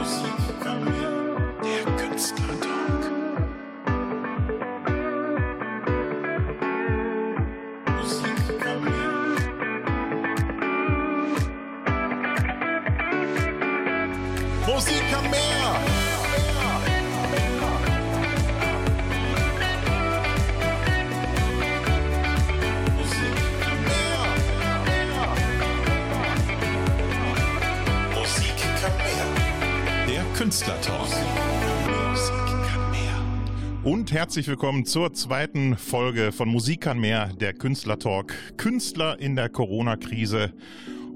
[0.00, 1.09] Der
[34.10, 38.34] Und herzlich willkommen zur zweiten Folge von Musik kann mehr, der Künstlertalk.
[38.56, 40.52] Künstler in der Corona-Krise.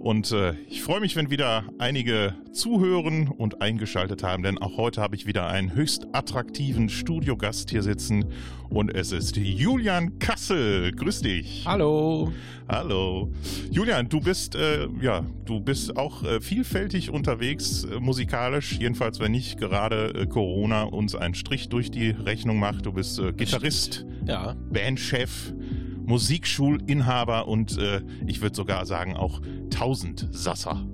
[0.05, 5.01] Und äh, ich freue mich, wenn wieder einige zuhören und eingeschaltet haben, denn auch heute
[5.01, 8.27] habe ich wieder einen höchst attraktiven Studiogast hier sitzen
[8.69, 10.93] und es ist Julian Kassel.
[10.93, 11.65] Grüß dich.
[11.67, 12.31] Hallo.
[12.69, 13.33] Hallo.
[13.71, 19.33] Julian, du bist äh, ja, du bist auch äh, vielfältig unterwegs äh, musikalisch, jedenfalls wenn
[19.33, 22.85] nicht gerade äh, Corona uns einen Strich durch die Rechnung macht.
[22.85, 24.55] Du bist äh, Gitarrist, Ja.
[24.71, 25.55] Bandchef,
[26.07, 30.87] Musikschulinhaber und äh, ich würde sogar sagen auch Tausendsasser.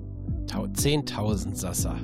[0.47, 1.97] Tau 10.000 Sasser.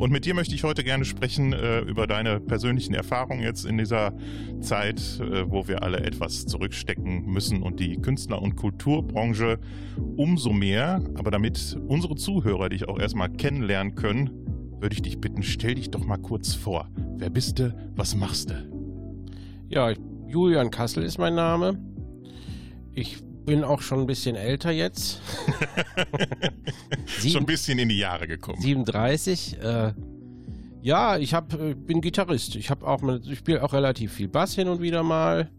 [0.00, 3.76] Und mit dir möchte ich heute gerne sprechen äh, über deine persönlichen Erfahrungen jetzt in
[3.76, 4.14] dieser
[4.60, 9.58] Zeit, äh, wo wir alle etwas zurückstecken müssen und die Künstler- und Kulturbranche
[10.16, 11.02] umso mehr.
[11.16, 14.30] Aber damit unsere Zuhörer dich auch erstmal kennenlernen können,
[14.80, 16.88] würde ich dich bitten, stell dich doch mal kurz vor.
[17.18, 17.74] Wer bist du?
[17.94, 18.54] Was machst du?
[19.68, 19.92] Ja,
[20.26, 21.78] Julian Kassel ist mein Name.
[22.94, 25.20] Ich bin auch schon ein bisschen älter jetzt.
[27.20, 28.60] Schon ein bisschen in die Jahre gekommen.
[28.60, 29.58] 37.
[29.62, 29.92] Äh,
[30.82, 32.56] ja, ich hab, äh, bin Gitarrist.
[32.56, 35.50] Ich habe auch, mal- ich spiele auch relativ viel Bass hin und wieder mal.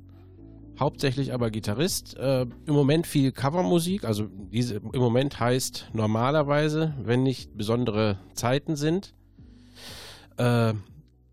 [0.79, 2.17] Hauptsächlich aber Gitarrist.
[2.17, 4.03] Äh, Im Moment viel Covermusik.
[4.03, 9.13] Also diese im Moment heißt normalerweise, wenn nicht besondere Zeiten sind.
[10.37, 10.73] Äh,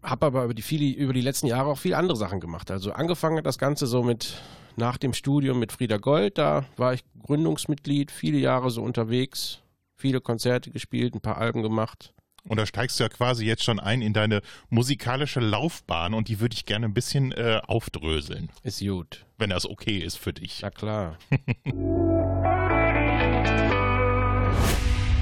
[0.03, 2.71] habe aber über die, viele, über die letzten Jahre auch viel andere Sachen gemacht.
[2.71, 4.35] Also angefangen hat das Ganze so mit
[4.79, 6.39] nach dem Studium mit Frieda Gold.
[6.39, 9.61] Da war ich Gründungsmitglied, viele Jahre so unterwegs,
[9.97, 12.15] viele Konzerte gespielt, ein paar Alben gemacht.
[12.45, 16.41] Und da steigst du ja quasi jetzt schon ein in deine musikalische Laufbahn und die
[16.41, 19.27] würde ich gerne ein bisschen äh, aufdröseln, Ist gut.
[19.37, 20.61] wenn das okay ist für dich.
[20.63, 21.19] Na klar.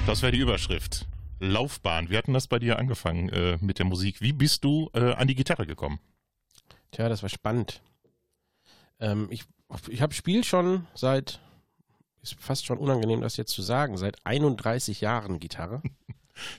[0.06, 1.04] Das wäre die Überschrift.
[1.40, 2.08] Laufbahn.
[2.10, 4.20] Wie hatten das bei dir angefangen äh, mit der Musik?
[4.20, 5.98] Wie bist du äh, an die Gitarre gekommen?
[6.92, 7.82] Tja, das war spannend.
[9.00, 9.44] Ähm, ich
[9.88, 11.40] ich habe Spiel schon seit,
[12.22, 15.82] ist fast schon unangenehm, das jetzt zu sagen, seit 31 Jahren Gitarre.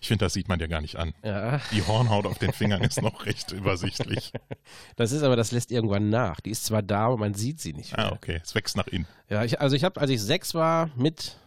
[0.02, 1.14] Ich finde, das sieht man dir gar nicht an.
[1.24, 1.62] Ja.
[1.72, 4.34] Die Hornhaut auf den Fingern ist noch recht übersichtlich.
[4.96, 6.40] Das ist aber, das lässt irgendwann nach.
[6.40, 7.94] Die ist zwar da, aber man sieht sie nicht.
[7.94, 8.14] Ah, mehr.
[8.14, 8.42] okay.
[8.44, 9.06] Es wächst nach innen.
[9.30, 11.38] Ja, ich, also ich habe, als ich sechs war, mit,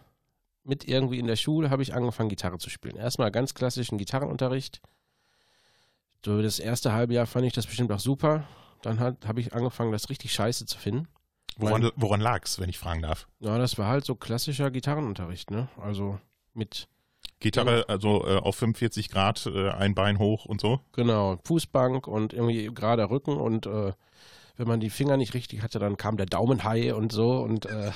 [0.62, 2.94] mit irgendwie in der Schule, habe ich angefangen, Gitarre zu spielen.
[2.94, 4.80] Erstmal ganz klassischen Gitarrenunterricht.
[6.24, 8.46] So das erste halbe Jahr fand ich das bestimmt auch super.
[8.82, 11.08] Dann halt, habe ich angefangen, das richtig scheiße zu finden.
[11.56, 13.28] Woran, woran lag's, wenn ich fragen darf?
[13.40, 15.68] Ja, das war halt so klassischer Gitarrenunterricht, ne?
[15.78, 16.18] Also
[16.54, 16.88] mit,
[17.40, 20.80] Gitarre, also äh, auf 45 Grad, äh, ein Bein hoch und so.
[20.92, 23.92] genau, Fußbank und irgendwie gerader Rücken und äh,
[24.56, 27.92] wenn man die Finger nicht richtig hatte, dann kam der Daumenhai und so und äh,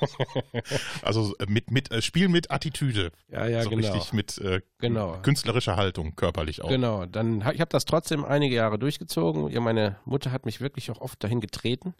[1.02, 3.12] Also äh, mit, mit äh, Spiel mit Attitüde.
[3.28, 3.86] ja, ja, so genau.
[3.92, 5.18] richtig mit äh, Genau.
[5.22, 6.68] künstlerischer Haltung, körperlich auch.
[6.68, 9.48] Genau, dann ich habe das trotzdem einige Jahre durchgezogen.
[9.50, 11.94] Ja, meine Mutter hat mich wirklich auch oft dahin getreten.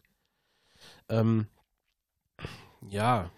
[1.09, 1.47] Ähm,
[2.89, 3.29] ja,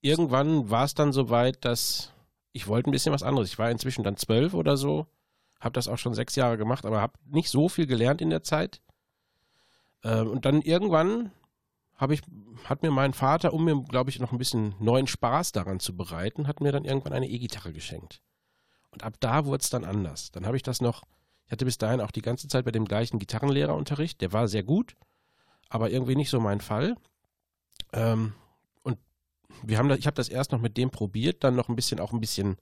[0.00, 2.12] irgendwann war es dann soweit, dass
[2.52, 3.48] ich wollte ein bisschen was anderes.
[3.48, 5.06] Ich war inzwischen dann zwölf oder so,
[5.60, 8.42] habe das auch schon sechs Jahre gemacht, aber habe nicht so viel gelernt in der
[8.42, 8.80] Zeit.
[10.04, 11.32] Ähm, und dann irgendwann
[11.96, 12.22] habe ich,
[12.64, 15.96] hat mir mein Vater, um mir, glaube ich, noch ein bisschen neuen Spaß daran zu
[15.96, 18.20] bereiten, hat mir dann irgendwann eine E-Gitarre geschenkt.
[18.90, 20.30] Und ab da wurde es dann anders.
[20.32, 21.02] Dann habe ich das noch,
[21.46, 24.62] ich hatte bis dahin auch die ganze Zeit bei dem gleichen Gitarrenlehrerunterricht, der war sehr
[24.62, 24.96] gut,
[25.68, 26.96] aber irgendwie nicht so mein Fall.
[27.92, 28.34] Ähm,
[28.82, 28.98] und
[29.62, 32.00] wir haben das, ich habe das erst noch mit dem probiert, dann noch ein bisschen,
[32.00, 32.56] auch ein bisschen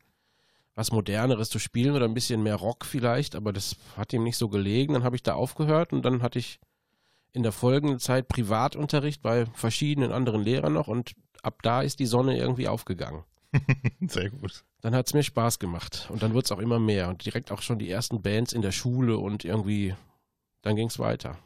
[0.75, 4.39] was Moderneres zu spielen oder ein bisschen mehr Rock vielleicht, aber das hat ihm nicht
[4.39, 4.95] so gelegen.
[4.95, 6.61] Dann habe ich da aufgehört und dann hatte ich
[7.33, 11.13] in der folgenden Zeit Privatunterricht bei verschiedenen anderen Lehrern noch und
[11.43, 13.25] ab da ist die Sonne irgendwie aufgegangen.
[14.07, 14.65] Sehr gut.
[14.81, 17.53] Dann hat es mir Spaß gemacht und dann wurde es auch immer mehr und direkt
[17.53, 19.95] auch schon die ersten Bands in der Schule und irgendwie,
[20.63, 21.39] dann ging es weiter.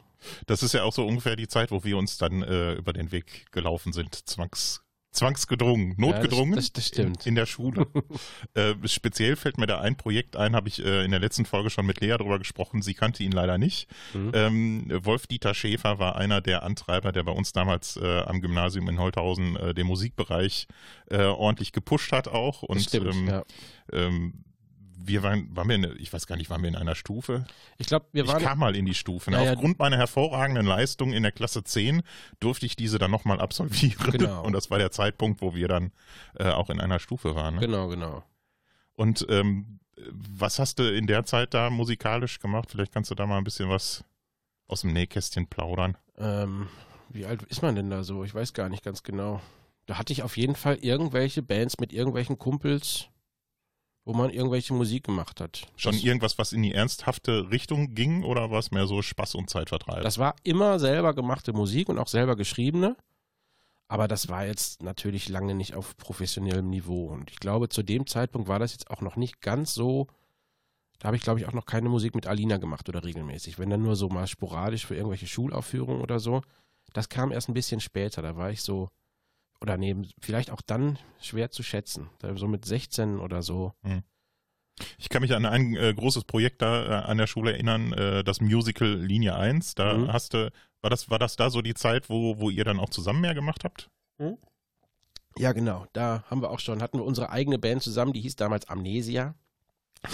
[0.47, 3.11] Das ist ja auch so ungefähr die Zeit, wo wir uns dann äh, über den
[3.11, 4.15] Weg gelaufen sind.
[4.27, 4.81] Zwangs,
[5.17, 6.55] zwangsgedrungen, notgedrungen.
[6.55, 7.25] das- das stimmt.
[7.25, 7.87] In, in der Schule.
[8.53, 11.69] äh, speziell fällt mir da ein Projekt ein, habe ich äh, in der letzten Folge
[11.69, 12.81] schon mit Lea drüber gesprochen.
[12.81, 13.89] Sie kannte ihn leider nicht.
[14.13, 14.31] Mhm.
[14.33, 18.99] Ähm, Wolf-Dieter Schäfer war einer der Antreiber, der bei uns damals äh, am Gymnasium in
[18.99, 20.67] Holthausen äh, den Musikbereich
[21.09, 22.63] äh, ordentlich gepusht hat auch.
[22.63, 23.43] Und Das stimmt, ähm, ja.
[23.91, 24.33] ähm,
[24.99, 27.45] wir waren, waren wir in, ich weiß gar nicht, waren wir in einer Stufe?
[27.77, 28.37] Ich glaube, wir waren.
[28.37, 29.31] Ich kam mal in die Stufe.
[29.31, 29.37] Ne?
[29.37, 29.53] Ja, ja.
[29.53, 32.01] Aufgrund meiner hervorragenden Leistung in der Klasse 10
[32.39, 34.11] durfte ich diese dann nochmal absolvieren.
[34.11, 34.43] Genau.
[34.43, 35.91] Und das war der Zeitpunkt, wo wir dann
[36.39, 37.55] äh, auch in einer Stufe waren.
[37.55, 37.61] Ne?
[37.61, 38.23] Genau, genau.
[38.93, 39.79] Und ähm,
[40.11, 42.69] was hast du in der Zeit da musikalisch gemacht?
[42.71, 44.03] Vielleicht kannst du da mal ein bisschen was
[44.67, 45.97] aus dem Nähkästchen plaudern.
[46.17, 46.67] Ähm,
[47.09, 48.23] wie alt ist man denn da so?
[48.23, 49.41] Ich weiß gar nicht ganz genau.
[49.85, 53.07] Da hatte ich auf jeden Fall irgendwelche Bands mit irgendwelchen Kumpels,
[54.07, 55.67] wo man irgendwelche Musik gemacht hat.
[55.75, 59.35] Schon das, irgendwas, was in die ernsthafte Richtung ging oder war es mehr so Spaß
[59.35, 60.01] und Zeitvertreib?
[60.01, 62.95] das war immer selber gemachte Musik und auch selber geschriebene.
[63.89, 67.07] Aber das war jetzt natürlich lange nicht auf professionellem Niveau.
[67.07, 70.07] Und ich glaube, zu dem Zeitpunkt war das jetzt auch noch nicht ganz so.
[70.99, 73.59] Da habe ich, glaube ich, auch noch keine Musik mit Alina gemacht oder regelmäßig.
[73.59, 76.41] Wenn dann nur so mal sporadisch für irgendwelche Schulaufführungen oder so.
[76.93, 78.21] Das kam erst ein bisschen später.
[78.21, 78.89] Da war ich so,
[79.61, 82.09] oder nee, vielleicht auch dann schwer zu schätzen.
[82.35, 83.73] So mit 16 oder so.
[84.99, 88.23] Ich kann mich an ein äh, großes Projekt da äh, an der Schule erinnern, äh,
[88.23, 89.73] das Musical Linie 1.
[89.75, 90.13] Da Mhm.
[90.13, 90.51] hast du,
[90.81, 93.33] war das, war das da so die Zeit, wo, wo ihr dann auch zusammen mehr
[93.33, 93.89] gemacht habt?
[95.37, 95.85] Ja, genau.
[95.93, 99.33] Da haben wir auch schon, hatten wir unsere eigene Band zusammen, die hieß damals Amnesia.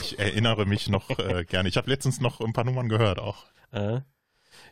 [0.01, 1.67] Ich erinnere mich noch äh, gerne.
[1.67, 3.45] Ich habe letztens noch ein paar Nummern gehört auch.
[3.71, 3.99] Äh,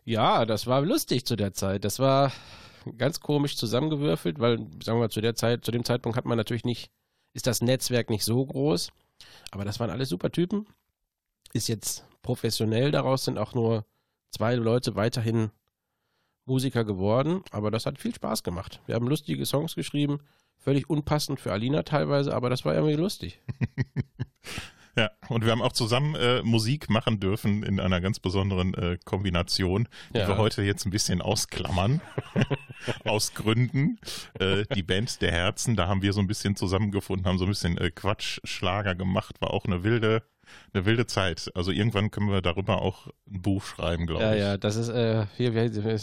[0.05, 1.83] ja, das war lustig zu der Zeit.
[1.83, 2.31] Das war
[2.97, 6.37] ganz komisch zusammengewürfelt, weil, sagen wir mal, zu der Zeit, zu dem Zeitpunkt hat man
[6.37, 6.91] natürlich nicht,
[7.33, 8.91] ist das Netzwerk nicht so groß.
[9.51, 10.65] Aber das waren alles super Typen.
[11.53, 13.85] Ist jetzt professionell, daraus sind auch nur
[14.31, 15.51] zwei Leute weiterhin
[16.45, 18.81] Musiker geworden, aber das hat viel Spaß gemacht.
[18.85, 20.19] Wir haben lustige Songs geschrieben,
[20.57, 23.41] völlig unpassend für Alina teilweise, aber das war irgendwie lustig.
[24.97, 28.97] Ja, und wir haben auch zusammen äh, Musik machen dürfen in einer ganz besonderen äh,
[29.05, 30.27] Kombination, die Ja.
[30.27, 32.01] wir heute jetzt ein bisschen ausklammern.
[33.05, 33.99] aus Gründen.
[34.39, 37.49] Äh, die Band der Herzen, da haben wir so ein bisschen zusammengefunden, haben so ein
[37.49, 40.23] bisschen äh, Quatschschlager gemacht, war auch eine wilde,
[40.73, 41.51] eine wilde Zeit.
[41.55, 44.39] Also irgendwann können wir darüber auch ein Buch schreiben, glaube Ja, ich.
[44.39, 45.99] ja, das ist, äh, hier, wir-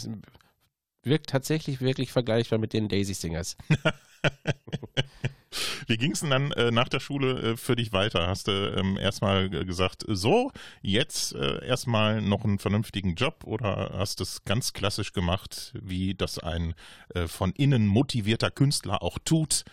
[1.03, 3.55] wirkt tatsächlich wirklich vergleichbar mit den Daisy Singers.
[5.87, 8.27] Wie ging es denn dann äh, nach der Schule äh, für dich weiter?
[8.27, 10.51] Hast du ähm, erstmal gesagt, so,
[10.81, 16.13] jetzt äh, erstmal noch einen vernünftigen Job oder hast du es ganz klassisch gemacht, wie
[16.13, 16.75] das ein
[17.15, 19.63] äh, von innen motivierter Künstler auch tut?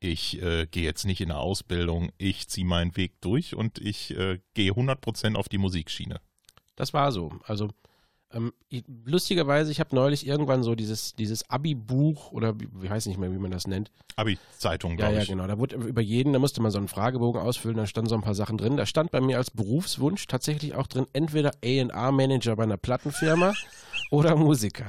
[0.00, 4.16] Ich äh, gehe jetzt nicht in eine Ausbildung, ich ziehe meinen Weg durch und ich
[4.16, 6.20] äh, gehe 100% auf die Musikschiene.
[6.74, 7.30] Das war so.
[7.44, 7.68] Also
[8.32, 13.18] ähm, ich, lustigerweise, ich habe neulich irgendwann so dieses, dieses Abi-Buch oder wie, heißt nicht
[13.18, 13.90] mehr, wie man das nennt.
[14.16, 15.28] Abi-Zeitung, Ja, glaube ja, ich.
[15.28, 15.46] genau.
[15.46, 18.22] Da wurde über jeden, da musste man so einen Fragebogen ausfüllen, da standen so ein
[18.22, 18.76] paar Sachen drin.
[18.76, 23.52] Da stand bei mir als Berufswunsch tatsächlich auch drin, entweder A&R-Manager bei einer Plattenfirma
[24.10, 24.86] oder Musiker.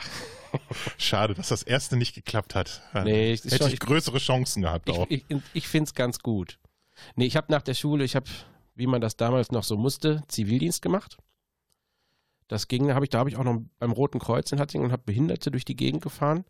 [0.98, 2.82] Schade, dass das erste nicht geklappt hat.
[3.04, 5.06] Nee, ist Hätte schon- ich größere Chancen gehabt auch.
[5.10, 6.60] Ich, ich, ich finde es ganz gut.
[7.16, 8.26] Nee, ich habe nach der Schule, ich habe,
[8.76, 11.18] wie man das damals noch so musste, Zivildienst gemacht.
[12.52, 14.92] Das ging, habe ich, da habe ich auch noch beim Roten Kreuz in Hattingen und
[14.92, 16.44] habe Behinderte durch die Gegend gefahren.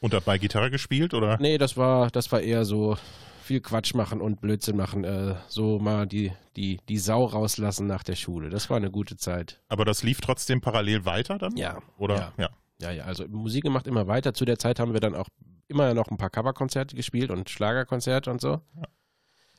[0.00, 1.38] Und dabei Gitarre gespielt oder?
[1.40, 2.98] Nee, das war, das war eher so
[3.42, 8.02] viel Quatsch machen und Blödsinn machen, äh, so mal die, die, die Sau rauslassen nach
[8.02, 8.50] der Schule.
[8.50, 9.62] Das war eine gute Zeit.
[9.68, 11.56] Aber das lief trotzdem parallel weiter dann?
[11.56, 11.78] Ja.
[11.96, 12.16] Oder?
[12.16, 12.32] Ja.
[12.36, 12.50] ja.
[12.78, 14.34] Ja, ja, also Musik gemacht immer weiter.
[14.34, 15.28] Zu der Zeit haben wir dann auch
[15.68, 18.60] immer noch ein paar Coverkonzerte gespielt und Schlagerkonzerte und so.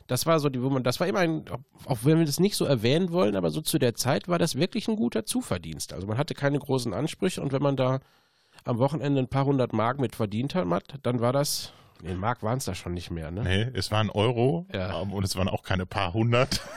[0.08, 1.44] Das war so die, wo man, das war immer ein,
[1.86, 4.56] auch wenn wir das nicht so erwähnen wollen, aber so zu der Zeit war das
[4.56, 5.94] wirklich ein guter Zuverdienst.
[5.94, 8.00] Also man hatte keine großen Ansprüche und wenn man da
[8.64, 10.66] am Wochenende ein paar hundert Mark mit verdient hat,
[11.04, 11.72] dann war das,
[12.02, 13.44] nee, Mark waren es da schon nicht mehr, ne?
[13.44, 15.02] Nee, es waren Euro Ja.
[15.02, 16.62] ähm, und es waren auch keine paar hundert.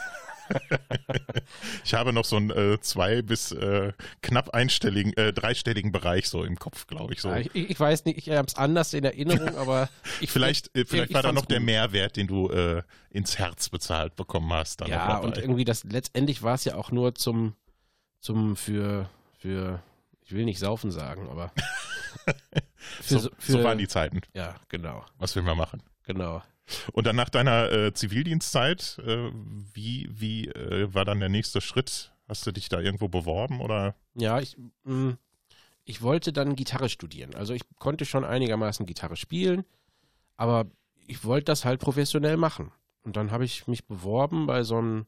[1.85, 3.92] ich habe noch so einen äh, zwei bis äh,
[4.23, 7.21] knapp einstelligen, äh, dreistelligen Bereich so im Kopf, glaube ich.
[7.21, 7.28] So.
[7.30, 9.88] Ja, ich, ich weiß nicht, ich habe es anders in Erinnerung, aber
[10.21, 11.66] ich vielleicht äh, vielleicht ich war da noch der gut.
[11.66, 14.80] Mehrwert, den du äh, ins Herz bezahlt bekommen hast.
[14.87, 17.54] Ja, und irgendwie das letztendlich war es ja auch nur zum,
[18.21, 19.83] zum für, für,
[20.23, 21.52] ich will nicht saufen sagen, aber
[22.76, 24.21] für, so, für so waren die Zeiten.
[24.35, 25.83] ja, genau, Was will man machen?
[26.04, 26.42] genau.
[26.92, 29.30] Und dann nach deiner äh, Zivildienstzeit, äh,
[29.74, 32.12] wie, wie äh, war dann der nächste Schritt?
[32.28, 33.96] Hast du dich da irgendwo beworben oder?
[34.14, 35.16] Ja, ich, mh,
[35.84, 37.34] ich wollte dann Gitarre studieren.
[37.34, 39.64] Also ich konnte schon einigermaßen Gitarre spielen,
[40.36, 40.66] aber
[41.06, 42.70] ich wollte das halt professionell machen.
[43.02, 45.06] Und dann habe ich mich beworben bei so einem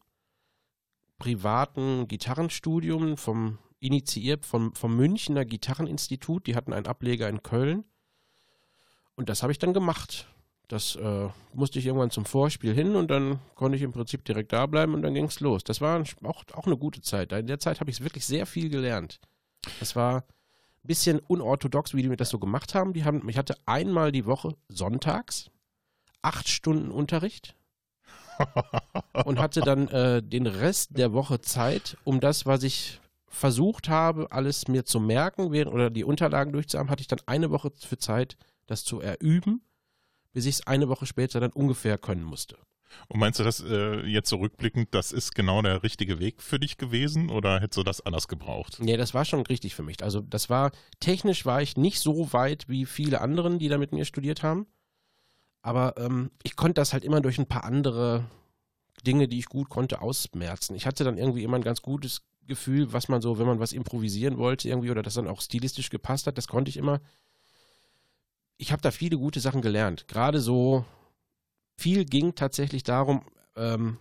[1.18, 6.46] privaten Gitarrenstudium vom initiiert vom, vom Münchner Gitarreninstitut.
[6.46, 7.84] Die hatten einen Ableger in Köln.
[9.16, 10.28] Und das habe ich dann gemacht.
[10.72, 14.54] Das äh, musste ich irgendwann zum Vorspiel hin und dann konnte ich im Prinzip direkt
[14.54, 15.64] da bleiben und dann ging es los.
[15.64, 17.30] Das war auch, auch eine gute Zeit.
[17.32, 19.20] In der Zeit habe ich wirklich sehr viel gelernt.
[19.80, 20.24] Das war ein
[20.82, 22.94] bisschen unorthodox, wie die das so gemacht haben.
[22.94, 25.50] Die haben, ich hatte einmal die Woche sonntags
[26.22, 27.54] acht Stunden Unterricht.
[29.26, 34.28] und hatte dann äh, den Rest der Woche Zeit, um das, was ich versucht habe,
[34.30, 37.98] alles mir zu merken während, oder die Unterlagen durchzuhaben, hatte ich dann eine Woche für
[37.98, 39.60] Zeit, das zu erüben,
[40.32, 42.56] bis ich es eine Woche später dann ungefähr können musste.
[43.08, 46.76] Und meinst du das äh, jetzt zurückblickend, das ist genau der richtige Weg für dich
[46.76, 48.78] gewesen oder hättest du das anders gebraucht?
[48.80, 50.02] Nee, das war schon richtig für mich.
[50.02, 53.92] Also das war, technisch war ich nicht so weit wie viele anderen, die da mit
[53.92, 54.66] mir studiert haben.
[55.62, 58.24] Aber ähm, ich konnte das halt immer durch ein paar andere
[59.06, 60.74] Dinge, die ich gut konnte, ausmerzen.
[60.74, 63.72] Ich hatte dann irgendwie immer ein ganz gutes Gefühl, was man so, wenn man was
[63.72, 67.00] improvisieren wollte irgendwie oder das dann auch stilistisch gepasst hat, das konnte ich immer.
[68.62, 70.06] Ich habe da viele gute Sachen gelernt.
[70.06, 70.84] Gerade so
[71.76, 73.22] viel ging tatsächlich darum,
[73.56, 73.98] ähm,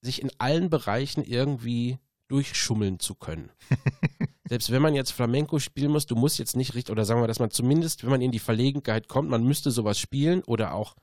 [0.00, 1.98] sich in allen Bereichen irgendwie
[2.28, 3.50] durchschummeln zu können.
[4.48, 7.28] Selbst wenn man jetzt Flamenco spielen muss, du musst jetzt nicht richtig, oder sagen wir,
[7.28, 10.96] dass man zumindest, wenn man in die Verlegenheit kommt, man müsste sowas spielen oder auch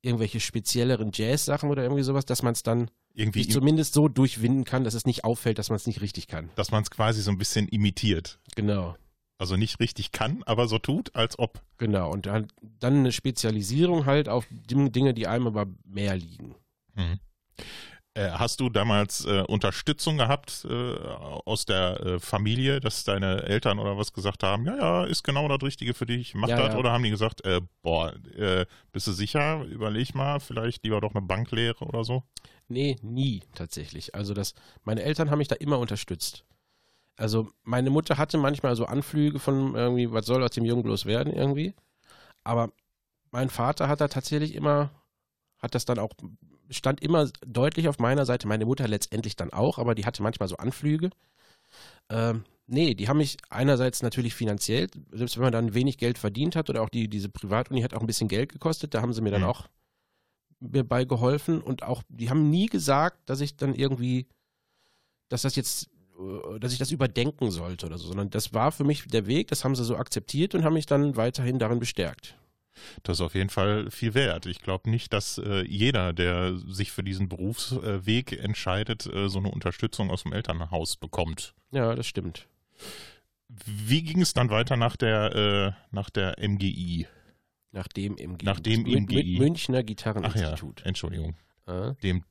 [0.00, 4.64] irgendwelche spezielleren Jazz-Sachen oder irgendwie sowas, dass man es dann Irgendwie, sich zumindest so durchwinden
[4.64, 6.48] kann, dass es nicht auffällt, dass man es nicht richtig kann.
[6.54, 8.40] dass man es quasi so ein bisschen imitiert.
[8.54, 8.96] Genau.
[9.38, 11.60] Also nicht richtig kann, aber so tut, als ob.
[11.78, 12.10] Genau.
[12.10, 12.46] Und dann,
[12.80, 16.54] dann eine Spezialisierung halt auf Ding- Dinge, die einem aber mehr liegen.
[16.94, 17.20] Mhm.
[18.14, 20.94] Äh, hast du damals äh, Unterstützung gehabt äh,
[21.44, 25.46] aus der äh, Familie, dass deine Eltern oder was gesagt haben, ja, ja, ist genau
[25.48, 26.72] das Richtige für dich, mach Ja, das?
[26.72, 26.78] ja.
[26.78, 31.14] Oder haben die gesagt, äh, boah, äh, bist du sicher, überleg mal, vielleicht lieber doch
[31.14, 32.22] eine Banklehre oder so?
[32.68, 34.14] Nee, nie tatsächlich.
[34.14, 36.46] Also das, meine Eltern haben mich da immer unterstützt.
[37.16, 41.06] Also meine Mutter hatte manchmal so Anflüge von irgendwie, was soll aus dem Jungen bloß
[41.06, 41.74] werden irgendwie.
[42.44, 42.72] Aber
[43.30, 44.90] mein Vater hat da tatsächlich immer,
[45.58, 46.12] hat das dann auch,
[46.70, 48.46] stand immer deutlich auf meiner Seite.
[48.46, 51.10] Meine Mutter letztendlich dann auch, aber die hatte manchmal so Anflüge.
[52.10, 56.54] Ähm, nee, die haben mich einerseits natürlich finanziell, selbst wenn man dann wenig Geld verdient
[56.54, 59.22] hat oder auch die, diese Privatuni hat auch ein bisschen Geld gekostet, da haben sie
[59.22, 59.48] mir dann Mhm.
[59.48, 59.68] auch
[60.60, 64.26] mir bei geholfen und auch, die haben nie gesagt, dass ich dann irgendwie,
[65.28, 65.90] dass das jetzt,
[66.60, 69.64] dass ich das überdenken sollte oder so, sondern das war für mich der Weg, das
[69.64, 72.36] haben sie so akzeptiert und haben mich dann weiterhin darin bestärkt.
[73.02, 74.44] Das ist auf jeden Fall viel wert.
[74.46, 79.50] Ich glaube nicht, dass äh, jeder, der sich für diesen Berufsweg entscheidet, äh, so eine
[79.50, 81.54] Unterstützung aus dem Elternhaus bekommt.
[81.70, 82.46] Ja, das stimmt.
[83.48, 87.06] Wie ging es dann weiter nach der, äh, nach der MGI?
[87.72, 88.44] Nach dem MGI.
[88.44, 89.04] Nach dem MGI.
[89.06, 90.82] Mün- Münchner Ach ja, Gitarreninstitut.
[90.84, 91.36] Entschuldigung.
[91.66, 91.92] Ja.
[92.02, 92.24] Dem,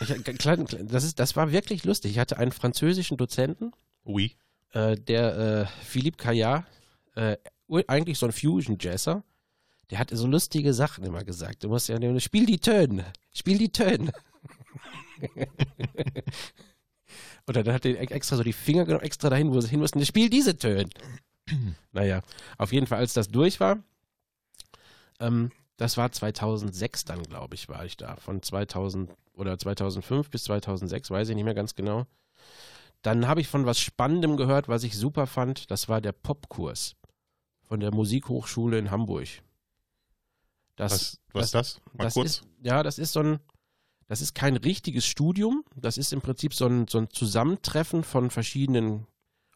[0.00, 2.12] Ich, klein, klein, das, ist, das war wirklich lustig.
[2.12, 3.72] Ich hatte einen französischen Dozenten,
[4.04, 4.36] oui.
[4.72, 6.66] äh, der äh, Philippe Caillard,
[7.14, 7.36] äh,
[7.86, 9.24] eigentlich so ein Fusion-Jazzer,
[9.90, 11.64] der hat so lustige Sachen immer gesagt.
[11.64, 14.12] Du musst ja spiel die Töne, spiel die Töne.
[17.46, 20.04] Oder dann hat er extra so die Finger genommen, extra dahin, wo sie hin mussten,
[20.04, 20.88] spiel diese Töne.
[21.92, 22.22] naja,
[22.58, 23.82] auf jeden Fall, als das durch war,
[25.20, 28.16] ähm, das war 2006 dann, glaube ich, war ich da.
[28.16, 32.06] Von 2000 oder 2005 bis 2006, weiß ich nicht mehr ganz genau.
[33.02, 35.70] Dann habe ich von was Spannendem gehört, was ich super fand.
[35.70, 36.96] Das war der Popkurs
[37.62, 39.28] von der Musikhochschule in Hamburg.
[40.76, 41.80] Das, Was, was ist das?
[41.92, 42.26] Mal das kurz.
[42.26, 43.40] Ist, ja, das ist so ein,
[44.06, 45.64] das ist kein richtiges Studium.
[45.76, 49.06] Das ist im Prinzip so ein, so ein Zusammentreffen von verschiedenen,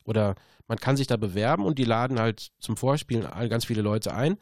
[0.05, 4.15] oder man kann sich da bewerben und die laden halt zum Vorspielen ganz viele Leute
[4.15, 4.39] ein.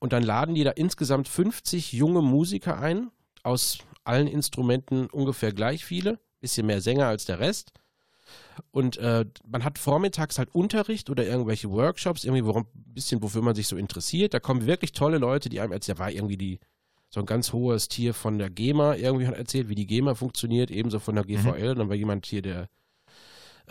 [0.00, 3.10] Und dann laden die da insgesamt 50 junge Musiker ein,
[3.44, 7.72] aus allen Instrumenten ungefähr gleich viele, bisschen mehr Sänger als der Rest.
[8.70, 13.42] Und äh, man hat vormittags halt Unterricht oder irgendwelche Workshops, irgendwie worum, ein bisschen, wofür
[13.42, 14.34] man sich so interessiert.
[14.34, 16.60] Da kommen wirklich tolle Leute, die einem erzählen, da war irgendwie die,
[17.08, 20.70] so ein ganz hohes Tier von der GEMA irgendwie hat erzählt, wie die GEMA funktioniert,
[20.70, 21.70] ebenso von der GVL.
[21.70, 22.68] Und dann war jemand hier, der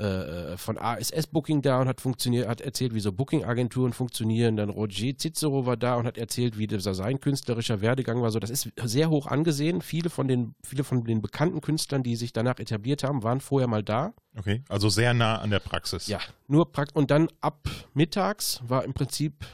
[0.02, 4.56] äh, von ASS Booking da und hat funktioniert, hat erzählt, wie so Booking-Agenturen funktionieren.
[4.56, 8.32] Dann Roger Cicero war da und hat erzählt, wie dieser sein künstlerischer Werdegang war.
[8.32, 9.82] So, das ist sehr hoch angesehen.
[9.82, 13.68] Viele von den, viele von den bekannten Künstlern, die sich danach etabliert haben, waren vorher
[13.68, 14.14] mal da.
[14.36, 16.08] Okay, also sehr nah an der Praxis.
[16.08, 19.46] Ja, nur prakt und dann ab mittags war im Prinzip,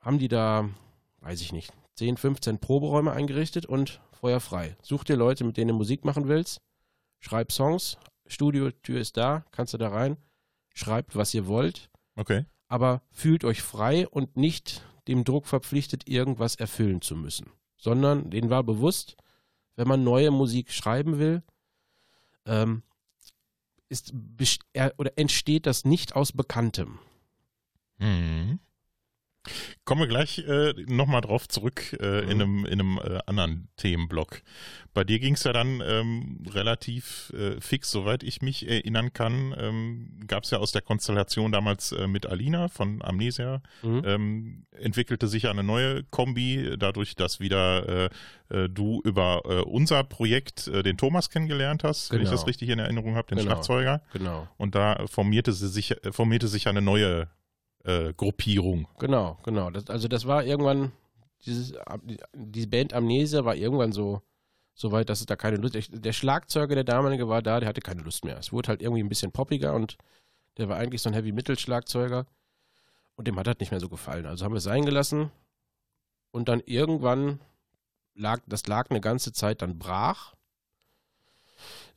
[0.00, 0.68] haben die da,
[1.20, 4.76] weiß ich nicht, 10, 15 Proberäume eingerichtet und Feuer frei.
[4.82, 6.60] Such dir Leute, mit denen du Musik machen willst,
[7.20, 7.96] schreib Songs,
[8.26, 10.16] Studiotür ist da, kannst du da rein,
[10.74, 12.44] schreibt, was ihr wollt, Okay.
[12.68, 17.50] aber fühlt euch frei und nicht dem Druck verpflichtet, irgendwas erfüllen zu müssen.
[17.76, 19.16] Sondern denen war bewusst,
[19.76, 21.42] wenn man neue Musik schreiben will,
[22.46, 22.82] ähm,
[23.88, 24.12] ist,
[24.72, 26.98] er- oder entsteht das nicht aus Bekanntem.
[27.98, 28.58] Mhm.
[29.84, 32.30] Kommen wir gleich äh, nochmal drauf zurück äh, Mhm.
[32.30, 34.42] in einem, in einem äh, anderen Themenblock.
[34.94, 39.54] Bei dir ging es ja dann ähm, relativ äh, fix, soweit ich mich erinnern kann,
[39.58, 44.02] ähm, gab es ja aus der Konstellation damals äh, mit Alina von Amnesia, Mhm.
[44.06, 48.08] ähm, entwickelte sich ja eine neue Kombi, dadurch, dass wieder
[48.50, 52.36] äh, äh, du über äh, unser Projekt äh, den Thomas kennengelernt hast, wenn ich Genau.
[52.36, 53.50] das richtig in Erinnerung habe, den Genau.
[53.50, 54.00] Schlagzeuger.
[54.12, 57.28] Genau, Und da formierte, sie sich, äh, formierte sich eine neue
[57.84, 58.88] äh, Gruppierung.
[58.98, 59.70] genau, genau.
[59.70, 60.92] Das, also das war irgendwann,
[61.46, 61.74] dieses,
[62.34, 64.22] die Band Amnesia war irgendwann so,
[64.74, 67.80] so weit, dass es da keine Lust, der Schlagzeuger, der damalige war da, der hatte
[67.80, 68.38] keine Lust mehr.
[68.38, 69.96] Es wurde halt irgendwie ein bisschen poppiger und
[70.56, 72.26] der war eigentlich so ein Heavy-Metal-Schlagzeuger
[73.16, 74.26] und dem hat das nicht mehr so gefallen.
[74.26, 75.30] Also haben wir es sein gelassen
[76.32, 77.40] und dann irgendwann
[78.14, 80.34] lag, das lag eine ganze Zeit dann brach.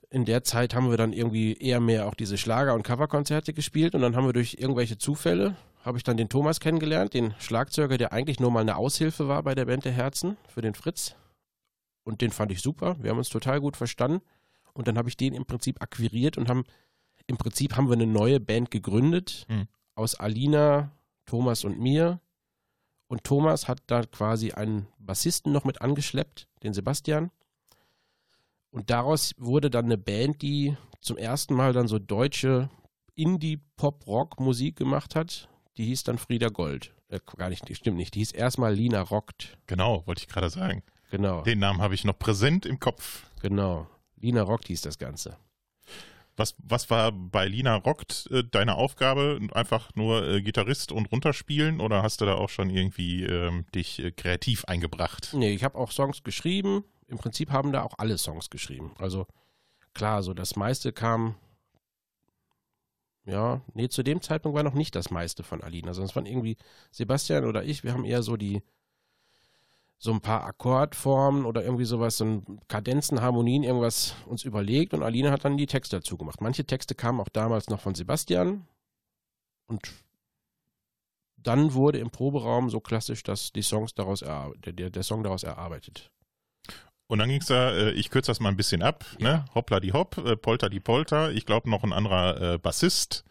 [0.10, 3.96] In der Zeit haben wir dann irgendwie eher mehr auch diese Schlager- und Coverkonzerte gespielt
[3.96, 5.56] und dann haben wir durch irgendwelche Zufälle,
[5.88, 9.42] habe ich dann den Thomas kennengelernt, den Schlagzeuger, der eigentlich nur mal eine Aushilfe war
[9.42, 11.16] bei der Band der Herzen für den Fritz.
[12.04, 12.98] Und den fand ich super.
[13.00, 14.22] Wir haben uns total gut verstanden.
[14.74, 16.66] Und dann habe ich den im Prinzip akquiriert und haben,
[17.26, 19.68] im Prinzip haben wir eine neue Band gegründet Hm.
[19.96, 20.92] aus Alina,
[21.26, 22.20] Thomas und mir.
[23.08, 27.32] Und Thomas hat da quasi einen Bassisten noch mit angeschleppt, den Sebastian.
[28.72, 32.70] Und daraus wurde dann eine Band, die zum ersten Mal dann so deutsche
[33.16, 35.48] Indie-Pop-Rock-Musik gemacht hat.
[35.78, 36.94] Die hieß dann Frieda Gold.
[37.10, 38.16] Äh, gar nicht, die stimmt nicht.
[38.16, 39.58] Die hieß erstmal Lina Rockt.
[39.68, 40.84] Genau, wollte ich gerade sagen.
[41.12, 43.26] Genau, Den Namen habe ich noch präsent im Kopf.
[43.42, 43.88] genau.
[44.20, 45.38] Lina Rockt hieß das Ganze.
[46.36, 49.40] Was, was war bei Lina Rockt äh, deine Aufgabe?
[49.54, 54.00] Einfach nur äh, Gitarrist und runterspielen oder hast du da auch schon irgendwie ähm, dich
[54.00, 55.30] äh, kreativ eingebracht?
[55.34, 56.84] Nee, ich habe auch Songs geschrieben.
[57.08, 58.92] Im Prinzip haben da auch alle Songs geschrieben.
[58.98, 59.28] Also
[59.94, 61.36] klar, so das meiste kam.
[63.28, 66.26] Ja, nee, zu dem Zeitpunkt war noch nicht das meiste von Alina, sondern es waren
[66.26, 66.56] irgendwie
[66.92, 68.64] Sebastian oder ich, wir haben eher so die,
[69.98, 75.04] so ein paar Akkordformen oder irgendwie sowas, so ein Kadenzen, Harmonien, irgendwas uns überlegt und
[75.04, 76.40] Alina hat dann die Texte dazu gemacht.
[76.40, 78.66] Manche Texte kamen auch damals noch von Sebastian
[79.68, 79.92] und
[81.36, 86.12] dann wurde im Proberaum so klassisch, dass die Songs daraus der, der Song daraus erarbeitet.
[87.08, 89.46] Und dann ging es da, äh, ich kürze das mal ein bisschen ab, ne?
[89.56, 91.32] Hoppla die Hopp, äh, Polter die Polter.
[91.32, 93.24] Ich glaube noch ein anderer äh, Bassist.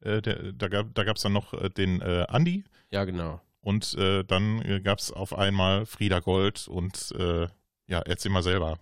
[0.00, 2.64] Äh, der, da gab da gab's dann noch äh, den äh, Andi.
[2.90, 3.40] Ja, genau.
[3.60, 7.46] Und äh, dann äh, gab es auf einmal Frieda Gold und äh,
[7.86, 8.78] ja, erzähl mal selber.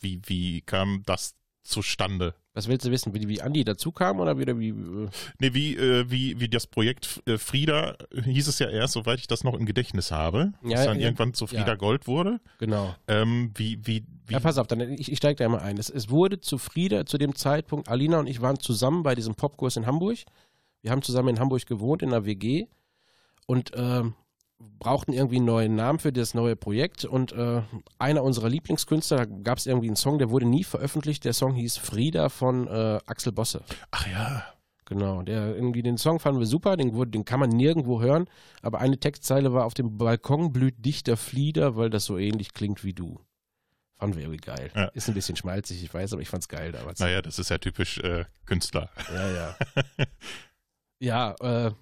[0.00, 1.34] Wie, wie kam das
[1.68, 2.34] zustande?
[2.54, 4.70] Was willst du wissen, wie, wie Andi dazu kam oder wieder wie.
[4.70, 9.20] äh, Nee, wie, äh, wie, wie das Projekt äh, Frieda hieß es ja erst, soweit
[9.20, 11.74] ich das noch im Gedächtnis habe, Ja, dass dann ja, irgendwann zu Frieda ja.
[11.76, 12.40] Gold wurde.
[12.58, 12.94] Genau.
[13.06, 15.78] Ähm, wie, wie, wie, Ja, pass auf, dann, ich, ich steige da mal ein.
[15.78, 19.34] Es, es wurde zu Frieda zu dem Zeitpunkt, Alina und ich waren zusammen bei diesem
[19.36, 20.18] Popkurs in Hamburg.
[20.82, 22.66] Wir haben zusammen in Hamburg gewohnt, in einer WG
[23.46, 24.14] und ähm,
[24.58, 27.04] brauchten irgendwie einen neuen Namen für das neue Projekt.
[27.04, 27.62] Und äh,
[27.98, 31.24] einer unserer Lieblingskünstler, da gab es irgendwie einen Song, der wurde nie veröffentlicht.
[31.24, 33.62] Der Song hieß Frieda von äh, Axel Bosse.
[33.90, 34.44] ach ja,
[34.88, 38.26] Genau, der irgendwie den Song fanden wir super, den, wurde, den kann man nirgendwo hören,
[38.62, 42.84] aber eine Textzeile war auf dem Balkon blüht dichter Flieder, weil das so ähnlich klingt
[42.84, 43.20] wie du.
[43.98, 44.70] Fanden wir irgendwie geil.
[44.74, 44.84] Ja.
[44.86, 47.00] Ist ein bisschen schmalzig, ich weiß, aber ich fand's geil damals.
[47.00, 48.88] naja, das ist ja typisch äh, Künstler.
[49.12, 49.56] Ja, ja.
[51.40, 51.72] ja, äh,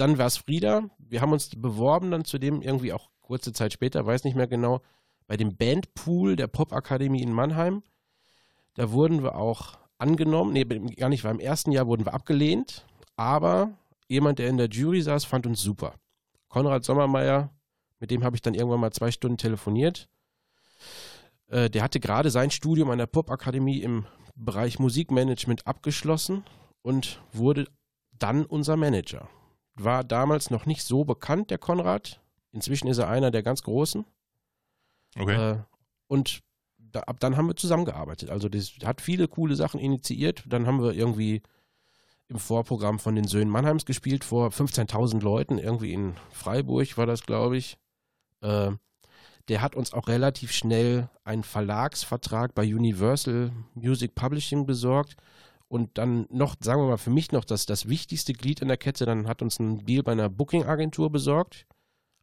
[0.00, 0.88] dann war's Frieda.
[0.98, 4.80] Wir haben uns beworben dann zudem irgendwie auch kurze Zeit später, weiß nicht mehr genau,
[5.26, 7.82] bei dem Bandpool der Popakademie in Mannheim.
[8.74, 12.86] Da wurden wir auch angenommen, nee, gar nicht, war im ersten Jahr wurden wir abgelehnt,
[13.16, 13.76] aber
[14.08, 15.94] jemand, der in der Jury saß, fand uns super.
[16.48, 17.50] Konrad Sommermeier,
[18.00, 20.08] mit dem habe ich dann irgendwann mal zwei Stunden telefoniert.
[21.48, 26.44] Äh, der hatte gerade sein Studium an der Popakademie im Bereich Musikmanagement abgeschlossen
[26.82, 27.66] und wurde
[28.12, 29.28] dann unser Manager.
[29.78, 32.20] War damals noch nicht so bekannt, der Konrad.
[32.52, 34.04] Inzwischen ist er einer der ganz Großen.
[35.16, 35.52] Okay.
[35.52, 35.58] Äh,
[36.08, 36.40] und
[36.78, 38.30] da, ab dann haben wir zusammengearbeitet.
[38.30, 40.44] Also das hat viele coole Sachen initiiert.
[40.46, 41.42] Dann haben wir irgendwie
[42.28, 47.24] im Vorprogramm von den Söhnen Mannheims gespielt, vor 15.000 Leuten, irgendwie in Freiburg war das,
[47.24, 47.78] glaube ich.
[48.42, 48.72] Äh,
[49.48, 55.16] der hat uns auch relativ schnell einen Verlagsvertrag bei Universal Music Publishing besorgt.
[55.68, 58.78] Und dann noch, sagen wir mal, für mich noch das, das wichtigste Glied in der
[58.78, 61.66] Kette, dann hat uns ein Deal bei einer Booking-Agentur besorgt,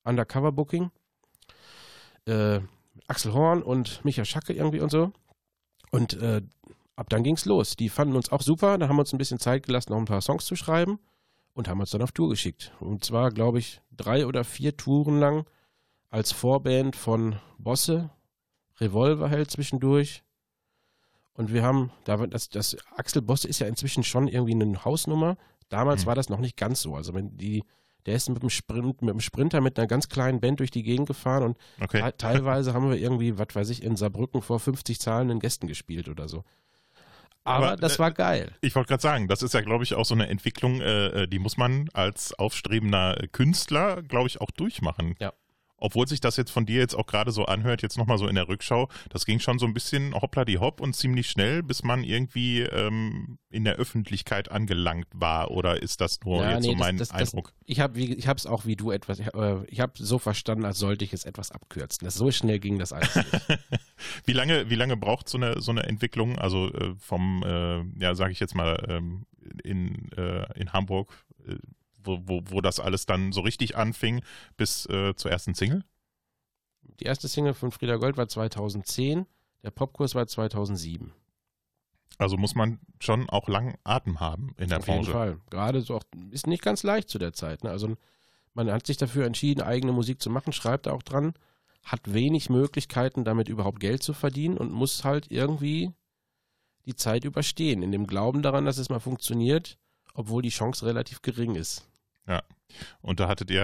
[0.04, 0.92] Undercover Booking.
[2.26, 2.62] Äh,
[3.08, 5.12] Axel Horn und Micha Schacke irgendwie und so.
[5.92, 6.42] Und äh,
[6.96, 7.76] ab dann ging's los.
[7.76, 8.78] Die fanden uns auch super.
[8.78, 11.00] Da haben wir uns ein bisschen Zeit gelassen, noch ein paar Songs zu schreiben
[11.54, 12.72] und haben uns dann auf Tour geschickt.
[12.80, 15.46] Und zwar, glaube ich, drei oder vier Touren lang
[16.10, 18.10] als Vorband von Bosse.
[18.80, 20.24] Revolver hält zwischendurch.
[21.36, 25.38] Und wir haben, da das, das Axel Bosse ist ja inzwischen schon irgendwie eine Hausnummer.
[25.70, 26.08] Damals Mhm.
[26.08, 26.96] war das noch nicht ganz so.
[26.96, 27.64] Also wenn die,
[28.06, 30.84] Der ist mit dem, Sprint, mit dem Sprinter mit einer ganz kleinen Band durch die
[30.84, 32.02] Gegend gefahren und Okay.
[32.04, 36.08] te- teilweise haben wir irgendwie, was weiß ich, in Saarbrücken vor 50 zahlenden Gästen gespielt
[36.08, 36.44] oder so.
[37.44, 38.52] Aber, Aber, das äh, war geil.
[38.62, 41.28] Ich wollte gerade sagen, das ist ja, glaube ich, auch so eine Entwicklung, äh, äh,
[41.28, 45.16] die muss man als aufstrebender Künstler, glaube ich, auch durchmachen.
[45.20, 45.34] Ja.
[45.78, 48.36] Obwohl sich das jetzt von dir jetzt auch gerade so anhört, jetzt nochmal so in
[48.36, 51.84] der Rückschau, das ging schon so ein bisschen hoppla die hopp und ziemlich schnell, bis
[51.84, 55.52] man irgendwie ähm, in der Öffentlichkeit angelangt war.
[55.52, 57.54] Oder ist das nur Ja, jetzt nee, so das- mein das- das- Eindruck?
[57.66, 60.80] Ich habe ich es auch wie du etwas, ich, äh, ich habe so verstanden, als
[60.80, 62.06] sollte ich es etwas abkürzen.
[62.06, 63.28] Das, so schnell ging das alles nicht.
[64.26, 68.14] Wie lange, wie lange braucht so eine, so eine Entwicklung, also äh, vom, äh, ja,
[68.14, 69.26] sage ich jetzt mal, ähm,
[69.64, 71.14] in, äh, in Hamburg,
[71.48, 71.56] äh,
[72.06, 74.22] wo, wo, wo das alles dann so richtig anfing,
[74.58, 75.84] bis äh, zur ersten Single?
[77.00, 79.26] Die erste Single von Frieda Gold war 2010,
[79.64, 81.12] der Popkurs war 2007.
[82.18, 85.12] Also muss man schon auch langen Atem haben in der Auf jeden Branche.
[85.12, 85.40] Fall.
[85.50, 87.64] Gerade so auch, ist nicht ganz leicht zu der Zeit.
[87.64, 87.72] Ne?
[87.72, 87.96] Also
[88.54, 91.34] man hat sich dafür entschieden, eigene Musik zu machen, schreibt auch dran,
[91.84, 95.92] hat wenig Möglichkeiten, damit überhaupt Geld zu verdienen und muss halt irgendwie
[96.86, 99.78] die Zeit überstehen, in dem Glauben daran, dass es mal funktioniert,
[100.14, 101.88] obwohl die Chance relativ gering ist.
[103.02, 103.62] Und da hattet ihr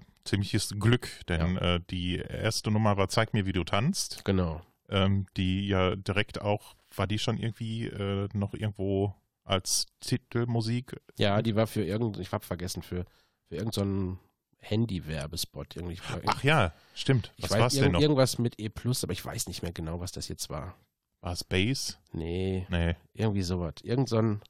[0.24, 4.62] ziemliches Glück, denn äh, die erste Nummer war Zeig mir, wie du tanzt, Genau.
[4.88, 10.98] ähm, die ja direkt auch, war die schon irgendwie äh, noch irgendwo als Titelmusik?
[11.18, 13.04] Ja, die war für irgendein, ich hab vergessen, für,
[13.48, 14.18] für irgendeinen
[14.60, 15.76] Handy-Werbespot.
[15.76, 15.98] Irgendwie.
[16.26, 17.32] Ach ja, stimmt.
[17.38, 18.00] Was war es denn noch?
[18.00, 18.70] irgendwas mit E+,
[19.02, 20.74] aber ich weiß nicht mehr genau, was das jetzt war.
[21.20, 21.98] War es Bass?
[22.12, 22.96] Nee, Nee.
[23.14, 23.74] irgendwie sowas.
[23.82, 24.40] Irgend so ein,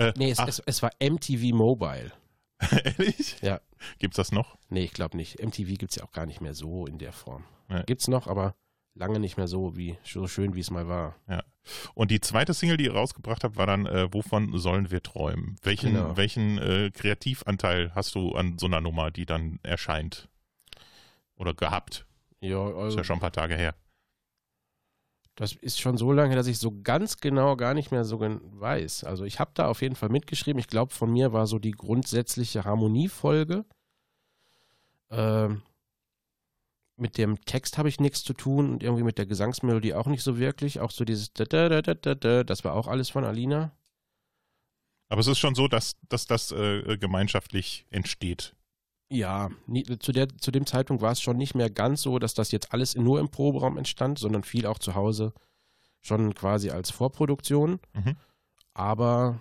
[0.00, 2.12] Äh, nee, es, es, es war MTV Mobile.
[2.84, 3.36] ehrlich?
[3.42, 3.60] Ja.
[3.98, 4.56] Gibt's das noch?
[4.68, 5.42] Nee, ich glaube nicht.
[5.42, 7.44] MTV gibt es ja auch gar nicht mehr so in der Form.
[7.68, 7.82] Nee.
[7.86, 8.54] Gibt's noch, aber
[8.94, 11.16] lange nicht mehr so wie so schön, wie es mal war.
[11.94, 15.56] Und die zweite Single, die ihr rausgebracht habt, war dann äh, Wovon sollen wir träumen?
[15.62, 16.16] Welchen, Genau.
[16.16, 20.28] welchen äh, Kreativanteil hast du an so einer Nummer, die dann erscheint?
[21.36, 22.06] Oder gehabt?
[22.40, 23.74] Ja, Ist also, ja schon ein paar Tage her.
[25.40, 29.04] Das ist schon so lange, dass ich so ganz genau gar nicht mehr so weiß.
[29.04, 30.60] Also ich habe da auf jeden Fall mitgeschrieben.
[30.60, 33.64] Ich glaube, von mir war so die grundsätzliche Harmoniefolge.
[35.08, 35.62] Ähm,
[36.98, 40.22] mit dem Text habe ich nichts zu tun und irgendwie mit der Gesangsmelodie auch nicht
[40.22, 40.78] so wirklich.
[40.80, 43.72] Auch so dieses da da da, das war auch alles von Alina.
[45.08, 48.54] Aber es ist schon so, dass, dass das äh, gemeinschaftlich entsteht.
[49.12, 52.32] Ja, nie, zu, der, zu dem Zeitpunkt war es schon nicht mehr ganz so, dass
[52.34, 55.32] das jetzt alles nur im Proberaum entstand, sondern viel auch zu Hause
[56.00, 58.16] schon quasi als Vorproduktion, Mhm.
[58.72, 59.40] aber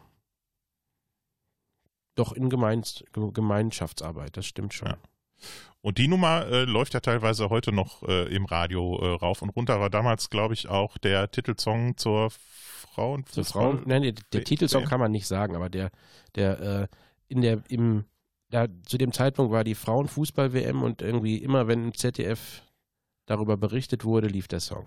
[2.16, 4.90] doch in Gemeins, Ge- Gemeinschaftsarbeit, das stimmt schon.
[4.90, 4.98] Ja.
[5.82, 9.50] Und die Nummer äh, läuft ja teilweise heute noch äh, im Radio äh, rauf und
[9.52, 9.80] runter.
[9.80, 13.24] War damals, glaube ich, auch der Titelsong zur Frauen.
[13.24, 15.92] Für Frauen, nein, der, der Titelsong kann man nicht sagen, aber der,
[16.36, 16.88] der, äh,
[17.30, 18.04] in der, im,
[18.50, 22.64] da, zu dem Zeitpunkt war die Frauenfußball-WM und irgendwie immer, wenn im ZDF
[23.26, 24.86] darüber berichtet wurde, lief der Song.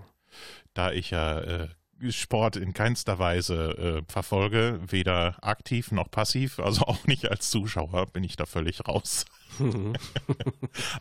[0.75, 1.69] Da ich ja äh,
[2.11, 8.07] Sport in keinster Weise äh, verfolge, weder aktiv noch passiv, also auch nicht als Zuschauer,
[8.07, 9.25] bin ich da völlig raus.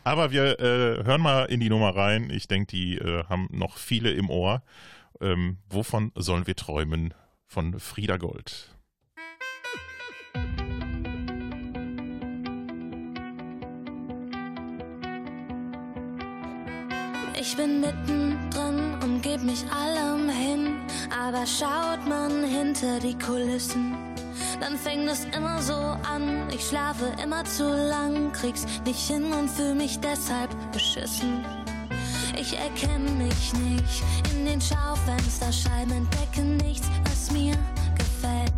[0.03, 2.29] Aber wir äh, hören mal in die Nummer rein.
[2.29, 4.61] Ich denke, die äh, haben noch viele im Ohr.
[5.19, 7.13] Ähm, wovon sollen wir träumen?
[7.45, 8.69] Von Frieda Gold.
[17.41, 20.75] Ich bin mittendrin und geb mich allem hin,
[21.09, 23.95] aber schaut man hinter die Kulissen,
[24.59, 26.47] dann fängt es immer so an.
[26.53, 31.43] Ich schlafe immer zu lang, krieg's nicht hin und fühl mich deshalb beschissen.
[32.39, 34.03] Ich erkenne mich nicht
[34.35, 37.55] in den Schaufensterscheiben, entdecke nichts, was mir
[37.97, 38.53] gefällt.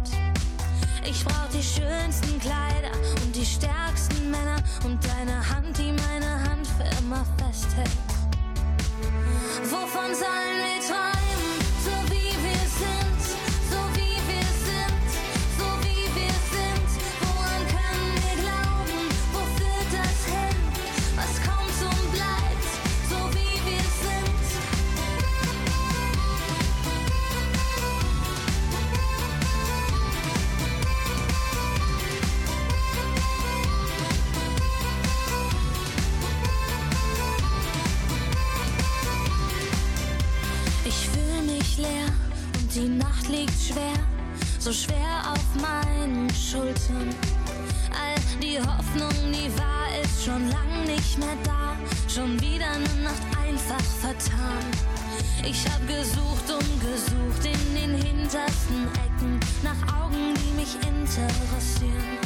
[1.10, 2.91] Ich brauch die schönsten Kleider
[3.24, 8.12] und die stärksten Männer und deine Hand, die meine Hand für immer festhält.
[9.71, 11.33] Wovon sollen wir träumen?
[41.73, 42.05] Mich leer
[42.59, 43.93] und die Nacht liegt schwer,
[44.59, 47.09] so schwer auf meinen Schultern.
[47.91, 51.75] All die Hoffnung, die war, ist schon lang nicht mehr da.
[52.07, 54.63] Schon wieder eine Nacht einfach vertan.
[55.43, 62.17] Ich hab gesucht und gesucht in den hintersten Ecken nach Augen, die mich interessieren.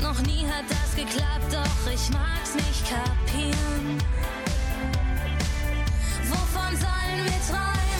[0.00, 3.98] Noch nie hat das geklappt, doch ich mag's nicht kapieren.
[6.28, 7.93] Wovon sollen wir träumen,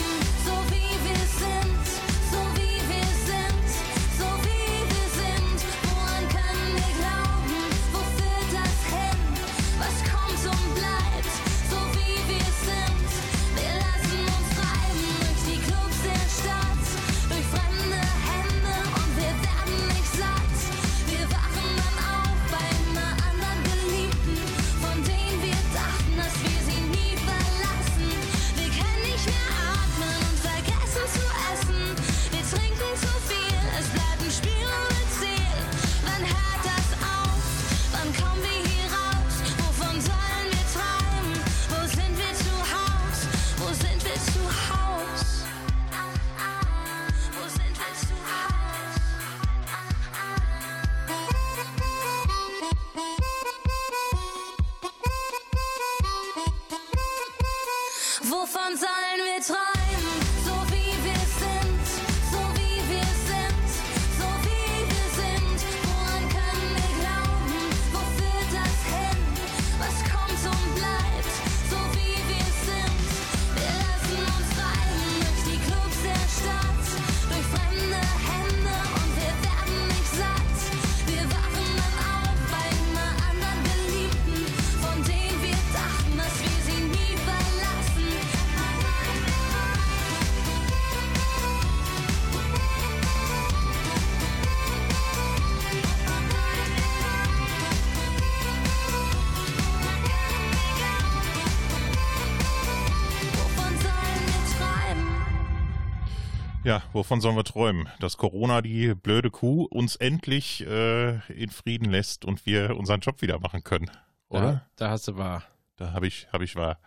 [106.74, 107.88] Ja, wovon sollen wir träumen?
[108.00, 113.22] Dass Corona, die blöde Kuh, uns endlich äh, in Frieden lässt und wir unseren Job
[113.22, 113.92] wieder machen können.
[114.28, 114.66] Oder?
[114.74, 115.44] Da, da hast du wahr.
[115.76, 116.80] Da habe ich, habe ich wahr.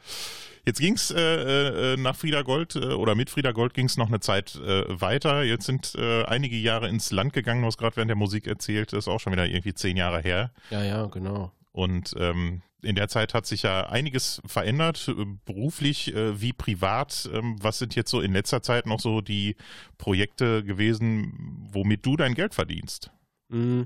[0.65, 4.19] Jetzt ging's äh, äh, nach Frieda Gold äh, oder mit Frieda Gold ging's noch eine
[4.19, 5.43] Zeit äh, weiter.
[5.43, 7.61] Jetzt sind äh, einige Jahre ins Land gegangen.
[7.61, 10.19] Du hast gerade während der Musik erzählt, das ist auch schon wieder irgendwie zehn Jahre
[10.19, 10.51] her.
[10.69, 11.53] Ja, ja, genau.
[11.71, 17.29] Und ähm, in der Zeit hat sich ja einiges verändert, äh, beruflich äh, wie privat.
[17.33, 19.55] Ähm, was sind jetzt so in letzter Zeit noch so die
[19.97, 23.11] Projekte gewesen, womit du dein Geld verdienst?
[23.49, 23.83] Mm,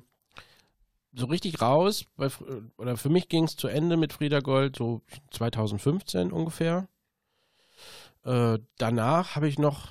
[1.13, 4.75] So richtig raus, bei, Fr- oder für mich ging es zu Ende mit Frieda Gold
[4.77, 5.01] so
[5.31, 6.87] 2015 ungefähr.
[8.23, 9.89] Äh, danach habe ich noch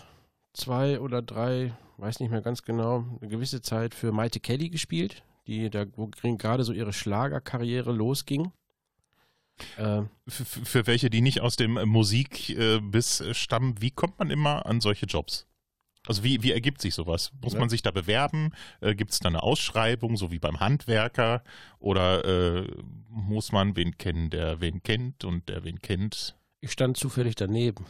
[0.53, 5.23] zwei oder drei, weiß nicht mehr ganz genau, eine gewisse Zeit für Maite Kelly gespielt,
[5.47, 8.53] die da wo gerade so ihre Schlagerkarriere losging.
[9.77, 14.66] Äh, Für, für welche, die nicht aus dem Musikbiss äh, stammen, wie kommt man immer
[14.66, 15.46] an solche Jobs?
[16.07, 17.31] Also wie, wie ergibt sich sowas?
[17.42, 17.61] Muss Ja.
[17.61, 18.53] man sich da bewerben?
[18.81, 21.42] Äh, Gibt es da eine Ausschreibung, so wie beim Handwerker?
[21.79, 22.25] Oder
[22.61, 22.66] äh,
[23.09, 26.37] muss man wen kennen, der wen kennt und der wen kennt?
[26.62, 27.85] Ich stand zufällig daneben.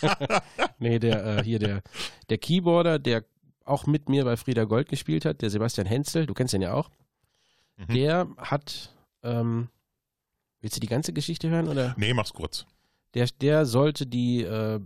[0.78, 1.82] nee, der äh, hier der
[2.30, 3.24] der Keyboarder, der
[3.64, 6.72] auch mit mir bei Frieda Gold gespielt hat, der Sebastian Henzel, du kennst ihn ja
[6.74, 6.90] auch.
[7.76, 7.94] Mhm.
[7.94, 9.68] Der hat ähm,
[10.66, 11.94] willst du die ganze Geschichte hören oder?
[11.96, 12.66] Nee, mach's kurz.
[13.14, 14.80] Der der sollte die äh,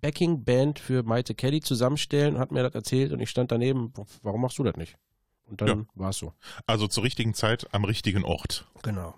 [0.00, 4.40] Backing Band für Maite Kelly zusammenstellen hat mir das erzählt und ich stand daneben, warum
[4.40, 4.96] machst du das nicht?
[5.44, 5.84] Und dann Ja.
[5.94, 6.32] war es so.
[6.66, 8.66] Also zur richtigen Zeit am richtigen Ort.
[8.82, 9.14] Genau.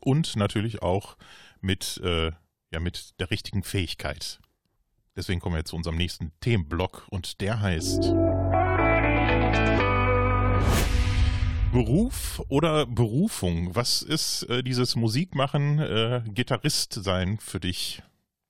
[0.00, 1.16] Und natürlich auch
[1.60, 2.32] mit, äh,
[2.72, 4.40] ja, mit der richtigen Fähigkeit.
[5.14, 8.12] Deswegen kommen wir jetzt zu unserem nächsten Themenblock und der heißt
[11.72, 13.74] Beruf oder Berufung?
[13.74, 18.02] Was ist äh, dieses Musikmachen, äh, Gitarrist sein für dich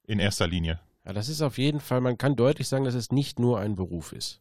[0.06, 0.80] in erster Linie?
[1.04, 3.76] Ja, das ist auf jeden Fall, man kann deutlich sagen, dass es nicht nur ein
[3.76, 4.40] Beruf ist.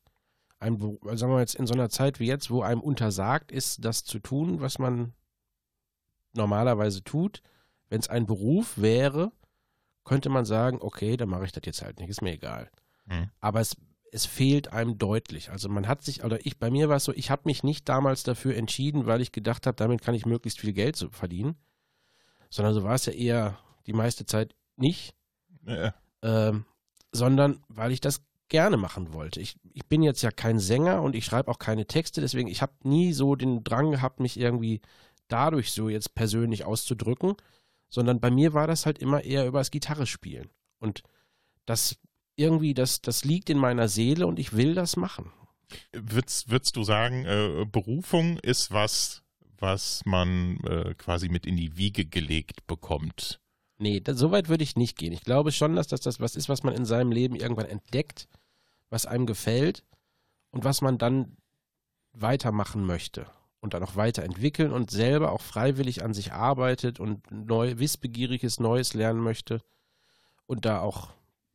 [0.59, 3.83] Ein also sagen wir jetzt in so einer Zeit wie jetzt, wo einem untersagt ist,
[3.83, 5.13] das zu tun, was man
[6.33, 7.41] normalerweise tut.
[7.89, 9.31] Wenn es ein Beruf wäre,
[10.05, 12.69] könnte man sagen, okay, dann mache ich das jetzt halt nicht, ist mir egal.
[13.07, 13.29] Hm.
[13.39, 13.75] Aber es,
[14.11, 15.51] es fehlt einem deutlich.
[15.51, 17.87] Also man hat sich, oder ich, bei mir war es so, ich habe mich nicht
[17.87, 21.55] damals dafür entschieden, weil ich gedacht habe, damit kann ich möglichst viel Geld verdienen.
[22.49, 25.13] Sondern so war es ja eher die meiste Zeit nicht
[25.65, 25.91] Äh,
[26.21, 26.65] ähm,
[27.11, 29.39] sondern weil ich das gerne machen wollte.
[29.39, 32.61] Ich, ich bin jetzt ja kein Sänger und ich schreibe auch keine Texte, deswegen ich
[32.61, 34.81] habe nie so den Drang gehabt, mich irgendwie
[35.27, 37.35] dadurch so jetzt persönlich auszudrücken,
[37.89, 40.49] sondern bei mir war das halt immer eher über das Gitarre spielen.
[40.79, 41.03] Und
[41.65, 41.97] das
[42.39, 45.31] irgendwie, das, das liegt in meiner Seele und ich will das machen.
[45.91, 49.21] würdest, würdest du sagen, äh, Berufung ist was,
[49.57, 53.39] was man äh, quasi mit in die Wiege gelegt bekommt?
[53.77, 55.13] Nee, da, so weit würde ich nicht gehen.
[55.13, 58.27] Ich glaube schon, dass das, das was ist, was man in seinem Leben irgendwann entdeckt,
[58.89, 59.83] was einem gefällt
[60.51, 61.37] und was man dann
[62.13, 63.27] weitermachen möchte.
[63.61, 68.93] und dann auch weiterentwickeln und selber auch freiwillig an sich arbeitet und neu, wissbegieriges Neues
[68.93, 69.61] lernen möchte
[70.45, 71.09] und da auch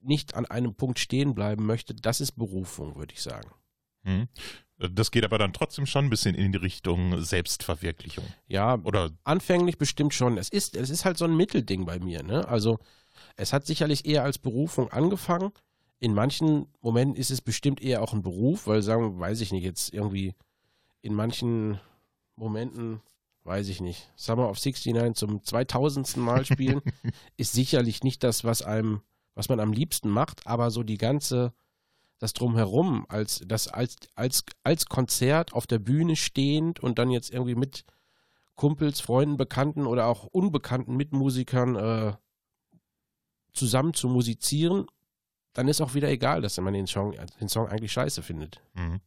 [0.05, 3.51] nicht an einem Punkt stehen bleiben möchte, das ist Berufung, würde ich sagen.
[4.05, 4.29] Hm.
[4.77, 8.25] Das geht aber dann trotzdem schon ein bisschen in die Richtung Selbstverwirklichung.
[8.49, 10.37] Ja, oder anfänglich bestimmt schon.
[10.37, 12.23] Es ist, es ist halt so ein Mittelding bei mir.
[12.23, 12.47] Ne?
[12.49, 12.79] Also
[13.37, 15.53] es hat sicherlich eher als Berufung angefangen.
[16.01, 19.63] In manchen Momenten ist es bestimmt eher auch ein Beruf, weil sagen, weiß ich nicht,
[19.63, 20.35] jetzt irgendwie
[21.03, 21.79] in manchen
[22.37, 23.01] Momenten,
[23.45, 26.17] weiß ich nicht, Summer of 69 zum 2000.
[26.17, 26.83] Mal spielen,
[27.37, 29.03] ist sicherlich nicht das, was einem,
[29.35, 31.53] was man am liebsten macht, aber so die ganze,
[32.19, 37.31] das drumherum, als, das als, als, als Konzert auf der Bühne stehend und dann jetzt
[37.31, 37.85] irgendwie mit
[38.55, 42.13] Kumpels, Freunden, Bekannten oder auch unbekannten Mitmusikern äh,
[43.53, 44.87] zusammen zu musizieren
[45.55, 48.61] dann ist auch wieder egal, dass man den Song, den Song eigentlich scheiße findet.
[48.75, 49.01] Mhm.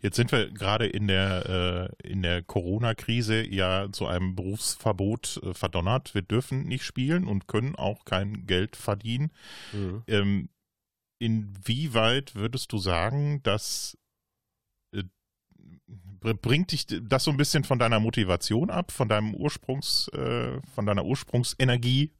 [0.00, 5.54] Jetzt sind wir gerade in der, äh, in der Corona-Krise ja zu einem Berufsverbot äh,
[5.54, 6.14] verdonnert.
[6.14, 9.32] Wir dürfen nicht spielen und können auch kein Geld verdienen.
[9.72, 10.02] Mhm.
[10.06, 10.48] Ähm,
[11.18, 13.96] inwieweit würdest du sagen, dass
[14.92, 15.04] äh,
[16.20, 20.84] bringt dich das so ein bisschen von deiner Motivation ab, von deinem Ursprungs, äh, von
[20.84, 22.12] deiner Ursprungsenergie?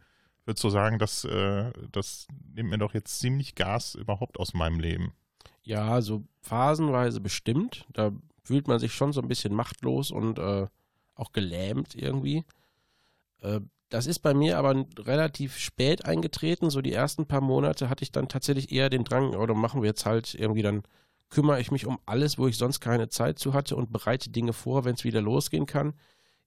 [0.44, 4.80] Würdest du sagen, das, äh, das nimmt mir doch jetzt ziemlich Gas überhaupt aus meinem
[4.80, 5.12] Leben?
[5.62, 7.86] Ja, so phasenweise bestimmt.
[7.92, 10.66] Da fühlt man sich schon so ein bisschen machtlos und äh,
[11.14, 12.44] auch gelähmt irgendwie.
[13.40, 16.70] Äh, das ist bei mir aber relativ spät eingetreten.
[16.70, 19.88] So die ersten paar Monate hatte ich dann tatsächlich eher den Drang, oder machen wir
[19.88, 20.82] jetzt halt irgendwie dann
[21.30, 24.52] kümmere ich mich um alles, wo ich sonst keine Zeit zu hatte und bereite Dinge
[24.52, 25.94] vor, wenn es wieder losgehen kann.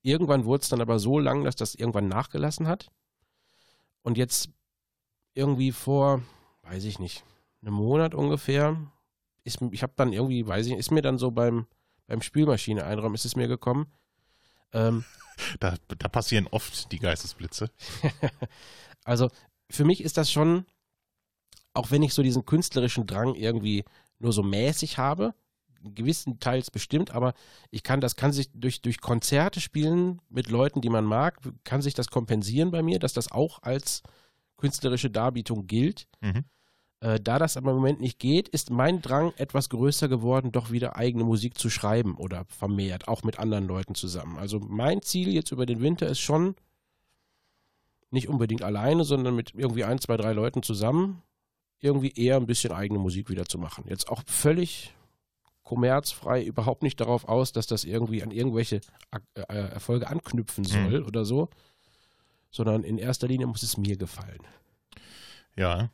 [0.01, 2.89] Irgendwann wurde es dann aber so lang, dass das irgendwann nachgelassen hat.
[4.07, 4.51] Und jetzt
[5.33, 6.21] irgendwie vor,
[6.61, 7.25] weiß ich nicht,
[7.61, 8.89] einem Monat ungefähr,
[9.43, 11.67] ist, ich habe dann irgendwie, weiß ich nicht, ist mir dann so beim,
[12.05, 13.91] beim Spülmaschine einräumen, ist es mir gekommen.
[14.71, 15.03] Ähm,
[15.59, 17.69] da, da passieren oft die Geistesblitze.
[19.03, 19.29] also
[19.69, 20.65] für mich ist das schon,
[21.73, 23.83] auch wenn ich so diesen künstlerischen Drang irgendwie
[24.19, 25.35] nur so mäßig habe,
[25.83, 27.33] gewissen Teils bestimmt, aber
[27.71, 31.81] ich kann, das kann sich durch, durch Konzerte spielen mit Leuten, die man mag, kann
[31.81, 34.03] sich das kompensieren bei mir, dass das auch als
[34.57, 36.07] künstlerische Darbietung gilt.
[36.21, 36.45] Mhm.
[36.99, 40.71] Äh, da das aber im Moment nicht geht, ist mein Drang etwas größer geworden, doch
[40.71, 44.37] wieder eigene Musik zu schreiben oder vermehrt, auch mit anderen Leuten zusammen.
[44.37, 46.55] Also mein Ziel jetzt über den Winter ist schon,
[48.09, 51.21] nicht unbedingt alleine, sondern mit irgendwie ein, zwei, drei Leuten zusammen,
[51.79, 53.85] irgendwie eher ein bisschen eigene Musik wieder zu machen.
[53.87, 54.95] Jetzt auch völlig
[55.67, 58.79] kommerzfrei überhaupt nicht darauf aus, dass das irgendwie an irgendwelche
[59.35, 60.67] äh, Erfolge anknüpfen mhm.
[60.67, 61.07] soll mhm.
[61.07, 61.49] oder so,
[62.51, 64.39] sondern in erster Linie muss es mir gefallen.
[65.57, 65.89] Ja.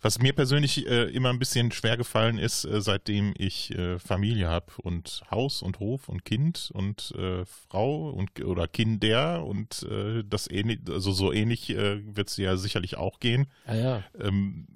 [0.00, 4.48] Was mir persönlich äh, immer ein bisschen schwer gefallen ist, äh, seitdem ich äh, Familie
[4.48, 10.22] habe und Haus und Hof und Kind und äh, Frau und oder Kinder und äh,
[10.24, 13.46] das ähnlich, also so ähnlich wird es ja sicherlich auch gehen.
[13.64, 14.04] Ah, ja.
[14.20, 14.66] Ähm,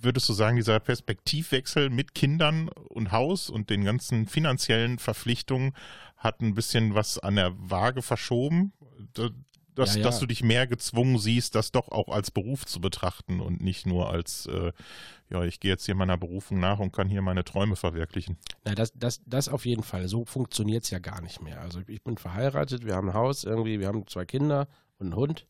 [0.00, 5.72] würdest du sagen, dieser Perspektivwechsel mit Kindern und Haus und den ganzen finanziellen Verpflichtungen
[6.16, 8.72] hat ein bisschen was an der Waage verschoben?
[9.74, 10.04] Dass, ja, ja.
[10.04, 13.86] dass du dich mehr gezwungen siehst, das doch auch als Beruf zu betrachten und nicht
[13.86, 14.72] nur als, äh,
[15.28, 18.38] ja, ich gehe jetzt hier meiner Berufung nach und kann hier meine Träume verwirklichen.
[18.64, 20.08] Na, das, das, das auf jeden Fall.
[20.08, 21.60] So funktioniert es ja gar nicht mehr.
[21.60, 24.66] Also ich bin verheiratet, wir haben ein Haus irgendwie, wir haben zwei Kinder
[24.98, 25.46] und einen Hund.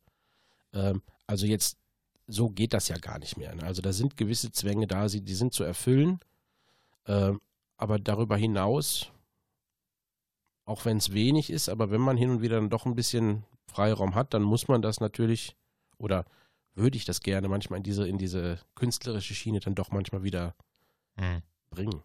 [0.72, 1.78] Ähm, also jetzt
[2.26, 3.54] so geht das ja gar nicht mehr.
[3.54, 3.62] Ne?
[3.62, 6.20] Also da sind gewisse Zwänge da, die sind zu erfüllen.
[7.04, 7.32] Äh,
[7.76, 9.10] aber darüber hinaus,
[10.64, 13.44] auch wenn es wenig ist, aber wenn man hin und wieder dann doch ein bisschen
[13.66, 15.54] Freiraum hat, dann muss man das natürlich,
[15.98, 16.24] oder
[16.74, 20.54] würde ich das gerne manchmal in diese, in diese künstlerische Schiene dann doch manchmal wieder
[21.16, 21.42] mhm.
[21.70, 22.02] bringen.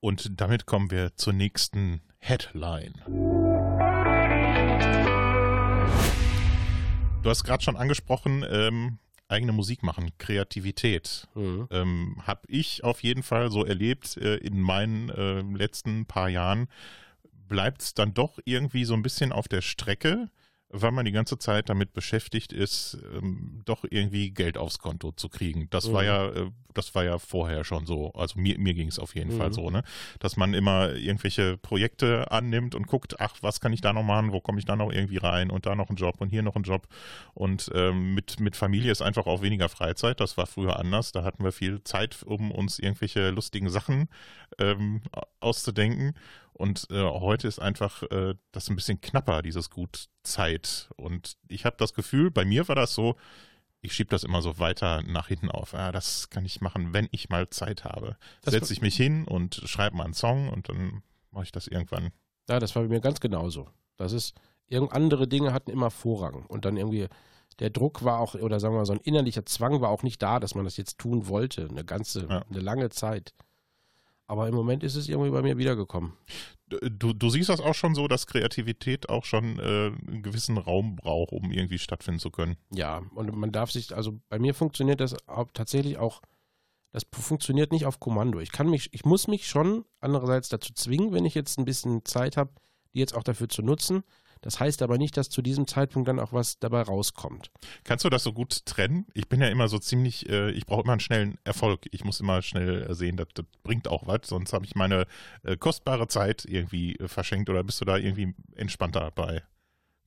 [0.00, 3.37] Und damit kommen wir zur nächsten Headline.
[7.22, 11.28] Du hast gerade schon angesprochen, ähm, eigene Musik machen, Kreativität.
[11.34, 11.68] Mhm.
[11.70, 16.68] Ähm, Habe ich auf jeden Fall so erlebt äh, in meinen äh, letzten paar Jahren.
[17.48, 20.30] Bleibt es dann doch irgendwie so ein bisschen auf der Strecke,
[20.70, 25.28] weil man die ganze Zeit damit beschäftigt ist, ähm, doch irgendwie Geld aufs Konto zu
[25.30, 25.68] kriegen.
[25.70, 25.92] Das mhm.
[25.94, 28.12] war ja, äh, das war ja vorher schon so.
[28.12, 29.38] Also mir, mir ging es auf jeden mhm.
[29.38, 29.82] Fall so, ne?
[30.18, 34.32] Dass man immer irgendwelche Projekte annimmt und guckt, ach, was kann ich da noch machen,
[34.32, 36.56] wo komme ich da noch irgendwie rein und da noch ein Job und hier noch
[36.56, 36.86] ein Job.
[37.32, 40.20] Und ähm, mit, mit Familie ist einfach auch weniger Freizeit.
[40.20, 41.12] Das war früher anders.
[41.12, 44.08] Da hatten wir viel Zeit, um uns irgendwelche lustigen Sachen
[44.58, 45.00] ähm,
[45.40, 46.14] auszudenken.
[46.58, 50.90] Und äh, heute ist einfach äh, das ein bisschen knapper, dieses Gut Zeit.
[50.96, 53.14] Und ich habe das Gefühl, bei mir war das so,
[53.80, 55.72] ich schiebe das immer so weiter nach hinten auf.
[55.72, 58.16] Ja, das kann ich machen, wenn ich mal Zeit habe.
[58.44, 62.10] Setze ich mich hin und schreibe mal einen Song und dann mache ich das irgendwann.
[62.48, 63.68] Ja, das war bei mir ganz genauso.
[63.96, 64.34] Das ist,
[64.66, 66.44] irgend andere Dinge hatten immer Vorrang.
[66.46, 67.06] Und dann irgendwie,
[67.60, 70.20] der Druck war auch, oder sagen wir mal, so ein innerlicher Zwang war auch nicht
[70.22, 72.42] da, dass man das jetzt tun wollte, eine ganze, Ja.
[72.50, 73.32] eine lange Zeit.
[74.28, 76.12] Aber im Moment ist es irgendwie bei mir wiedergekommen.
[76.68, 80.96] Du, du siehst das auch schon so, dass Kreativität auch schon äh, einen gewissen Raum
[80.96, 82.58] braucht, um irgendwie stattfinden zu können.
[82.70, 86.20] Ja, und man darf sich, also bei mir funktioniert das auch tatsächlich auch,
[86.92, 88.38] das funktioniert nicht auf Kommando.
[88.40, 92.04] Ich kann mich, ich muss mich schon andererseits dazu zwingen, wenn ich jetzt ein bisschen
[92.04, 92.52] Zeit habe,
[92.92, 94.04] die jetzt auch dafür zu nutzen.
[94.40, 97.50] Das heißt aber nicht, dass zu diesem Zeitpunkt dann auch was dabei rauskommt.
[97.84, 99.06] Kannst du das so gut trennen?
[99.14, 101.86] Ich bin ja immer so ziemlich, äh, ich brauche immer einen schnellen Erfolg.
[101.90, 105.06] Ich muss immer schnell äh, sehen, das, das bringt auch was, sonst habe ich meine
[105.42, 109.42] äh, kostbare Zeit irgendwie äh, verschenkt oder bist du da irgendwie entspannter dabei?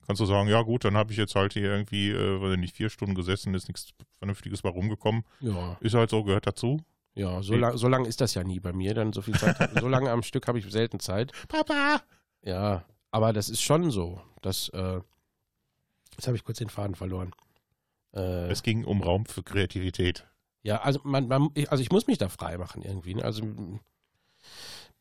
[0.08, 2.60] Kannst du sagen, ja gut, dann habe ich jetzt halt hier irgendwie, äh, weiß ich
[2.60, 5.24] nicht, vier Stunden gesessen, ist nichts Vernünftiges bei rumgekommen.
[5.40, 6.82] Ja, Ist halt so, gehört dazu.
[7.14, 8.94] ja, so, lang, so lang ist das ja nie bei mir.
[8.94, 11.32] Dann so viel Zeit, so lange am Stück habe ich selten Zeit.
[11.48, 12.02] Papa!
[12.42, 14.22] Ja, aber das ist schon so.
[14.42, 15.00] dass, äh,
[16.16, 17.32] jetzt habe ich kurz den Faden verloren.
[18.14, 20.26] Äh, Es ging um Raum für Kreativität.
[20.64, 23.14] Ja, also man, man, ich- also ich muss mich da frei machen irgendwie.
[23.16, 23.24] Ne?
[23.24, 23.44] Also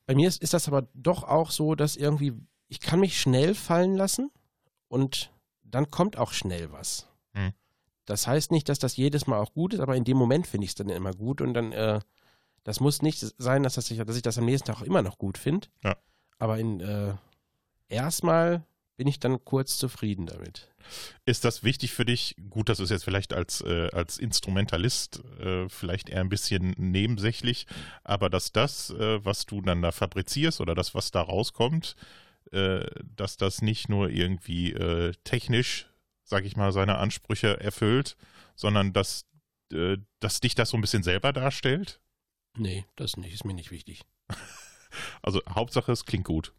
[0.07, 2.35] bei mir ist, ist das aber doch auch so, dass irgendwie,
[2.69, 4.31] ich kann mich schnell fallen lassen
[4.89, 5.31] und
[5.63, 7.07] dann kommt auch schnell was.
[7.35, 7.53] Hm.
[8.07, 10.65] Das heißt nicht, dass das jedes Mal auch gut ist, aber in dem Moment finde
[10.65, 12.01] ich es dann immer gut und dann, äh,
[12.65, 15.03] das muss nicht sein, dass, das ich, dass ich das am nächsten Tag auch immer
[15.03, 15.69] noch gut finde.
[15.83, 15.97] Ja.
[16.39, 17.15] Aber in, äh,
[17.91, 18.65] erstmal
[18.97, 20.69] bin ich dann kurz zufrieden damit.
[21.25, 22.37] Ist das wichtig für dich?
[22.51, 27.67] Gut, das ist jetzt vielleicht als, äh, als Instrumentalist äh, vielleicht eher ein bisschen nebensächlich,
[28.05, 31.97] aber dass das, äh, was du dann da fabrizierst oder das, was da rauskommt,
[32.53, 32.85] äh,
[33.17, 35.87] dass das nicht nur irgendwie äh, technisch,
[36.25, 38.19] sag ich mal, seine Ansprüche erfüllt,
[38.55, 39.25] sondern dass,
[39.73, 42.01] äh, dass dich das so ein bisschen selber darstellt?
[42.55, 44.03] Nee, das nicht, ist mir nicht wichtig.
[45.23, 46.53] Also Hauptsache, es klingt gut.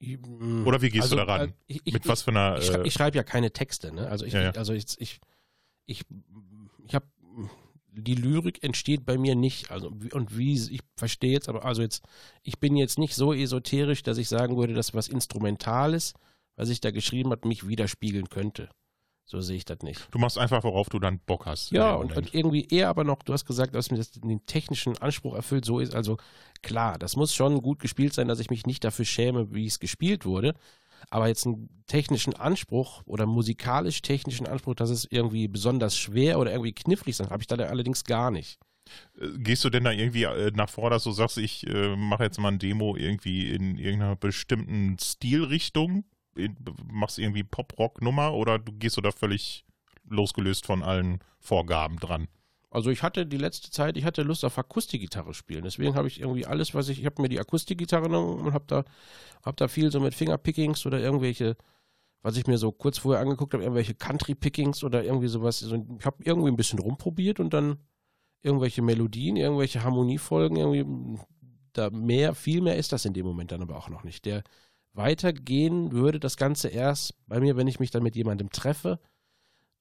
[0.00, 1.48] Oder wie gehst du also, daran?
[1.48, 2.58] äh, Ich, ich, Mit was für einer...
[2.58, 4.08] Ich, Äh, ich schreibe ja keine Texte, ne?
[4.08, 4.50] Also ich, Ja, ja.
[4.50, 5.20] also ich, ich,
[5.86, 6.04] ich,
[6.84, 7.06] ich habe
[7.92, 9.70] die Lyrik entsteht bei mir nicht.
[9.70, 12.04] Also und wie ich verstehe jetzt, aber also jetzt,
[12.42, 16.12] ich bin jetzt nicht so esoterisch, dass ich sagen würde, dass was Instrumentales,
[16.56, 18.68] was ich da geschrieben habe, mich widerspiegeln könnte.
[19.28, 20.06] So sehe ich das nicht.
[20.12, 21.72] du machst einfach, worauf du dann Bock hast.
[21.72, 24.96] Ja, und, und irgendwie eher aber noch, du hast gesagt, dass mir das den technischen
[24.98, 26.16] Anspruch erfüllt, so ist also
[26.62, 29.80] klar, das muss schon gut gespielt sein, dass ich mich nicht dafür schäme, wie es
[29.80, 30.54] gespielt wurde.
[31.10, 36.72] Aber jetzt einen technischen Anspruch oder musikalisch-technischen Anspruch, dass es irgendwie besonders schwer oder irgendwie
[36.72, 38.58] knifflig sein, habe ich da allerdings gar nicht.
[39.20, 42.24] Äh, Gehst du denn da irgendwie äh, nach vor, dass du sagst, ich äh, mache
[42.24, 46.04] jetzt mal ein Demo irgendwie in irgendeiner bestimmten Stilrichtung?
[46.90, 49.64] Machst irgendwie Pop-Rock-Nummer oder du gehst du da völlig
[50.08, 52.28] losgelöst von allen Vorgaben dran?
[52.70, 55.64] Also ich hatte die letzte Zeit, ich hatte Lust auf Akustikgitarre spielen.
[55.64, 58.64] Deswegen habe ich irgendwie alles, was ich, ich habe mir die Akustikgitarre genommen und habe
[58.66, 58.84] da,
[59.42, 61.56] hab da viel so mit Fingerpickings oder irgendwelche,
[62.22, 65.60] was ich mir so kurz vorher angeguckt habe, irgendwelche Country-Pickings oder irgendwie sowas.
[65.60, 67.78] So, ich habe irgendwie ein bisschen rumprobiert und dann
[68.42, 71.18] irgendwelche Melodien, irgendwelche Harmoniefolgen, irgendwie
[71.72, 74.24] da mehr, viel mehr ist das in dem Moment dann aber auch noch nicht.
[74.24, 74.42] Der
[74.96, 78.98] weitergehen würde das Ganze erst bei mir, wenn ich mich dann mit jemandem treffe,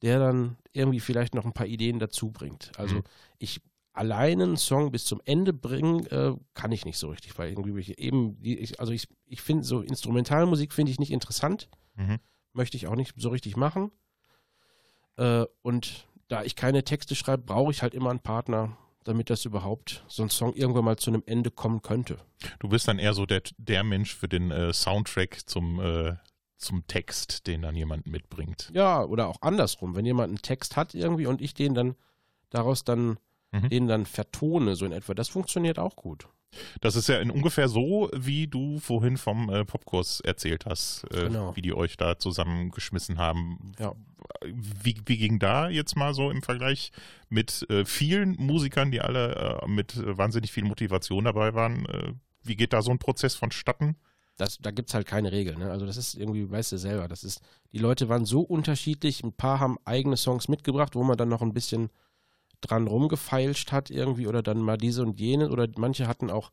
[0.02, 2.72] der dann irgendwie vielleicht noch ein paar Ideen dazu bringt.
[2.78, 3.04] Also Mhm.
[3.40, 3.62] ich
[3.94, 7.80] alleine einen Song bis zum Ende bringen, äh, kann ich nicht so richtig, weil irgendwie
[7.80, 12.20] ich eben, die, ich, also ich, ich finde so Instrumentalmusik finde ich nicht interessant, Mhm.
[12.52, 13.92] möchte ich auch nicht so richtig machen.
[15.18, 19.46] Äh, und da ich keine Texte schreibe, brauche ich halt immer einen Partner, damit das
[19.46, 22.18] überhaupt so ein Song irgendwann mal zu einem Ende kommen könnte.
[22.60, 26.16] Du bist dann eher so der, der Mensch für den äh, Soundtrack zum, äh,
[26.58, 28.70] zum Text, den dann jemand mitbringt.
[28.74, 31.96] Ja, oder auch andersrum, wenn jemand einen Text hat irgendwie und ich den dann
[32.50, 33.18] daraus dann
[33.56, 33.70] Mhm.
[33.70, 36.28] den dann vertone, so in etwa, das funktioniert auch gut.
[36.82, 41.26] Das ist ja in ungefähr so, wie du vorhin vom äh, Popkurs erzählt hast, äh,
[41.26, 41.56] Genau.
[41.56, 43.74] wie die euch da zusammengeschmissen haben.
[43.80, 43.94] Ja.
[44.46, 46.92] Wie, wie ging da jetzt mal so im Vergleich
[47.30, 51.86] mit äh, vielen Musikern, die alle äh, mit wahnsinnig viel Motivation dabei waren?
[51.86, 53.96] Äh, wie geht da so ein Prozess vonstatten?
[54.38, 55.60] Das, da gibt es halt keine Regeln.
[55.60, 55.72] Ne?
[55.72, 57.42] Also das ist irgendwie, weißt du selber, das ist,
[57.72, 61.42] die Leute waren so unterschiedlich, ein paar haben eigene Songs mitgebracht, wo man dann noch
[61.42, 61.90] ein bisschen
[62.68, 66.52] dran rumgefeilscht hat irgendwie oder dann mal diese und jene oder manche hatten auch,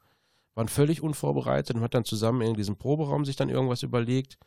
[0.55, 4.39] waren völlig unvorbereitet und hat dann zusammen in diesem Proberaum sich dann irgendwas überlegt.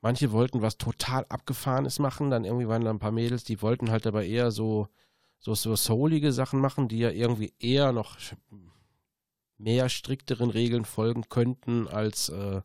[0.00, 3.90] Manche wollten was total Abgefahrenes machen, dann irgendwie waren da ein paar Mädels, die wollten
[3.90, 4.88] halt aber eher so,
[5.38, 8.18] so, so soulige Sachen machen, die ja irgendwie eher noch
[9.58, 12.60] mehr strikteren Regeln folgen könnten als äh,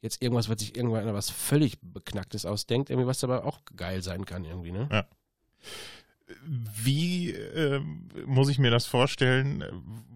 [0.00, 4.24] jetzt irgendwas, was sich irgendwann was völlig Beknacktes ausdenkt, irgendwie was aber auch geil sein
[4.24, 4.88] kann irgendwie, ne?
[6.44, 7.80] Wie äh,
[8.26, 9.64] muss ich mir das vorstellen,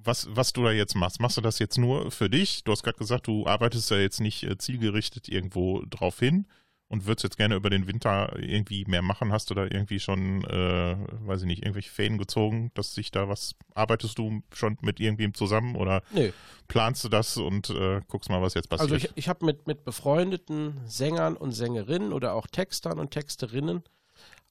[0.02, 1.20] was, was du da jetzt machst?
[1.20, 2.64] Machst du das jetzt nur für dich?
[2.64, 6.46] Du hast gerade gesagt, du arbeitest ja jetzt nicht äh, zielgerichtet irgendwo drauf hin
[6.88, 9.32] und würdest jetzt gerne über den Winter irgendwie mehr machen.
[9.32, 10.96] Hast du da irgendwie schon, äh,
[11.26, 15.34] weiß ich nicht, irgendwelche Fäden gezogen, dass sich da was, arbeitest du schon mit irgendwem
[15.34, 16.32] zusammen oder Nee.
[16.68, 18.92] planst du das und äh, guckst mal, was jetzt passiert?
[18.92, 23.82] Also ich, ich habe mit, mit befreundeten Sängern und Sängerinnen oder auch Textern und Texterinnen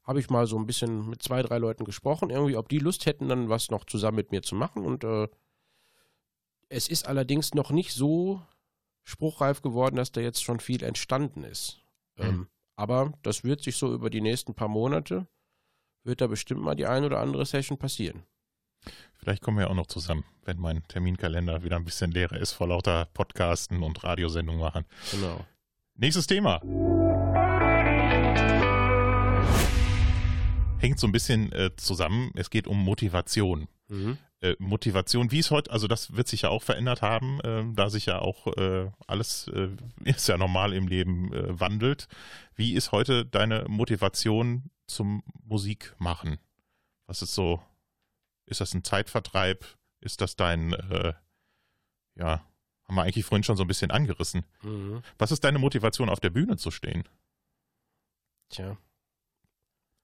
[0.04, 3.06] habe ich mal so ein bisschen mit zwei, drei Leuten gesprochen, irgendwie, ob die Lust
[3.06, 4.86] hätten, dann was noch zusammen mit mir zu machen.
[4.86, 5.28] Und äh,
[6.70, 8.42] es ist allerdings noch nicht so
[9.04, 11.82] spruchreif geworden, dass da jetzt schon viel entstanden ist.
[12.18, 12.24] Mhm.
[12.24, 15.28] Ähm, aber das wird sich so über die nächsten paar Monate,
[16.04, 18.24] wird da bestimmt mal die ein oder andere Session passieren.
[19.14, 22.68] Vielleicht kommen wir auch noch zusammen, wenn mein Terminkalender wieder ein bisschen leerer ist vor
[22.68, 24.86] lauter Podcasten und Radiosendungen machen.
[25.12, 25.46] Genau.
[25.96, 26.62] Nächstes Thema.
[30.84, 32.32] Hängt so ein bisschen äh, zusammen.
[32.36, 33.70] Es geht um Motivation.
[33.88, 34.18] Mhm.
[34.42, 37.90] Äh, Motivation, wie es heute, also das wird sich ja auch verändert haben, äh, da
[37.90, 39.70] sich ja auch äh, alles, äh,
[40.04, 42.10] ist ja normal im Leben, äh, wandelt.
[42.56, 46.38] Wie ist heute deine Motivation zum Musikmachen?
[47.08, 47.62] Was ist so,
[48.46, 49.66] ist das ein Zeitvertreib?
[50.02, 50.76] Ist das dein,
[52.16, 52.46] ja,
[52.84, 54.44] haben wir eigentlich vorhin schon so ein bisschen angerissen.
[54.62, 55.02] Mhm.
[55.18, 57.06] Was ist deine Motivation, auf der Bühne zu stehen?
[58.50, 58.78] Tja.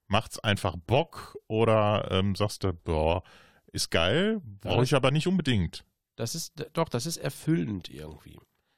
[0.10, 3.24] Macht's einfach Bock oder ähm, sagst du, boah,
[3.72, 5.86] ist geil, brauche ich aber nicht unbedingt.
[6.16, 8.38] Das ist, doch, das ist erfüllend irgendwie.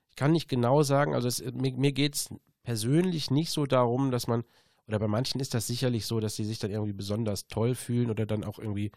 [0.10, 2.30] Ich kann nicht genau sagen, also es, mir, mir geht es
[2.64, 4.44] persönlich nicht so darum, dass man,
[4.88, 8.12] oder bei manchen ist das sicherlich so, dass sie sich dann irgendwie besonders toll fühlen
[8.12, 8.92] oder dann auch irgendwie,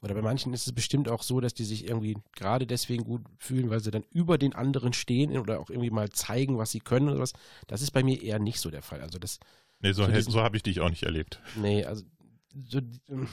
[0.00, 3.22] oder bei manchen ist es bestimmt auch so, dass die sich irgendwie gerade deswegen gut
[3.38, 6.80] fühlen, weil sie dann über den anderen stehen oder auch irgendwie mal zeigen, was sie
[6.80, 7.34] können oder was.
[7.66, 9.02] Das ist bei mir eher nicht so der Fall.
[9.02, 9.38] Also das,
[9.84, 11.40] Nee, so, So habe ich dich auch nicht erlebt.
[11.56, 12.04] nee, also
[12.68, 12.78] so,
[13.10, 13.28] ähm,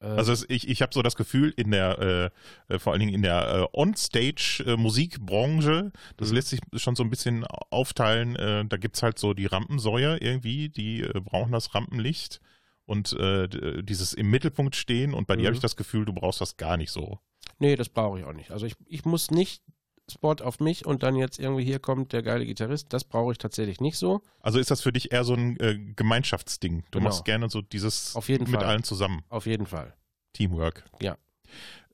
[0.00, 2.30] äh, Also es, ich, ich habe so das Gefühl, in der,
[2.68, 6.34] äh, äh, vor allen Dingen in der äh, On-Stage-Musikbranche, das Mhm.
[6.34, 10.68] lässt sich schon so ein bisschen aufteilen, äh, da gibt's halt so die Rampensäue irgendwie,
[10.68, 12.40] die äh, brauchen das Rampenlicht
[12.84, 13.48] und äh,
[13.82, 15.46] dieses im Mittelpunkt stehen und bei dir Mhm.
[15.46, 17.18] habe ich das Gefühl, du brauchst das gar nicht so.
[17.58, 18.50] Nee, das brauche ich auch nicht.
[18.50, 19.62] Also ich, ich muss nicht
[20.10, 22.92] Spot auf mich und dann jetzt irgendwie hier kommt der geile Gitarrist.
[22.92, 24.20] Das brauche ich tatsächlich nicht so.
[24.40, 26.82] Also ist das für dich eher so ein äh, Gemeinschaftsding?
[26.90, 27.04] Du Genau.
[27.10, 28.68] machst gerne so dieses Auf jeden mit Fall.
[28.68, 29.22] allen zusammen.
[29.28, 29.94] Auf jeden Fall.
[30.32, 30.84] Teamwork.
[31.00, 31.16] Ja.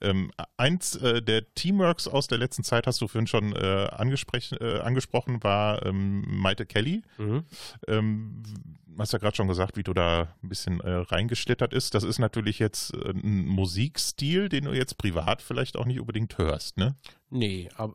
[0.01, 4.59] Ähm, eins äh, der Teamworks aus der letzten Zeit, hast du vorhin schon äh, angesprochen,
[4.61, 7.03] äh, angesprochen, war ähm, Maite Kelly.
[7.19, 7.45] Mhm.
[7.87, 8.43] Ähm,
[8.99, 11.95] hast ja gerade schon gesagt, wie du da ein bisschen äh, reingeschlittert ist.
[11.95, 16.37] Das ist natürlich jetzt äh, ein Musikstil, den du jetzt privat vielleicht auch nicht unbedingt
[16.39, 16.97] hörst, ne?
[17.31, 17.95] Nee, aber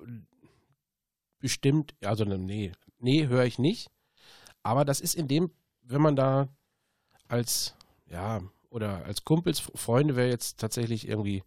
[1.40, 3.90] bestimmt, also ne, nee, nee, höre ich nicht.
[4.64, 5.52] Aber das ist in dem,
[5.82, 6.48] wenn man da
[7.28, 7.76] als,
[8.10, 11.44] ja, oder als Kumpels, Freunde wäre jetzt tatsächlich irgendwie,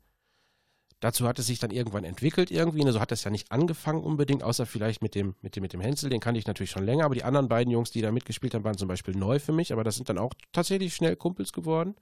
[1.07, 4.03] dazu hat es sich dann irgendwann entwickelt irgendwie, ne, so hat das ja nicht angefangen
[4.03, 6.85] unbedingt, außer vielleicht mit dem, mit dem, mit dem Hänsel, den kannte ich natürlich schon
[6.85, 9.53] länger, aber die anderen beiden Jungs, die da mitgespielt haben, waren zum Beispiel neu für
[9.53, 11.95] mich, aber das sind dann auch tatsächlich schnell Kumpels geworden.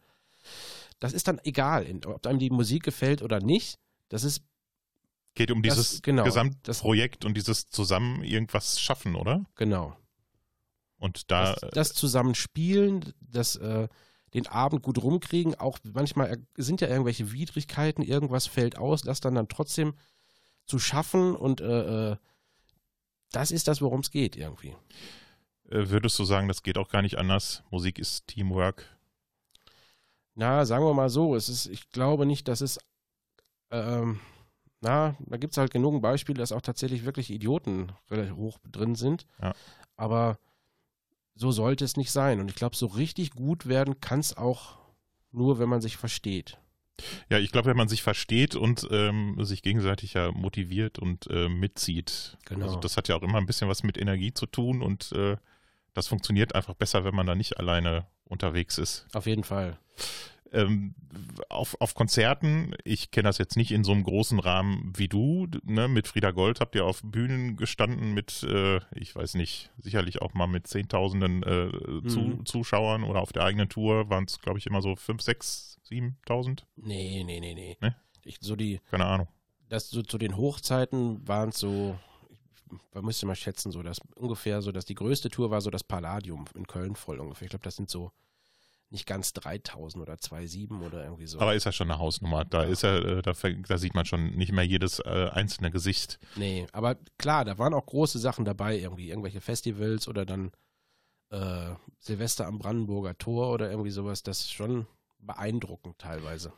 [1.00, 3.78] Das ist dann egal, ob einem die Musik gefällt oder nicht.
[4.08, 4.42] Das ist
[5.34, 9.44] Geht um Das- dieses genau, Gesamtprojekt und dieses zusammen irgendwas schaffen, oder?
[9.56, 9.96] genau.
[10.98, 13.88] Und da das, das Zusammenspielen, das äh,
[14.34, 19.34] den Abend gut rumkriegen, auch manchmal sind ja irgendwelche Widrigkeiten, irgendwas fällt aus, das dann
[19.36, 19.94] dann trotzdem
[20.66, 22.16] zu schaffen und äh, äh,
[23.30, 24.74] das ist das, worum es geht irgendwie.
[25.70, 27.62] äh, würdest du sagen, das geht auch gar nicht anders.
[27.70, 28.88] Musik ist Teamwork.
[30.34, 32.78] Na, sagen wir mal so, es ist, ich glaube nicht, dass es,
[33.70, 34.20] ähm,
[34.80, 38.96] na, da gibt es halt genug Beispiele, dass auch tatsächlich wirklich Idioten relativ hoch drin
[38.96, 39.26] sind.
[39.40, 39.54] Ja.
[39.96, 40.38] Aber
[41.34, 42.40] so sollte es nicht sein.
[42.40, 44.78] Und ich glaube, so richtig gut werden kann es auch
[45.32, 46.58] nur, wenn man sich versteht.
[47.28, 51.48] Ja, ich glaube, wenn man sich versteht und ähm, sich gegenseitig ja motiviert und äh,
[51.48, 52.38] mitzieht.
[52.44, 52.66] Genau.
[52.66, 55.36] Also das hat ja auch immer ein bisschen was mit Energie zu tun und äh,
[55.92, 59.06] das funktioniert einfach besser, wenn man da nicht alleine unterwegs ist.
[59.12, 59.78] Auf jeden Fall.
[60.54, 60.94] Ähm,
[61.48, 65.46] auf, auf Konzerten, ich kenne das jetzt nicht in so einem großen Rahmen wie du,
[65.64, 65.88] ne?
[65.88, 70.34] mit Frieda Gold habt ihr auf Bühnen gestanden mit, äh, ich weiß nicht, sicherlich auch
[70.34, 72.46] mal mit Zehntausenden äh, zu, Mhm.
[72.46, 76.66] Zuschauern oder auf der eigenen Tour waren es, glaube ich, immer so fünf, sechs, siebentausend,
[76.76, 77.76] Nee, nee, nee, nee.
[77.80, 77.96] Ne?
[78.24, 79.28] Ich, so die, keine Ahnung.
[79.68, 81.98] das so zu den Hochzeiten waren es so,
[82.92, 85.84] man müsste mal schätzen, so dass ungefähr so, dass die größte Tour war so das
[85.84, 87.46] Palladium in Köln voll ungefähr.
[87.46, 88.10] Ich glaube, das sind so
[88.94, 91.38] nicht ganz 3000 oder 2,7 oder irgendwie so.
[91.40, 92.46] Aber ist ja schon eine Hausnummer.
[92.46, 96.18] Da ist ja, äh, da, da sieht man schon nicht mehr jedes äh, einzelne Gesicht.
[96.36, 100.52] nee, aber klar, da waren auch große Sachen dabei, irgendwie irgendwelche Festivals oder dann
[101.30, 104.22] äh, Silvester am Brandenburger Tor oder irgendwie sowas.
[104.22, 104.86] Das schon
[105.18, 106.52] beeindruckend teilweise.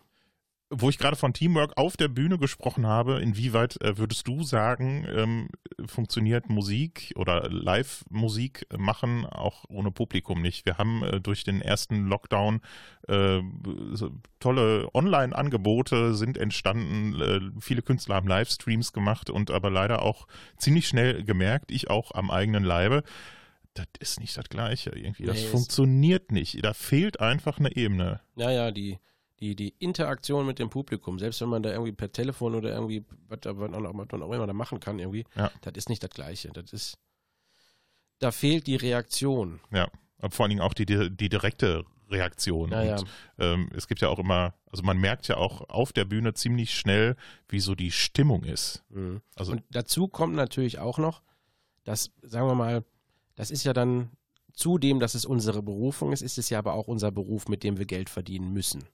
[0.68, 5.06] Wo ich gerade von Teamwork auf der Bühne gesprochen habe, inwieweit äh, würdest du sagen,
[5.08, 5.48] ähm,
[5.86, 10.66] funktioniert Musik oder Live-Musik machen auch ohne Publikum nicht?
[10.66, 12.62] Wir haben äh, durch den ersten Lockdown
[13.06, 13.42] äh,
[14.40, 20.26] tolle Online-Angebote sind entstanden, viele Künstler haben Livestreams gemacht und aber leider auch
[20.58, 23.04] ziemlich schnell gemerkt, ich auch am eigenen Leibe,
[23.76, 25.24] das ist nicht das Gleiche irgendwie.
[25.24, 26.64] Das Nee, funktioniert nicht.
[26.64, 28.20] Da fehlt einfach eine Ebene.
[28.34, 28.98] Naja, die,
[29.40, 33.04] die, die Interaktion mit dem Publikum, selbst wenn man da irgendwie per Telefon oder irgendwie,
[33.28, 35.50] was, man auch immer da machen kann, irgendwie, Ja.
[35.60, 36.50] das ist nicht das Gleiche.
[36.52, 36.98] Das ist,
[38.18, 39.60] da fehlt die Reaktion.
[39.70, 42.70] Ja, aber vor allen Dingen auch die, die, die direkte Reaktion.
[42.70, 43.08] Naja, Und,
[43.38, 46.74] ähm, es gibt ja auch immer, also man merkt ja auch auf der Bühne ziemlich
[46.74, 47.16] schnell,
[47.48, 48.84] wie so die Stimmung ist.
[48.90, 49.20] mhm.
[49.34, 51.22] Also Und dazu kommt natürlich auch noch,
[51.84, 52.84] dass, sagen wir mal,
[53.34, 54.10] das ist ja dann
[54.52, 57.76] zudem, dass es unsere Berufung ist, ist es ja aber auch unser Beruf, mit dem
[57.76, 58.84] wir Geld verdienen müssen.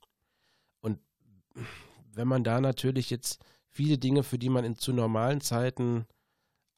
[2.14, 6.06] Wenn man da natürlich jetzt viele Dinge, für die man in, zu normalen Zeiten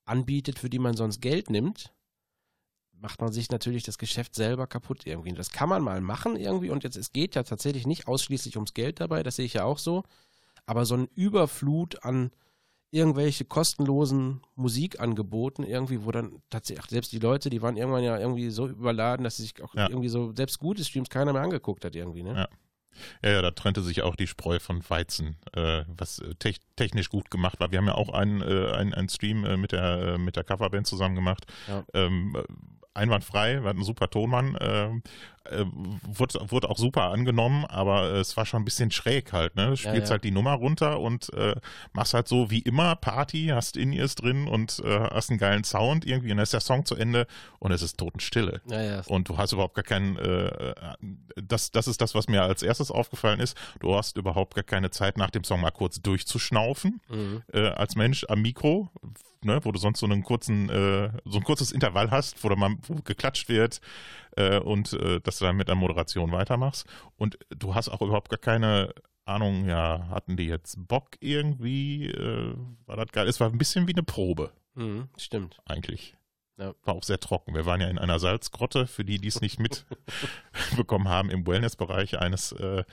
[0.05, 1.93] anbietet, für die man sonst Geld nimmt,
[2.93, 5.33] macht man sich natürlich das Geschäft selber kaputt irgendwie.
[5.33, 8.75] Das kann man mal machen irgendwie und jetzt, es geht ja tatsächlich nicht ausschließlich ums
[8.75, 10.05] Geld dabei, das sehe ich ja auch so,
[10.67, 12.31] aber so ein Überflut an
[12.91, 18.51] irgendwelche kostenlosen Musikangeboten irgendwie, wo dann tatsächlich, selbst die Leute, die waren irgendwann ja irgendwie
[18.51, 19.89] so überladen, dass sie sich auch Ja.
[19.89, 22.35] irgendwie so, selbst gute Streams keiner mehr angeguckt hat irgendwie, ne?
[22.35, 22.49] Ja.
[23.23, 27.09] Ja, ja, da trennte sich auch die Spreu von Weizen, äh, was äh, tech technisch
[27.11, 27.71] gut gemacht war.
[27.71, 30.45] Wir haben ja auch einen, äh, einen, einen Stream äh, mit der, äh, mit der
[30.45, 31.47] Coverband zusammen gemacht.
[31.69, 31.85] Ja.
[31.95, 32.43] Ähm, äh,
[32.95, 35.03] einwandfrei, wir hatten einen super Tonmann, ähm,
[35.51, 35.65] äh,
[36.07, 39.67] wurde, wurde auch super angenommen, aber äh, es war schon ein bisschen schräg halt, ne?
[39.71, 40.13] Du spielst ja.
[40.13, 41.55] halt die Nummer runter und äh,
[41.93, 46.07] machst halt so wie immer Party, hast In-Ears drin und äh, hast einen geilen Sound
[46.07, 47.27] irgendwie und dann ist der Song zu Ende
[47.59, 48.63] und es ist Totenstille.
[48.71, 49.03] Ja, ja.
[49.07, 50.75] Und du hast überhaupt gar keinen, äh,
[51.37, 53.55] das, das ist das, was mir als erstes aufgefallen ist.
[53.81, 57.43] Du hast überhaupt gar keine Zeit, nach dem Song mal kurz durchzuschnaufen, Mhm.
[57.53, 58.91] äh, als Mensch am Mikro,
[59.45, 62.57] ne, wo du sonst so einen kurzen, äh, so ein kurzes Intervall hast, wo, du
[62.57, 63.81] mal, wo geklatscht wird
[64.37, 66.87] äh, und äh, dass du dann mit der Moderation weitermachst.
[67.17, 72.07] Und du hast auch überhaupt gar keine Ahnung, ja, hatten die jetzt Bock irgendwie?
[72.11, 72.55] Äh,
[72.87, 73.29] war das geil?
[73.29, 75.09] Es war ein bisschen wie eine Probe Mhm.
[75.17, 75.59] Stimmt.
[75.67, 76.17] eigentlich.
[76.57, 76.73] Ja.
[76.85, 77.55] War auch sehr trocken.
[77.55, 82.19] Wir waren ja in einer Salzgrotte, für die, die es nicht mitbekommen haben, im Wellnessbereich
[82.19, 82.85] eines äh,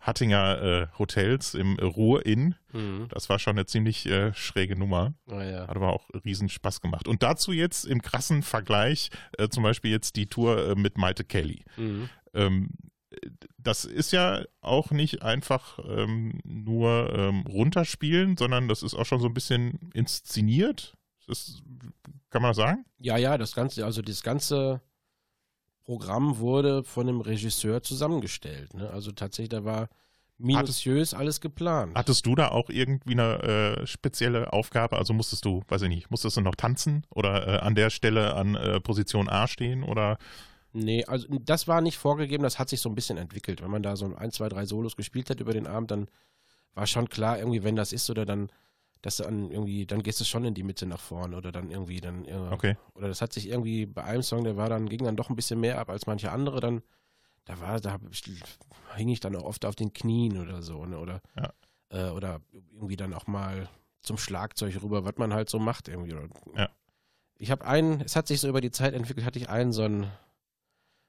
[0.00, 2.54] Hattinger äh, Hotels im Ruhr-Inn.
[2.72, 3.08] Mhm.
[3.10, 5.12] Das war schon eine ziemlich äh, schräge Nummer.
[5.26, 5.68] Ja, ja.
[5.68, 7.06] Hat aber auch riesen Spaß gemacht.
[7.06, 11.24] Und dazu jetzt im krassen Vergleich äh, zum Beispiel jetzt die Tour äh, mit Maite
[11.24, 11.64] Kelly.
[11.76, 12.08] Mhm.
[12.32, 12.70] Ähm,
[13.58, 19.20] das ist ja auch nicht einfach ähm, nur ähm, runterspielen, sondern das ist auch schon
[19.20, 20.96] so ein bisschen inszeniert.
[21.30, 21.62] Das
[22.30, 22.84] kann man das sagen?
[22.98, 24.80] Ja, ja, das ganze, also das ganze
[25.84, 28.74] Programm wurde von einem Regisseur zusammengestellt.
[28.74, 28.90] Ne?
[28.90, 29.88] Also tatsächlich, da war
[30.38, 31.96] minutiös alles geplant.
[31.96, 33.42] Hattest du da auch irgendwie eine
[33.82, 34.96] äh, spezielle Aufgabe?
[34.96, 38.34] Also musstest du, weiß ich nicht, musstest du noch tanzen oder äh, an der Stelle
[38.34, 40.18] an äh, Position A stehen oder
[40.72, 43.60] Nee, also das war nicht vorgegeben, das hat sich so ein bisschen entwickelt.
[43.60, 46.08] Wenn man da so ein, zwei, drei Solos gespielt hat über den Abend, dann
[46.74, 48.52] war schon klar, irgendwie, wenn das ist, oder dann,
[49.02, 51.70] dass du an irgendwie, dann gehst du schon in die Mitte nach vorne oder dann
[51.70, 52.76] irgendwie dann, äh, okay.
[52.94, 55.36] oder das hat sich irgendwie bei einem Song, der war dann, ging dann doch ein
[55.36, 56.82] bisschen mehr ab als manche andere, dann,
[57.46, 58.22] da war, da ich,
[58.96, 61.52] hing ich dann auch oft auf den Knien oder so, ne, oder, Ja.
[61.88, 62.40] äh, oder
[62.72, 63.68] irgendwie dann auch mal
[64.02, 66.14] zum Schlagzeug rüber, was man halt so macht irgendwie.
[66.14, 66.68] Oder, Ja.
[67.36, 69.82] Ich habe einen, es hat sich so über die Zeit entwickelt, hatte ich einen so
[69.82, 70.10] ein,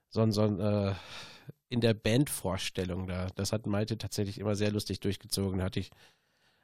[0.10, 0.94] so ein, so ein, äh,
[1.68, 5.92] in der Bandvorstellung da, das hat Malte tatsächlich immer sehr lustig durchgezogen, da hatte ich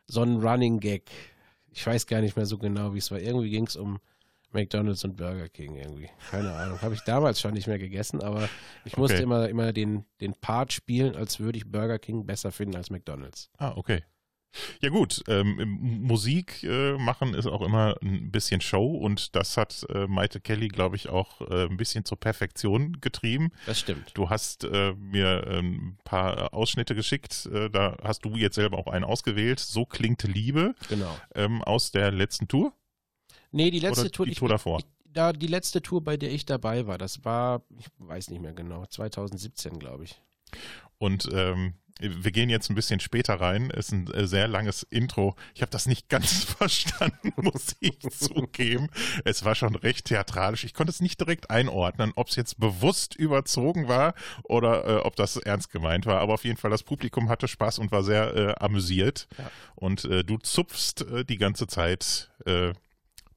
[0.07, 1.09] so einen Running Gag.
[1.71, 3.19] Ich weiß gar nicht mehr so genau, wie es war.
[3.19, 3.99] Irgendwie ging es um
[4.51, 6.09] McDonalds und Burger King irgendwie.
[6.31, 6.81] Keine Ahnung.
[6.81, 8.49] Habe ich damals schon nicht mehr gegessen, aber
[8.85, 9.23] ich musste Okay.
[9.23, 13.49] immer, immer den, den Part spielen, als würde ich Burger King besser finden als McDonalds.
[13.57, 14.03] Ah, okay.
[14.81, 19.85] Ja gut, ähm, Musik äh, machen ist auch immer ein bisschen Show und das hat
[19.89, 23.51] äh, Maite Kelly, glaube ich, auch äh, ein bisschen zur Perfektion getrieben.
[23.65, 24.11] Das stimmt.
[24.15, 28.77] Du hast äh, mir ein paar äh, Ausschnitte geschickt, äh, da hast du jetzt selber
[28.79, 29.59] auch einen ausgewählt.
[29.59, 31.15] So klingt Liebe Genau.
[31.35, 32.73] ähm, aus der letzten Tour
[33.51, 34.79] Nee, die letzte oder Tour, die ich, Tour davor.
[34.79, 38.41] Ich, da die letzte Tour, bei der ich dabei war, das war, ich weiß nicht
[38.41, 40.21] mehr genau, 2017, glaube ich.
[40.97, 43.69] Und ähm, wir gehen jetzt ein bisschen später rein.
[43.69, 45.35] Ist ein äh, sehr langes Intro.
[45.55, 48.89] Ich habe das nicht ganz verstanden, muss ich zugeben.
[49.25, 50.63] Es war schon recht theatralisch.
[50.63, 55.15] Ich konnte es nicht direkt einordnen, ob es jetzt bewusst überzogen war oder äh, ob
[55.15, 56.19] das ernst gemeint war.
[56.19, 59.27] Aber auf jeden Fall, das Publikum hatte Spaß und war sehr äh, amüsiert.
[59.37, 59.51] Ja.
[59.75, 62.73] Und äh, du zupfst äh, die ganze Zeit äh,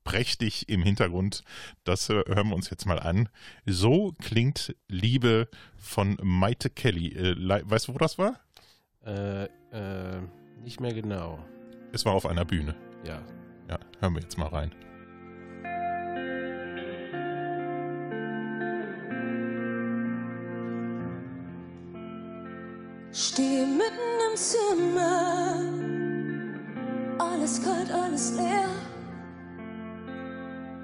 [0.04, 1.44] prächtig im Hintergrund.
[1.84, 3.28] Das hören wir uns jetzt mal an.
[3.66, 7.14] So klingt Liebe von Maite Kelly.
[7.64, 8.40] Weißt du, wo das war?
[9.06, 9.48] Äh, äh,
[10.62, 11.38] nicht mehr genau.
[11.92, 12.74] Es war auf einer Bühne.
[13.04, 13.22] Ja.
[13.68, 14.72] Ja, hören wir jetzt mal rein.
[23.12, 25.56] Stehe mitten im Zimmer,
[27.18, 28.68] alles kalt, alles leer.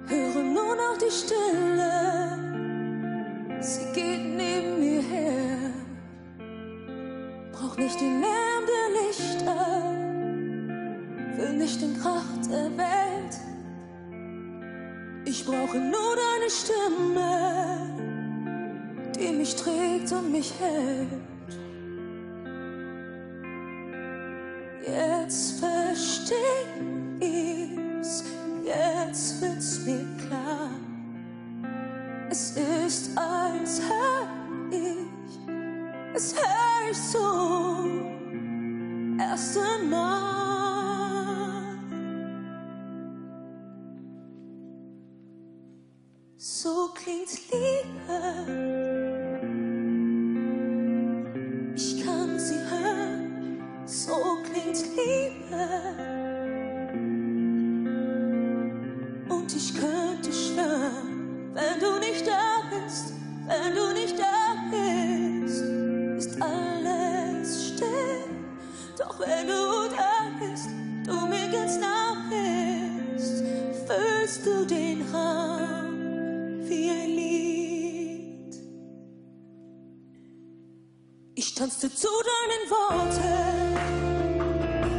[0.09, 2.39] Höre nur noch die Stille,
[3.61, 4.56] sie geht neben
[7.77, 9.93] Brauch nicht den Lärm der Lichter,
[11.37, 13.37] will nicht den Krach der Welt.
[15.27, 17.91] Ich brauche nur deine Stimme,
[19.19, 21.09] die mich trägt und mich hält.
[24.87, 26.35] Jetzt versteh
[27.21, 28.25] ich's,
[28.65, 30.71] jetzt wird's mir klar.
[32.31, 34.29] Es ist, als hör
[34.71, 35.09] ich,
[36.15, 36.56] es hör
[46.39, 48.19] So klingt Liebe.
[51.75, 56.16] Ich kann sie hören, so klingt Liebe.
[81.57, 83.73] Ich tanzte zu deinen Worten,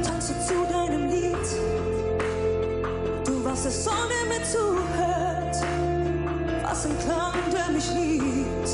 [0.04, 1.48] tanzte zu deinem Lied.
[3.28, 5.56] Du warst der Song, der mir zuhört,
[6.64, 8.70] was ein Klang, der mich liebt.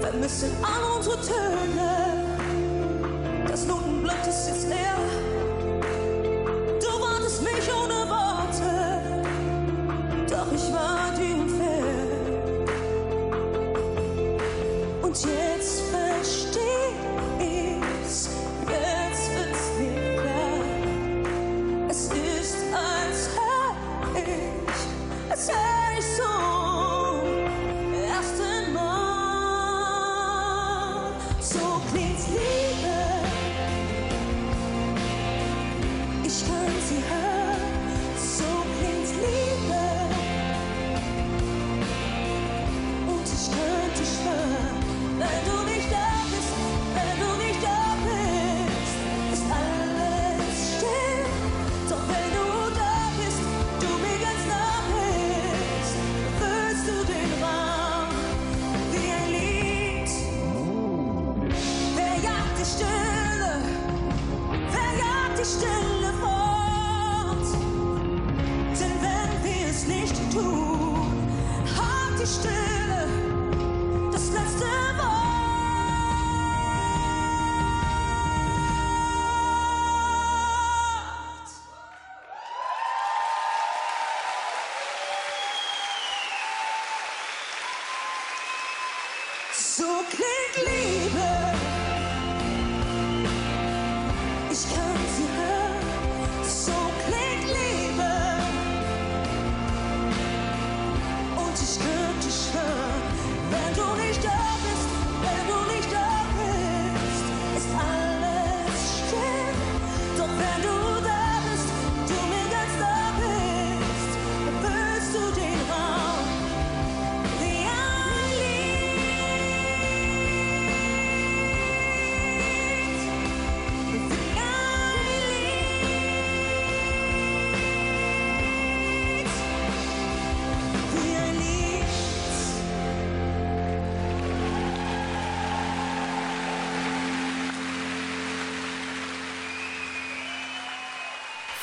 [0.00, 2.24] Vermissen all unsere Töne,
[3.46, 4.96] das Notenblatt ist jetzt leer.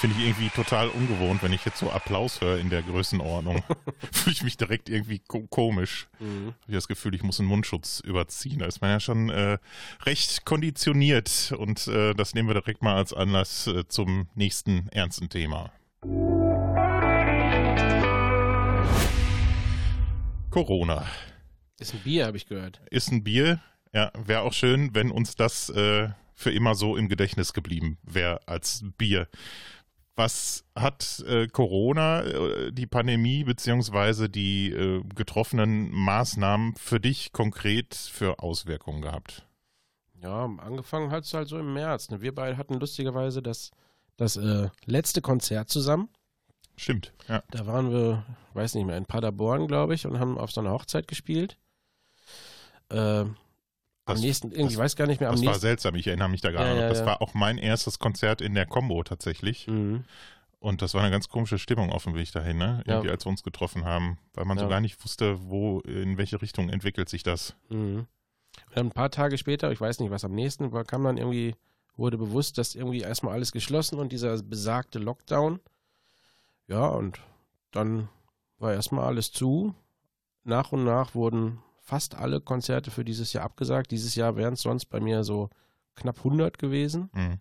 [0.05, 3.63] Finde ich irgendwie total ungewohnt, wenn ich jetzt so Applaus höre in der Größenordnung.
[4.11, 6.07] Fühle ich mich direkt irgendwie ko komisch.
[6.19, 6.53] Mhm.
[6.61, 8.59] Habe ich das Gefühl, ich muss einen Mundschutz überziehen.
[8.59, 9.57] Da ist man ja schon äh,
[10.03, 15.27] recht konditioniert und äh, das nehmen wir direkt mal als Anlass äh, zum nächsten ernsten
[15.27, 15.71] Thema.
[20.51, 21.07] Corona
[21.79, 22.79] Ist ein Bier, habe ich gehört.
[22.91, 23.59] ist ein Bier.
[23.91, 28.41] Ja, wäre auch schön, wenn uns das äh, für immer so im Gedächtnis geblieben wäre
[28.45, 29.27] als Bier.
[30.15, 37.95] Was hat äh, Corona, äh, die Pandemie beziehungsweise die äh, getroffenen Maßnahmen für dich konkret
[37.95, 39.45] für Auswirkungen gehabt?
[40.21, 42.09] Ja, angefangen hat es halt so im März.
[42.09, 42.21] Ne?
[42.21, 43.71] Wir beide hatten lustigerweise das,
[44.15, 46.07] das äh, letzte Konzert zusammen.
[46.77, 47.43] Stimmt, ja.
[47.51, 50.71] Da waren wir, weiß nicht mehr, in Paderborn, glaube ich, und haben auf so einer
[50.71, 51.57] Hochzeit gespielt.
[54.05, 55.61] Am nächsten, irgendwie, ich weiß gar nicht mehr, am Das war nächsten.
[55.61, 57.05] seltsam, ich erinnere mich da gerade Ja, ja, Das ja.
[57.07, 59.67] war auch mein erstes Konzert in der Combo tatsächlich.
[59.67, 60.03] Mhm.
[60.59, 62.81] Und das war eine ganz komische Stimmung auf dem Weg dahin, ne?
[62.85, 66.41] Irgendwie, als wir uns getroffen haben, weil man so gar nicht wusste, wo, in welche
[66.41, 67.55] Richtung entwickelt sich das.
[67.69, 68.07] Mhm.
[68.73, 71.55] Dann ein paar Tage später, ich weiß nicht, was am nächsten war, kam dann irgendwie,
[71.97, 75.59] wurde bewusst, dass irgendwie erstmal alles geschlossen und dieser besagte Lockdown.
[76.67, 77.19] Ja, und
[77.71, 78.09] dann
[78.57, 79.75] war erstmal alles zu.
[80.43, 83.91] Nach und nach wurden fast alle Konzerte für dieses Jahr abgesagt.
[83.91, 85.49] Dieses Jahr wären es sonst bei mir so
[85.93, 87.09] knapp 100 gewesen.
[87.13, 87.39] Mhm.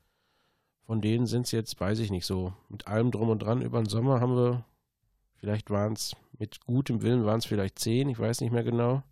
[0.82, 3.82] Von denen sind es jetzt, weiß ich nicht, so mit allem drum und dran über
[3.82, 4.64] den Sommer haben wir,
[5.36, 9.02] vielleicht waren es mit gutem Willen, waren es vielleicht 10, ich weiß nicht mehr genau.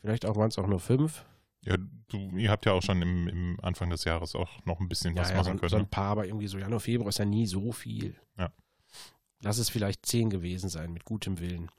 [0.00, 1.24] Vielleicht auch waren es auch nur fünf.
[1.60, 1.76] Ja,
[2.08, 5.16] du, ihr habt ja auch schon im, im Anfang des Jahres auch noch ein bisschen
[5.16, 5.70] was ja, machen so, können.
[5.70, 5.88] so ein ne?
[5.88, 8.16] paar, aber irgendwie so Januar, Februar ist ja nie so viel.
[8.36, 8.50] Ja.
[9.40, 11.70] Lass es vielleicht zehn gewesen sein, mit gutem Willen.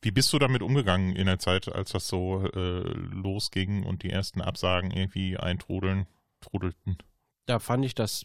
[0.00, 4.10] Wie bist du damit umgegangen in der Zeit, als das so äh, losging und die
[4.10, 6.06] ersten Absagen irgendwie eintrudeln,
[6.40, 6.98] trudelten?
[7.46, 8.24] Da fand ich das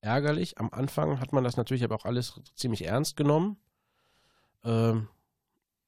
[0.00, 0.58] ärgerlich.
[0.58, 3.56] Am Anfang hat man das natürlich aber auch alles ziemlich ernst genommen.
[4.64, 5.08] Ähm,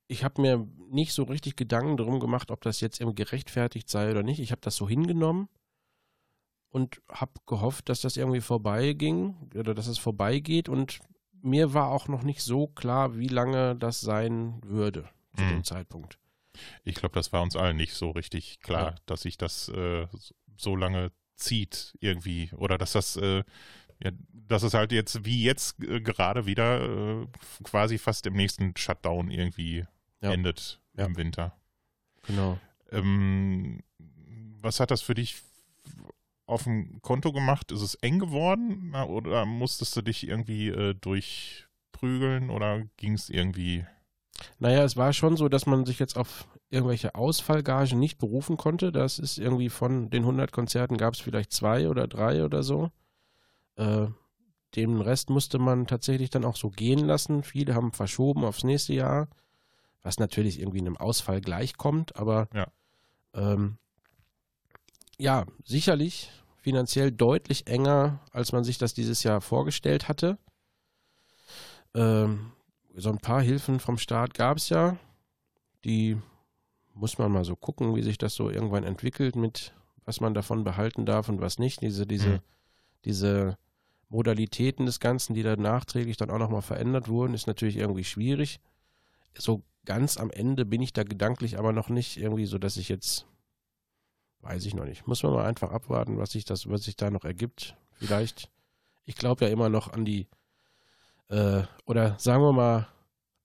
[0.09, 4.11] ich habe mir nicht so richtig Gedanken darum gemacht, ob das jetzt irgendwie gerechtfertigt sei
[4.11, 4.41] oder nicht.
[4.41, 5.49] Ich habe das so hingenommen
[6.71, 10.69] und habe gehofft, dass das irgendwie vorbeiging oder dass es vorbeigeht.
[10.69, 11.01] Und
[11.43, 15.49] mir war auch noch nicht so klar, wie lange das sein würde zu Mhm.
[15.49, 16.19] dem Zeitpunkt.
[16.85, 18.95] Ich glaube, das war uns allen nicht so richtig klar, Ja.
[19.07, 20.07] dass sich das äh,
[20.57, 23.45] so lange zieht irgendwie oder dass das äh,
[24.03, 26.81] ja, dass es halt jetzt wie jetzt äh, gerade wieder
[27.23, 27.27] äh,
[27.63, 29.85] quasi fast im nächsten Shutdown irgendwie
[30.23, 30.33] Ja.
[30.33, 31.05] endet Ja.
[31.07, 31.55] im Winter.
[32.23, 32.59] Genau.
[32.91, 33.81] Ähm,
[34.61, 35.37] was hat das für dich
[36.47, 37.73] auf dem Konto gemacht?
[37.73, 43.85] Ist es eng geworden oder musstest du dich irgendwie äh, durchprügeln oder ging es irgendwie?
[44.59, 48.93] Naja, es war schon so, dass man sich jetzt auf irgendwelche Ausfallgagen nicht berufen konnte.
[48.93, 52.91] Das ist irgendwie von den 100 Konzerten gab es vielleicht zwei oder drei oder so.
[53.77, 54.07] Äh,
[54.75, 57.43] den Rest musste man tatsächlich dann auch so gehen lassen.
[57.43, 59.29] Viele haben verschoben aufs nächste Jahr,
[60.03, 62.67] was natürlich irgendwie einem Ausfall gleichkommt, aber Ja.
[63.35, 63.79] ähm,
[65.19, 70.39] ja, sicherlich finanziell deutlich enger, als man sich das dieses Jahr vorgestellt hatte.
[71.95, 72.53] Ähm,
[72.95, 74.97] so ein paar Hilfen vom Staat gab es ja.
[75.85, 76.17] Die
[76.95, 80.65] muss man mal so gucken, wie sich das so irgendwann entwickelt, mit was man davon
[80.65, 81.83] behalten darf und was nicht.
[81.83, 82.41] Diese, diese, Mhm.
[83.05, 83.59] diese
[84.09, 88.61] Modalitäten des Ganzen, die dann nachträglich dann auch nochmal verändert wurden, ist natürlich irgendwie schwierig.
[89.37, 92.89] So ganz am Ende bin ich da gedanklich aber noch nicht irgendwie so, dass ich
[92.89, 93.27] jetzt,
[94.47, 95.07] weiß ich noch nicht.
[95.07, 97.77] Muss man mal einfach abwarten, was sich das, was sich da noch ergibt.
[97.95, 98.51] Vielleicht.
[99.05, 100.27] Ich glaube ja immer noch an die,
[101.29, 102.89] äh, oder sagen wir mal,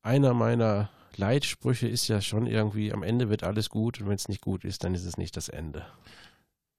[0.02, 4.28] einer meiner Leitsprüche ist ja schon irgendwie, am Ende wird alles gut und wenn es
[4.30, 5.86] nicht gut ist, dann ist es nicht das Ende.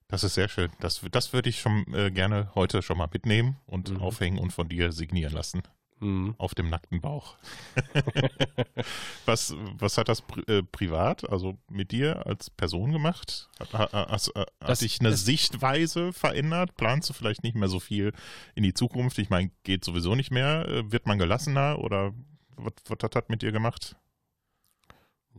[0.08, 0.70] Das ist sehr schön.
[0.80, 4.00] Das, das würde ich schon äh, gerne heute schon mal mitnehmen und Mhm.
[4.02, 5.62] aufhängen und von dir signieren lassen.
[6.03, 6.34] Mhm.
[6.36, 7.36] Auf dem nackten Bauch.
[9.24, 13.48] was, was hat das pri äh, privat, also mit dir als Person gemacht?
[13.61, 16.74] Hat, hat, hat, hat Das- sich eine Sichtweise verändert?
[16.76, 18.12] Planst du vielleicht nicht mehr so viel
[18.57, 19.18] in die Zukunft?
[19.18, 20.66] Ich meine, geht sowieso nicht mehr.
[20.68, 22.12] Äh, Wird man gelassener oder
[22.57, 23.94] was, was hat das mit dir gemacht?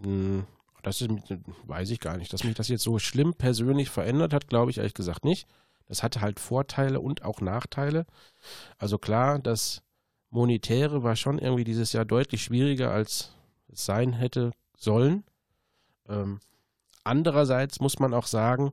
[0.02, 0.46] Hm,
[0.82, 1.10] Das ist,
[1.66, 2.32] weiß ich gar nicht.
[2.32, 5.46] Dass mich das jetzt so schlimm persönlich verändert hat, glaube ich ehrlich gesagt nicht.
[5.88, 8.06] Das hatte halt Vorteile und auch Nachteile.
[8.78, 9.82] Also klar, das
[10.34, 13.34] Monetäre war schon irgendwie dieses Jahr deutlich schwieriger, als
[13.72, 15.24] es sein hätte sollen.
[16.10, 16.40] Ähm,
[17.04, 18.72] andererseits muss man auch sagen,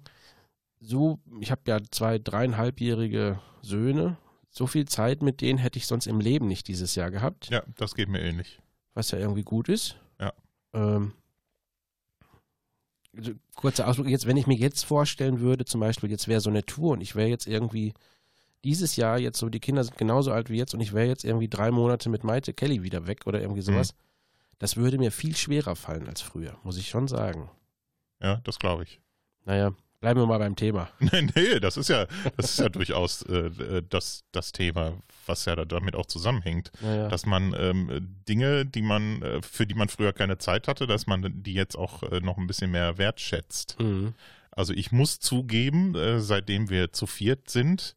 [0.81, 4.17] so, ich habe ja zwei dreieinhalbjährige Söhne.
[4.49, 7.63] So viel Zeit mit denen hätte ich sonst im Leben nicht dieses Jahr gehabt Ja,
[7.77, 8.59] das geht mir ähnlich.
[8.95, 9.97] was ja irgendwie gut ist.
[10.19, 10.33] Ja.
[10.73, 11.13] Ähm,
[13.17, 16.51] also, kurzer Ausflug, jetzt, wenn ich mir jetzt vorstellen würde, zum Beispiel, jetzt wäre so
[16.51, 17.93] eine Tour und ich wäre jetzt irgendwie
[18.65, 21.25] dieses Jahr jetzt so, die Kinder sind genauso alt wie jetzt und ich wäre jetzt
[21.25, 23.95] irgendwie drei Monate mit Maite Kelly wieder weg oder irgendwie sowas,
[24.59, 27.51] das würde mir viel schwerer fallen als früher, muss ich schon sagen.
[28.23, 29.01] Ja, das glaube ich.
[29.47, 30.91] Naja, bleiben wir mal beim Thema.
[31.01, 32.07] Nee, nee, das ist ja,
[32.37, 34.93] das ist ja durchaus äh, äh, das, das Thema,
[35.27, 36.71] was ja da damit auch zusammenhängt.
[36.83, 37.09] Naja.
[37.09, 41.07] Dass man ähm, Dinge, die man, äh, für die man früher keine Zeit hatte, dass
[41.07, 43.81] man die jetzt auch äh, noch ein bisschen mehr wertschätzt.
[43.81, 44.15] Mhm.
[44.51, 47.95] Also ich muss zugeben, äh, seitdem wir zu viert sind,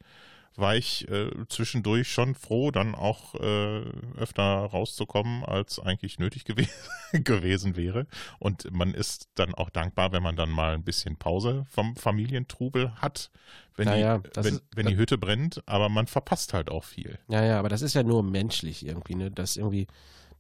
[0.56, 3.84] war ich äh, zwischendurch schon froh, dann auch äh,
[4.18, 6.56] öfter rauszukommen, als eigentlich nötig gew
[7.14, 8.08] gewesen wäre.
[8.40, 12.94] Und man ist dann auch dankbar, wenn man dann mal ein bisschen Pause vom Familientrubel
[12.96, 13.32] hat,
[13.76, 17.18] wenn, Naja, die, wenn, ist- wenn die Hütte brennt, aber man verpasst halt auch viel.
[17.28, 19.32] Ja, ja, aber das ist ja nur menschlich irgendwie, ne?
[19.32, 19.88] Das irgendwie,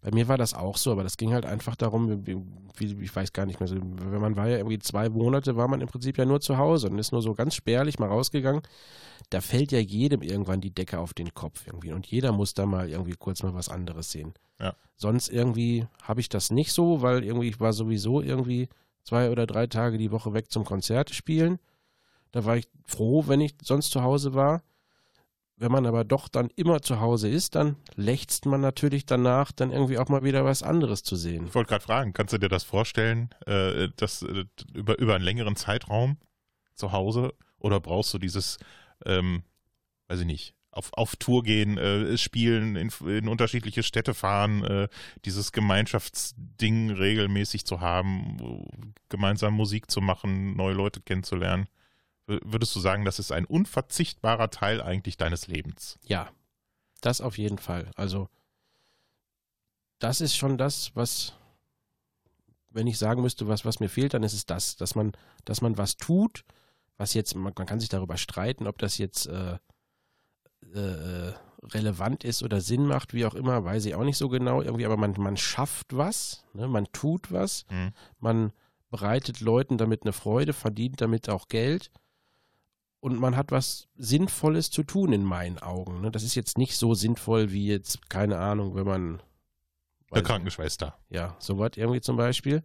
[0.04, 2.26] bei mir war das auch so, aber das ging halt einfach darum,
[2.78, 5.80] ich weiß gar nicht mehr so, wenn man war ja irgendwie zwei Monate, war man
[5.80, 8.64] im Prinzip ja nur zu Hause und ist nur so ganz spärlich mal rausgegangen.
[9.30, 12.66] Da fällt ja jedem irgendwann die Decke auf den Kopf irgendwie und jeder muss da
[12.66, 14.34] mal irgendwie kurz mal was anderes sehen.
[14.60, 14.76] Ja.
[14.97, 18.68] Sonst irgendwie habe ich das nicht so, weil irgendwie ich war sowieso irgendwie
[19.04, 21.60] zwei oder drei Tage die Woche weg zum Konzerte spielen.
[22.34, 24.64] Da war ich froh, wenn ich sonst zu Hause war.
[25.56, 29.72] Wenn man aber doch dann immer zu Hause ist, dann lechzt man natürlich danach, dann
[29.72, 31.45] irgendwie auch mal wieder was anderes zu sehen.
[31.45, 35.24] Ich wollte gerade fragen, kannst du dir das vorstellen, äh, dass äh, über, über einen
[35.24, 36.18] längeren Zeitraum
[36.76, 38.58] zu Hause oder brauchst du dieses,
[39.06, 39.43] ähm,
[40.08, 44.88] weiß ich nicht, auf, auf Tour gehen, äh, spielen, in, in unterschiedliche Städte fahren, äh,
[45.24, 48.68] dieses Gemeinschaftsding regelmäßig zu haben, wo-
[49.08, 51.68] gemeinsam Musik zu machen, neue Leute kennenzulernen?
[52.26, 55.99] Würdest du sagen, das ist ein unverzichtbarer Teil eigentlich deines Lebens?
[56.05, 56.30] Ja,
[57.01, 57.91] das auf jeden Fall.
[57.95, 58.30] Also,
[59.99, 61.34] das ist schon das, was,
[62.69, 65.11] wenn ich sagen müsste, was, was mir fehlt, dann ist es das, dass man,
[65.43, 66.45] dass man was tut,
[66.97, 69.57] was jetzt, man, man kann sich darüber streiten, ob das jetzt äh,
[70.74, 74.61] äh, relevant ist oder Sinn macht, wie auch immer, weiß ich auch nicht so genau
[74.61, 76.67] irgendwie, aber man, man schafft was, ne?
[76.67, 77.91] man tut was, Hm.
[78.19, 78.53] man
[78.89, 81.91] bereitet Leuten damit eine Freude, verdient damit auch Geld
[83.04, 85.99] und man hat was Sinnvolles zu tun in meinen Augen.
[85.99, 86.10] Ne?
[86.10, 89.22] Das ist jetzt nicht so sinnvoll wie jetzt, keine Ahnung, wenn man.
[90.10, 90.97] Eine ich Krankenschwester.
[91.10, 92.64] nicht, Ja, sowas irgendwie zum Beispiel.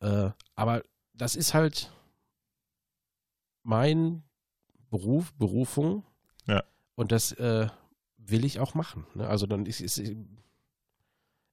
[0.00, 0.82] Äh, aber
[1.12, 1.92] das ist halt
[3.62, 4.24] mein
[4.90, 6.02] Beruf, Berufung.
[6.46, 6.64] Ja.
[6.96, 7.68] Und das äh,
[8.16, 9.06] will ich auch machen.
[9.14, 9.28] Ne?
[9.28, 10.02] Also dann ist, ist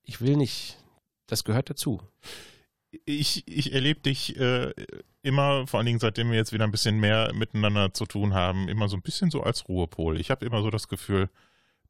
[0.01, 0.83] ich will nicht,
[1.27, 2.01] das gehört dazu.
[3.05, 4.73] Ich, ich erlebe dich äh,
[5.21, 8.67] immer, vor allen Dingen seitdem wir jetzt wieder ein bisschen mehr miteinander zu tun haben,
[8.67, 10.19] immer so ein bisschen so als Ruhepol.
[10.19, 11.29] Ich habe immer so das Gefühl,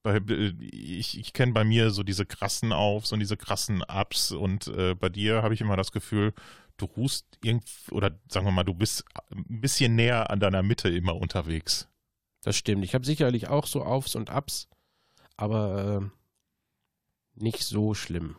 [0.04, 4.32] bei, äh, ich, ich kenne bei mir so diese krassen Aufs und diese krassen Ups
[4.32, 6.34] und äh, bei dir habe ich immer das Gefühl,
[6.78, 10.90] du ruhst irgend oder sagen wir mal, du bist ein bisschen näher an deiner Mitte
[10.90, 11.88] immer unterwegs.
[12.42, 12.84] Das stimmt.
[12.84, 14.68] Ich habe sicherlich auch so Aufs und Abs,
[15.38, 18.36] aber äh, nicht so schlimm.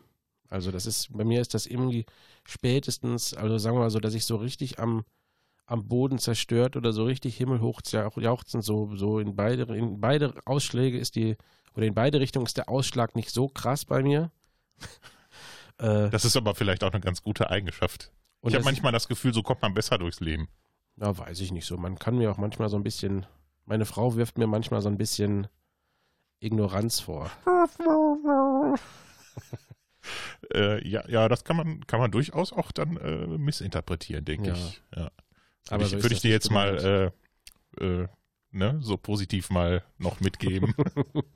[0.48, 2.06] Also das ist, bei mir ist das irgendwie
[2.44, 5.04] spätestens, also sagen wir mal so, dass ich so richtig am,
[5.66, 7.80] am Boden zerstört oder so richtig himmelhoch
[8.16, 11.36] jauchzen, so, so in beide, in beide Ausschläge ist die,
[11.74, 14.30] oder in beide Richtungen ist der Ausschlag nicht so krass bei mir.
[15.78, 18.12] äh, Das ist aber vielleicht auch eine ganz gute Eigenschaft.
[18.40, 20.48] und ich habe manchmal das Gefühl, so kommt man besser durchs Leben.
[20.96, 21.76] Ja, weiß ich nicht so.
[21.76, 23.26] Man kann mir auch manchmal so ein bisschen,
[23.64, 25.48] meine Frau wirft mir manchmal so ein bisschen
[26.38, 27.30] Ignoranz vor.
[30.52, 34.54] Äh, ja, ja, das kann man, kann man durchaus auch dann äh, missinterpretieren, denke Ja.
[34.54, 34.82] ich.
[34.94, 35.10] Ja.
[35.70, 37.12] Aber Würde ich, so würde ich dir jetzt mal
[37.80, 38.08] äh, äh,
[38.50, 40.74] ne, so positiv mal noch mitgeben.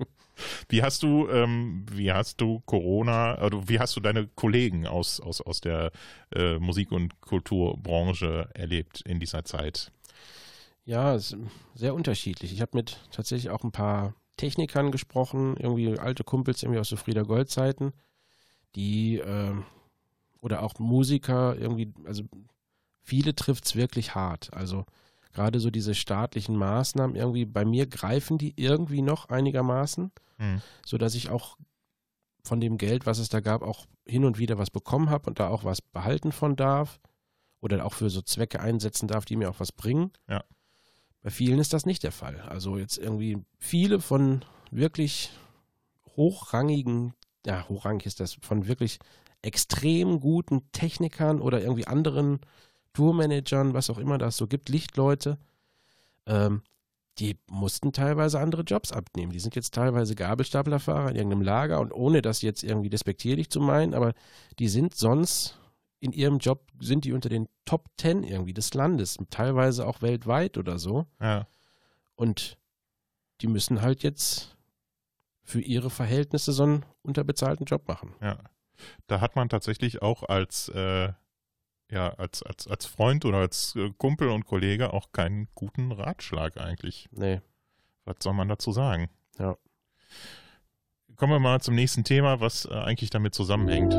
[0.69, 5.21] wie hast du, ähm, wie hast du Corona, also wie hast du deine Kollegen aus,
[5.21, 5.91] aus, aus der
[6.35, 9.93] äh, Musik- und Kulturbranche erlebt in dieser Zeit?
[10.85, 12.53] Ja, sehr unterschiedlich.
[12.53, 16.97] Ich habe mit tatsächlich auch ein paar Technikern gesprochen, irgendwie alte Kumpels irgendwie aus so
[16.97, 17.93] Frieder Gold-Zeiten,
[18.79, 19.65] die ähm,
[20.41, 22.23] oder auch Musiker irgendwie, also
[23.03, 24.55] viele trifft es wirklich hart.
[24.55, 24.87] Also
[25.33, 30.63] gerade so diese staatlichen Maßnahmen irgendwie, bei mir greifen die irgendwie noch einigermaßen, Hm.
[30.87, 31.57] sodass ich auch
[32.45, 35.41] von dem Geld, was es da gab, auch hin und wieder was bekommen habe und
[35.41, 37.01] da auch was behalten von darf
[37.61, 40.13] oder auch für so Zwecke einsetzen darf, die mir auch was bringen.
[40.29, 40.45] Ja.
[41.23, 42.41] Bei vielen ist das nicht der Fall.
[42.43, 45.33] Also jetzt irgendwie viele von wirklich
[46.17, 47.15] hochrangigen,
[47.49, 48.99] ja, hochrangig ist das, von wirklich
[49.41, 52.41] extrem guten Technikern oder irgendwie anderen
[52.93, 55.39] Tourmanagern, was auch immer das so gibt, Lichtleute,
[56.27, 56.63] ähm,
[57.19, 59.33] die mussten teilweise andere Jobs abnehmen.
[59.33, 63.61] Die sind jetzt teilweise Gabelstaplerfahrer in irgendeinem Lager und ohne das jetzt irgendwie despektierlich zu
[63.61, 64.13] meinen, aber
[64.59, 65.59] die sind sonst
[66.01, 70.59] in ihrem Job, sind die unter den Top Ten irgendwie des Landes, teilweise auch weltweit
[70.59, 71.07] oder so.
[71.19, 71.49] Ja.
[72.15, 72.59] Und
[73.41, 74.58] die müssen halt jetzt
[75.49, 78.15] für ihre Verhältnisse so einen unterbezahlten Job machen.
[78.21, 78.39] Ja,
[79.07, 81.11] da hat man tatsächlich auch als, äh,
[81.91, 86.59] ja, als, als, als Freund oder als äh, Kumpel und Kollege auch keinen guten Ratschlag
[86.59, 87.09] eigentlich.
[87.13, 87.41] Nee.
[88.05, 89.09] Was soll man dazu sagen?
[89.39, 89.57] Ja.
[91.17, 93.95] Kommen wir mal zum nächsten Thema, was äh, eigentlich damit zusammenhängt.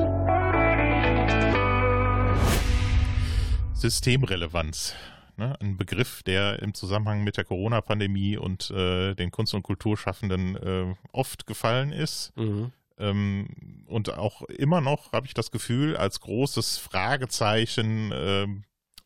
[3.74, 4.94] Systemrelevanz.
[5.40, 5.56] Ne?
[5.62, 10.96] Ein Begriff, der im Zusammenhang mit der Corona-Pandemie und äh, den Kunst- und Kulturschaffenden äh,
[11.14, 12.34] oft gefallen ist.
[12.36, 12.74] Mhm.
[12.98, 18.64] Ähm, und auch immer noch habe ich das Gefühl, als großes Fragezeichen ähm,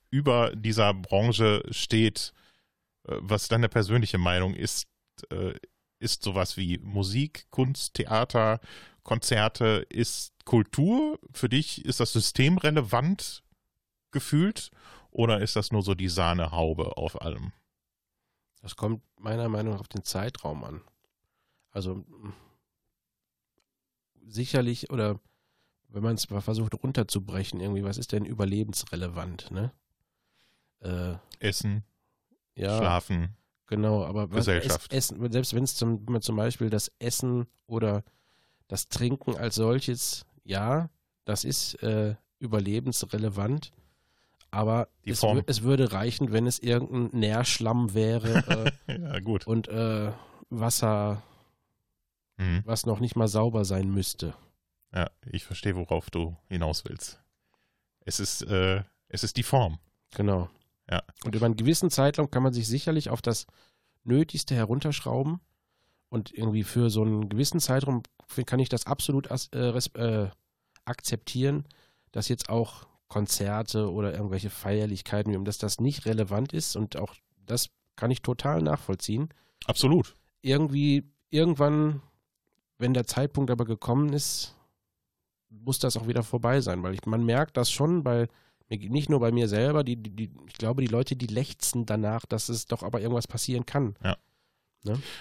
[0.09, 2.33] über dieser Branche steht,
[3.07, 4.87] äh, was deine persönliche Meinung ist.
[5.29, 5.53] Äh,
[5.99, 8.59] ist sowas wie Musik, Kunst, Theater,
[9.03, 13.43] Konzerte, ist Kultur für dich, ist das systemrelevant
[14.11, 14.71] gefühlt
[15.13, 17.51] oder ist das nur so die Sahnehaube auf allem?
[18.61, 20.81] Das kommt meiner Meinung nach auf den Zeitraum an.
[21.71, 22.03] Also
[24.25, 25.19] sicherlich oder
[25.89, 29.71] wenn man es mal versucht runterzubrechen, irgendwie, was ist denn überlebensrelevant, ne?
[30.79, 31.83] Äh, Essen,
[32.55, 33.35] ja, Schlafen.
[33.67, 34.91] genau, aber Gesellschaft.
[34.91, 38.03] Es, Essen, selbst wenn es zum, wenn man zum Beispiel das Essen oder
[38.67, 40.89] das Trinken als solches, ja,
[41.25, 43.71] das ist äh, überlebensrelevant,
[44.53, 49.47] aber es, es würde reichen, wenn es irgendein Nährschlamm wäre äh, Ja, gut.
[49.47, 50.11] und äh,
[50.49, 51.21] Wasser,
[52.37, 52.61] Mhm.
[52.65, 54.33] was noch nicht mal sauber sein müsste.
[54.93, 57.19] Ja, ich verstehe, worauf du hinaus willst.
[58.05, 59.77] Es ist, äh, es ist die Form.
[60.15, 60.49] Genau.
[60.89, 61.03] Ja.
[61.25, 63.45] Und über einen gewissen Zeitraum kann man sich sicherlich auf das
[64.03, 65.41] Nötigste herunterschrauben.
[66.09, 68.01] Und irgendwie für so einen gewissen Zeitraum
[68.47, 70.29] kann ich das absolut as- äh, äh,
[70.85, 71.65] akzeptieren,
[72.11, 76.75] dass jetzt auch Konzerte oder irgendwelche Feierlichkeiten, dass das nicht relevant ist.
[76.75, 79.29] Und auch das kann ich total nachvollziehen.
[79.65, 80.15] Absolut.
[80.41, 82.01] Irgendwie, irgendwann,
[82.77, 84.55] wenn der Zeitpunkt aber gekommen ist,
[85.49, 88.27] muss das auch wieder vorbei sein, weil ich, man merkt das schon bei,
[88.69, 92.49] nicht nur bei mir selber, die, die, ich glaube, die Leute, die lechzen danach, dass
[92.49, 93.95] es doch aber irgendwas passieren kann.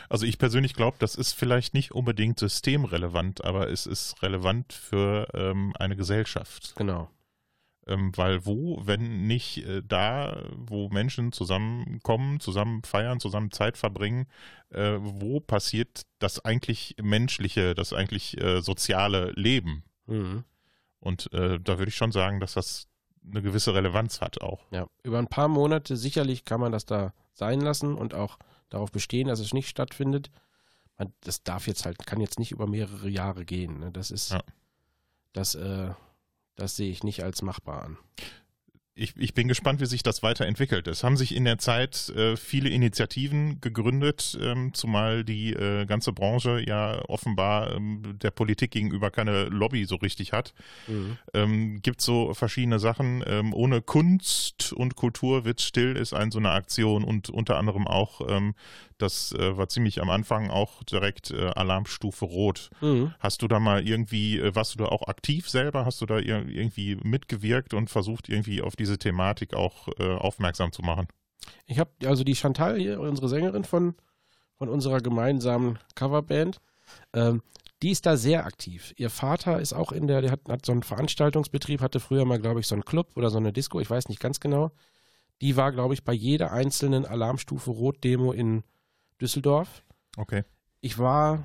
[0.09, 5.29] Also ich persönlich glaube, das ist vielleicht nicht unbedingt systemrelevant, aber es ist relevant für
[5.35, 6.75] ähm, eine Gesellschaft.
[6.77, 7.09] Genau.
[7.87, 14.27] Ähm, weil wo, wenn nicht äh, da, wo Menschen zusammenkommen, zusammen feiern, zusammen Zeit verbringen,
[14.71, 19.83] äh, wo passiert das eigentlich menschliche, das eigentlich äh, soziale Leben?
[20.07, 20.45] Mhm.
[21.01, 22.87] Und da würde ich schon sagen, dass das
[23.29, 24.61] eine gewisse Relevanz hat auch.
[24.71, 28.93] Ja, über ein paar Monate sicherlich kann man das da sein lassen und auch darauf
[28.93, 30.31] bestehen, dass es nicht stattfindet.
[30.99, 33.81] Man, das darf jetzt halt, kann jetzt nicht über mehrere Jahre gehen.
[33.81, 33.91] Ne?
[33.91, 34.43] Das ist, Ja.
[35.33, 35.91] das, äh,
[36.57, 37.99] das sehe ich nicht als machbar an.
[38.95, 40.87] Ich, ich bin gespannt, wie sich das weiterentwickelt.
[40.87, 46.13] Es haben sich in der Zeit äh, viele Initiativen gegründet, ähm, zumal die äh, ganze
[46.13, 50.53] Branche ja offenbar ähm, der Politik gegenüber keine Lobby so richtig hat.
[50.89, 51.17] Mhm.
[51.33, 53.25] Ähm, gibt so verschiedene Sachen.
[53.27, 57.87] Ähm, ohne Kunst und Kultur wird's still ist ein so eine Aktion und unter anderem
[57.87, 58.55] auch, ähm,
[59.03, 62.71] das äh, war ziemlich am Anfang auch direkt äh, Alarmstufe Rot.
[62.81, 63.13] Mhm.
[63.19, 65.85] Hast du da mal irgendwie, äh, warst du da auch aktiv selber?
[65.85, 70.73] Hast du da ir irgendwie mitgewirkt und versucht irgendwie auf diese Thematik auch äh, aufmerksam
[70.73, 71.09] zu machen?
[71.67, 73.95] Ich habe also die Chantal hier, unsere Sängerin von,
[74.57, 76.61] von unserer gemeinsamen Coverband,
[77.13, 77.43] ähm,
[77.83, 78.95] die ist da sehr aktiv.
[78.97, 82.39] Ihr Vater ist auch in der, der hat, hat so einen Veranstaltungsbetrieb, hatte früher mal,
[82.39, 84.71] glaube ich, so einen Club oder so eine Disco, ich weiß nicht ganz genau.
[85.41, 88.63] Die war, glaube ich, bei jeder einzelnen Alarmstufe Rot-Demo in
[89.21, 89.83] Düsseldorf.
[90.17, 90.45] Okay.
[90.81, 91.45] Ich war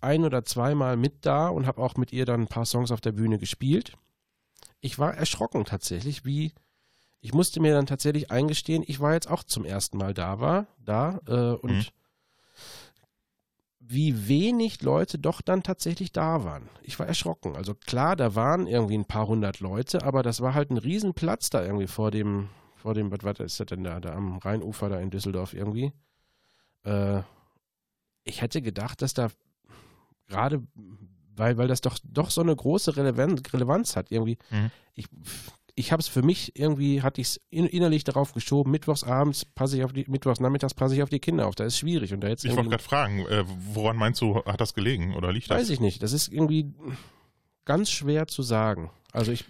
[0.00, 3.00] ein oder zweimal mit da und habe auch mit ihr dann ein paar Songs auf
[3.00, 3.92] der Bühne gespielt.
[4.80, 6.52] Ich war erschrocken tatsächlich, wie
[7.20, 10.66] ich musste mir dann tatsächlich eingestehen, ich war jetzt auch zum ersten Mal da war,
[10.78, 11.84] da äh, und Mhm.
[13.80, 16.68] wie wenig Leute doch dann tatsächlich da waren.
[16.82, 17.56] Ich war erschrocken.
[17.56, 21.50] Also klar, da waren irgendwie ein paar hundert Leute, aber das war halt ein Riesenplatz
[21.50, 24.88] da irgendwie vor dem, vor dem, was, was ist das denn da, da am Rheinufer
[24.88, 25.92] da in Düsseldorf irgendwie.
[26.84, 27.22] Äh,
[28.24, 29.30] ich hätte gedacht, dass da
[30.28, 30.62] gerade,
[31.36, 34.38] weil, weil das doch, doch so eine große Relevanz, Relevanz hat irgendwie.
[34.50, 34.70] Mhm.
[34.94, 35.06] Ich,
[35.74, 39.78] ich habe es für mich irgendwie, hatte ich es in, innerlich darauf geschoben, mittwochsabends passe
[39.78, 41.54] ich auf die, mittwochsnachmittags passe ich auf die Kinder auf.
[41.54, 44.60] Da ist schwierig und da jetzt Ich wollte gerade fragen, äh, woran meinst du, hat
[44.60, 45.58] das gelegen oder liegt das?
[45.58, 46.02] weiß ich nicht.
[46.02, 46.72] Das ist irgendwie
[47.64, 48.90] ganz schwer zu sagen.
[49.12, 49.44] Also ich,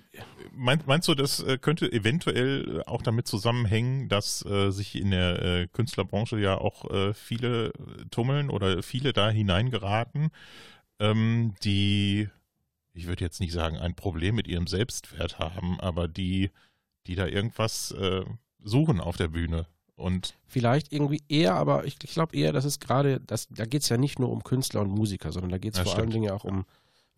[0.53, 5.43] Mein, meinst du, das äh, könnte eventuell auch damit zusammenhängen, dass äh, sich in der
[5.43, 7.73] äh, Künstlerbranche ja auch äh, viele äh,
[8.11, 10.31] tummeln oder viele da hineingeraten,
[10.99, 12.29] ähm, die,
[12.95, 16.51] ich würde jetzt nicht sagen, ein Problem mit ihrem Selbstwert haben, aber die,
[17.07, 18.25] die da irgendwas äh,
[18.63, 19.67] suchen auf der Bühne.
[19.95, 23.83] Und Vielleicht irgendwie eher, aber ich, ich glaube eher, dass es gerade, das, da geht
[23.83, 26.15] es ja nicht nur um Künstler und Musiker, sondern da geht es vor allen stimmt.
[26.15, 26.65] Dingen auch um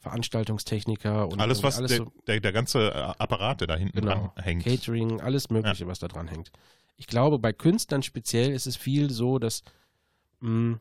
[0.02, 4.00] Veranstaltungstechniker und alles, was alles der, so, der, der ganze äh, Apparat, der da hinten
[4.00, 4.32] Genau.
[4.34, 4.64] dran hängt.
[4.64, 6.50] Catering, alles Mögliche, was da dran hängt.
[6.96, 9.62] Ich glaube, bei Künstlern speziell ist es viel so, dass,
[10.40, 10.78] mh,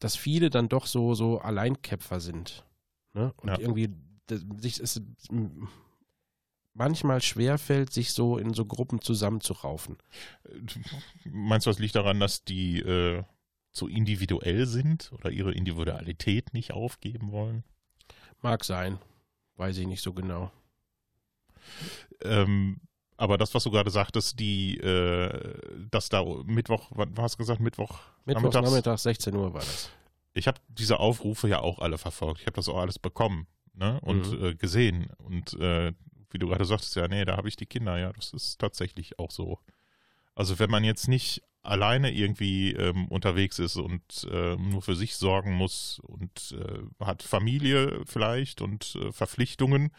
[0.00, 2.64] dass viele dann doch so, so Alleinkämpfer sind.
[3.14, 3.32] Ne?
[3.36, 3.58] Und Ja.
[3.58, 3.88] irgendwie
[4.26, 5.00] das, sich, es,
[5.30, 5.68] mh,
[6.74, 9.96] manchmal schwerfällt, sich so in so Gruppen zusammenzuraufen.
[11.24, 13.22] Meinst du, das liegt daran, dass die äh,
[13.70, 17.64] zu individuell sind oder ihre Individualität nicht aufgeben wollen?
[18.44, 18.98] Mag sein.
[19.56, 20.52] Weiß ich nicht so genau.
[22.20, 22.78] Ähm,
[23.16, 25.58] aber das, was du gerade sagtest, die, äh,
[25.90, 27.98] dass da Mittwoch, wann hast du gesagt, Mittwoch?
[28.26, 29.88] Mittwochs Nachmittag, 16 Uhr war das.
[30.34, 32.40] Ich habe diese Aufrufe ja auch alle verfolgt.
[32.40, 33.98] Ich habe das auch alles bekommen ne?
[34.02, 34.44] und Mhm.
[34.44, 35.08] äh, gesehen.
[35.16, 35.94] Und äh,
[36.30, 37.96] wie du gerade sagtest, ja, nee, da habe ich die Kinder.
[37.98, 39.58] Ja, das ist tatsächlich auch so.
[40.34, 45.16] Also wenn man jetzt nicht alleine irgendwie ähm, unterwegs ist und äh, nur für sich
[45.16, 49.90] sorgen muss und äh, hat Familie vielleicht und äh, Verpflichtungen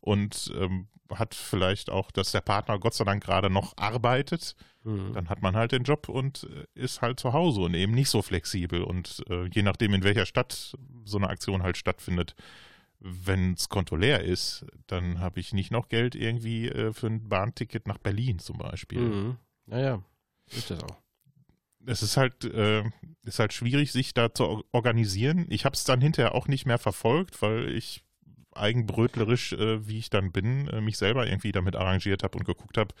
[0.00, 5.12] und ähm, hat vielleicht auch, dass der Partner Gott sei Dank gerade noch arbeitet, Mhm.
[5.12, 8.08] dann hat man halt den Job und äh, ist halt zu Hause und eben nicht
[8.08, 8.82] so flexibel.
[8.82, 10.74] Und äh, je nachdem, in welcher Stadt
[11.04, 12.34] so eine Aktion halt stattfindet,
[12.98, 17.28] wenn das Konto leer ist, dann habe ich nicht noch Geld irgendwie äh, für ein
[17.28, 19.00] Bahnticket nach Berlin zum Beispiel.
[19.00, 19.36] Mhm.
[19.66, 20.02] Naja,
[20.46, 20.96] ist das auch.
[21.86, 22.84] Es ist halt, äh,
[23.22, 25.46] ist halt schwierig, sich da zu or- organisieren.
[25.48, 28.04] Ich habe es dann hinterher auch nicht mehr verfolgt, weil ich
[28.52, 32.76] eigenbrötlerisch, äh, wie ich dann bin, äh, mich selber irgendwie damit arrangiert habe und geguckt
[32.78, 32.94] habe,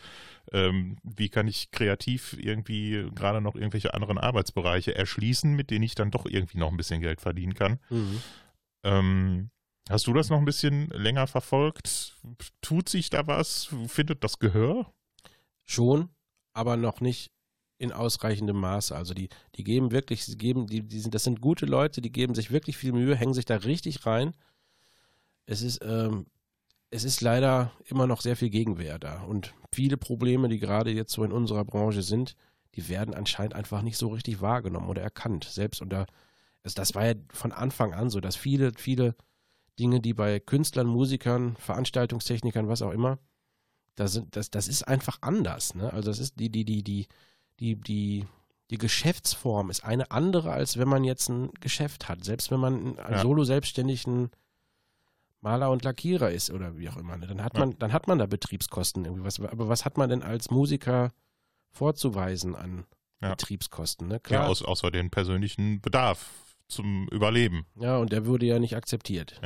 [0.52, 5.94] ähm, wie kann ich kreativ irgendwie gerade noch irgendwelche anderen Arbeitsbereiche erschließen, mit denen ich
[5.94, 7.80] dann doch irgendwie noch ein bisschen Geld verdienen kann.
[7.90, 8.22] Mhm.
[8.84, 9.50] Ähm,
[9.88, 12.16] hast du das noch ein bisschen länger verfolgt?
[12.62, 13.74] Tut sich da was?
[13.88, 14.92] Findet das Gehör?
[15.64, 16.10] Schon,
[16.54, 17.32] aber noch nicht
[17.80, 18.94] in ausreichendem Maße.
[18.94, 22.12] Also die, die geben wirklich, sie geben, die, die sind, das sind gute Leute, die
[22.12, 24.36] geben sich wirklich viel Mühe, hängen sich da richtig rein.
[25.46, 26.26] Es ist, ähm,
[26.90, 29.22] es ist leider immer noch sehr viel Gegenwehr da.
[29.22, 32.36] Und viele Probleme, die gerade jetzt so in unserer Branche sind,
[32.74, 35.44] die werden anscheinend einfach nicht so richtig wahrgenommen oder erkannt.
[35.44, 36.04] Selbst unter,
[36.62, 39.14] also das war ja von Anfang an so, dass viele, viele
[39.78, 43.18] Dinge, die bei Künstlern, Musikern, Veranstaltungstechnikern, was auch immer,
[43.94, 45.74] da sind, das, das ist einfach anders.
[45.74, 45.90] Ne?
[45.90, 47.08] Also das ist die, die, die, die,
[47.60, 48.26] die, die,
[48.70, 52.24] die Geschäftsform ist eine andere, als wenn man jetzt ein Geschäft hat.
[52.24, 53.22] Selbst wenn man ein Ja.
[53.22, 54.30] solo selbstständigen
[55.42, 57.16] Maler und Lackierer ist oder wie auch immer.
[57.16, 57.26] Ne?
[57.26, 57.60] Dann hat Ja.
[57.60, 59.24] man, dann hat man da Betriebskosten irgendwie.
[59.24, 61.12] Was, aber was hat man denn als Musiker
[61.70, 62.84] vorzuweisen an
[63.22, 63.30] Ja.
[63.30, 64.08] Betriebskosten?
[64.08, 64.14] Ne?
[64.14, 64.48] Ja, Klar.
[64.48, 66.30] aus, außer den persönlichen Bedarf
[66.68, 67.66] zum Überleben.
[67.76, 69.40] ja, und der würde ja nicht akzeptiert.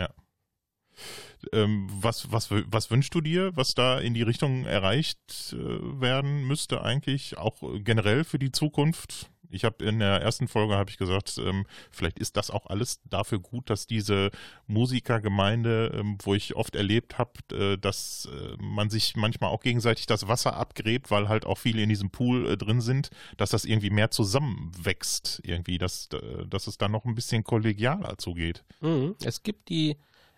[1.53, 6.47] Ähm, was, was, was wünschst du dir, was da in die Richtung erreicht äh, werden
[6.47, 9.31] müsste eigentlich, auch generell für die Zukunft?
[9.55, 13.01] Ich habe in der ersten Folge habe ich gesagt, ähm, vielleicht ist das auch alles
[13.05, 14.31] dafür gut, dass diese
[14.67, 20.07] Musikergemeinde, ähm, wo ich oft erlebt habe, äh, dass äh, man sich manchmal auch gegenseitig
[20.07, 23.65] das Wasser abgräbt, weil halt auch viele in diesem Pool äh, drin sind, dass das
[23.65, 28.65] irgendwie mehr zusammenwächst, irgendwie, dass, äh, dass es dann noch ein bisschen kollegialer zugeht.
[28.81, 29.15] Mhm.
[29.23, 29.97] Es gibt die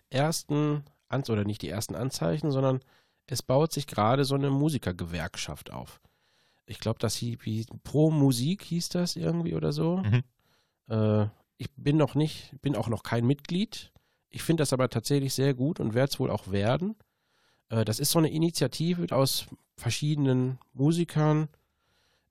[0.09, 2.79] ersten, Anz oder nicht die ersten Anzeichen, sondern
[3.27, 6.01] es baut sich gerade so eine Musikergewerkschaft auf.
[6.65, 9.97] Ich glaube, das hieß, wie, Pro Musik hieß das irgendwie oder so.
[9.97, 10.23] Mhm.
[10.89, 11.27] Äh,
[11.57, 13.91] ich bin noch nicht, bin auch noch kein Mitglied.
[14.29, 16.95] Ich finde das aber tatsächlich sehr gut und werde es wohl auch werden.
[17.69, 21.47] Äh, das ist so eine Initiative aus verschiedenen Musikern,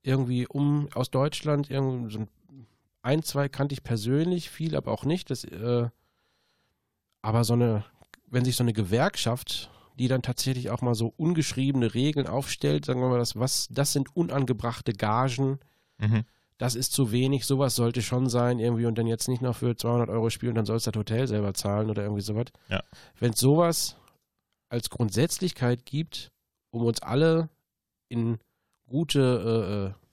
[0.03, 2.28] irgendwie um aus Deutschland, irgendwie so ein,
[3.03, 5.31] ein, zwei kannte ich persönlich, viel aber auch nicht.
[5.31, 5.89] Das, äh,
[7.27, 7.85] aber so eine,
[8.28, 13.01] wenn sich so eine Gewerkschaft, die dann tatsächlich auch mal so ungeschriebene Regeln aufstellt, sagen
[13.01, 15.59] wir mal, das, was, das sind unangebrachte Gagen,
[15.98, 16.24] Mhm.
[16.59, 19.74] das ist zu wenig, sowas sollte schon sein irgendwie und dann jetzt nicht noch für
[19.77, 22.47] 200 Euro spielen, dann sollst du das Hotel selber zahlen oder irgendwie sowas.
[22.69, 22.82] Ja.
[23.19, 23.97] Wenn es sowas
[24.69, 26.31] als Grundsätzlichkeit gibt,
[26.70, 27.48] um uns alle
[28.09, 28.39] in
[28.86, 30.05] gute äh, äh,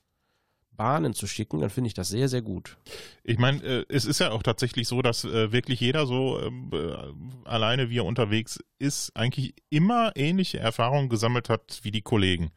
[0.76, 2.78] Bahnen zu schicken, dann finde ich das sehr, sehr gut.
[3.24, 6.70] Ich meine, äh, es ist ja auch tatsächlich so, dass äh, wirklich jeder so ähm,
[6.74, 12.52] äh, alleine, wie er unterwegs ist, eigentlich immer ähnliche Erfahrungen gesammelt hat wie die Kollegen.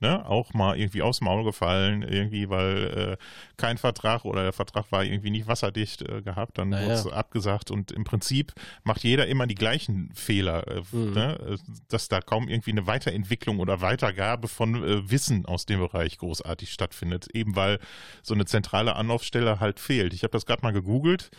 [0.00, 0.24] Ne?
[0.26, 3.24] Auch mal irgendwie aufs Maul gefallen, irgendwie, weil äh,
[3.56, 6.84] kein Vertrag oder der Vertrag war irgendwie nicht wasserdicht äh, gehabt, dann Naja.
[6.84, 8.52] wurde es abgesagt und im Prinzip
[8.84, 11.12] macht jeder immer die gleichen Fehler, äh, Mhm.
[11.14, 11.38] ne?
[11.40, 11.56] Äh,
[11.88, 16.72] dass da kaum irgendwie eine Weiterentwicklung oder Weitergabe von äh, Wissen aus dem Bereich großartig
[16.72, 17.80] stattfindet, eben weil
[18.22, 20.14] so eine zentrale Anlaufstelle halt fehlt.
[20.14, 21.30] Ich habe das gerade mal gegoogelt,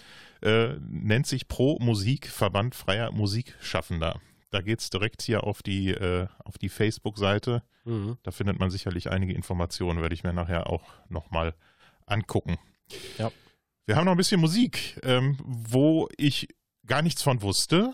[0.41, 4.19] äh, nennt sich Pro Musik Verband freier Musikschaffender.
[4.51, 7.63] Da geht's direkt hier auf die, äh, auf die Facebook-Seite.
[7.85, 8.17] Mhm.
[8.23, 11.53] Da findet man sicherlich einige Informationen, werde ich mir nachher auch nochmal
[12.05, 12.57] angucken.
[13.17, 13.31] Ja.
[13.85, 16.47] Wir haben noch ein bisschen Musik, ähm, wo ich
[16.85, 17.93] gar nichts von wusste,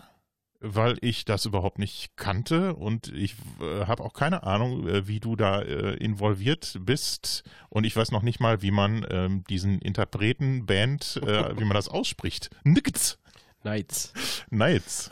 [0.60, 5.20] weil ich das überhaupt nicht kannte und ich äh, habe auch keine Ahnung, äh, wie
[5.20, 9.78] du da äh, involviert bist und ich weiß noch nicht mal, wie man ähm, diesen
[9.80, 12.50] Interpreten, Band, äh, wie man das ausspricht.
[12.64, 13.18] Nix.
[13.62, 14.12] Nights.
[14.50, 15.10] Nights.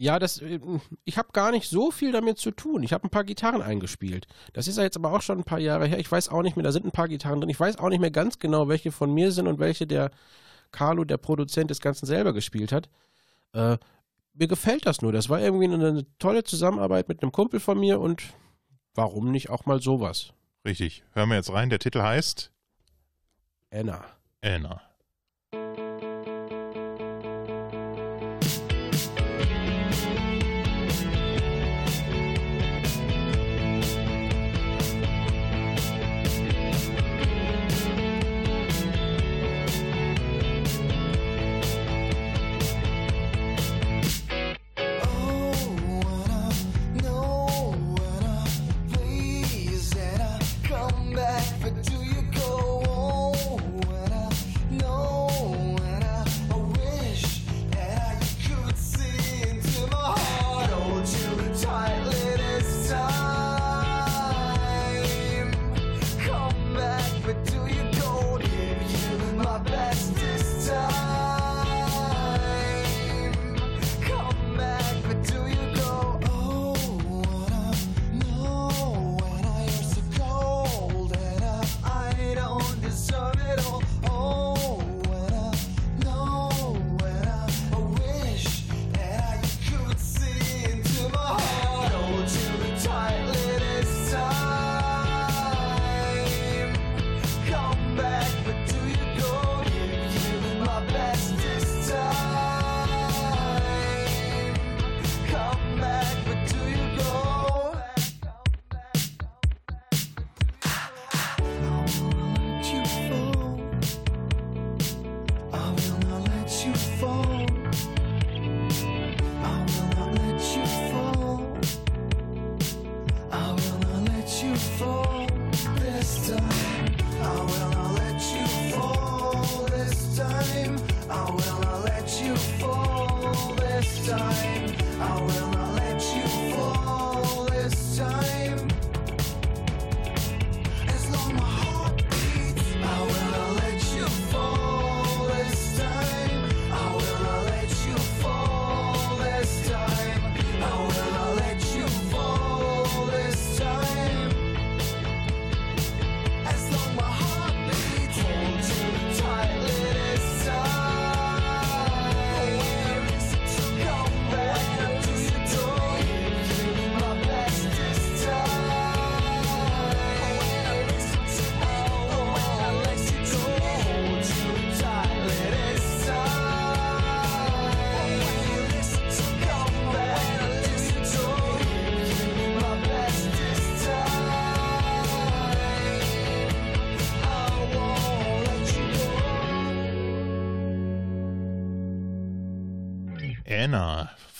[0.00, 0.60] Ja, das, äh,
[1.04, 2.84] ich habe gar nicht so viel damit zu tun.
[2.84, 4.28] Ich habe ein paar Gitarren eingespielt.
[4.52, 5.98] Das ist ja jetzt aber auch schon ein paar Jahre her.
[5.98, 7.50] Ich weiß auch nicht mehr, da sind ein paar Gitarren drin.
[7.50, 10.12] Ich weiß auch nicht mehr ganz genau, welche von mir sind und welche der
[10.70, 12.88] Carlo, der Produzent des Ganzen, selber gespielt hat.
[13.52, 13.78] Äh,
[14.34, 15.10] mir gefällt das nur.
[15.10, 18.22] Das war irgendwie eine, eine tolle Zusammenarbeit mit einem Kumpel von mir und
[18.94, 20.32] warum nicht auch mal sowas?
[20.64, 21.02] Richtig.
[21.12, 21.70] Hören wir jetzt rein.
[21.70, 22.52] Der Titel heißt
[23.72, 24.04] Anna.
[24.42, 24.87] Anna.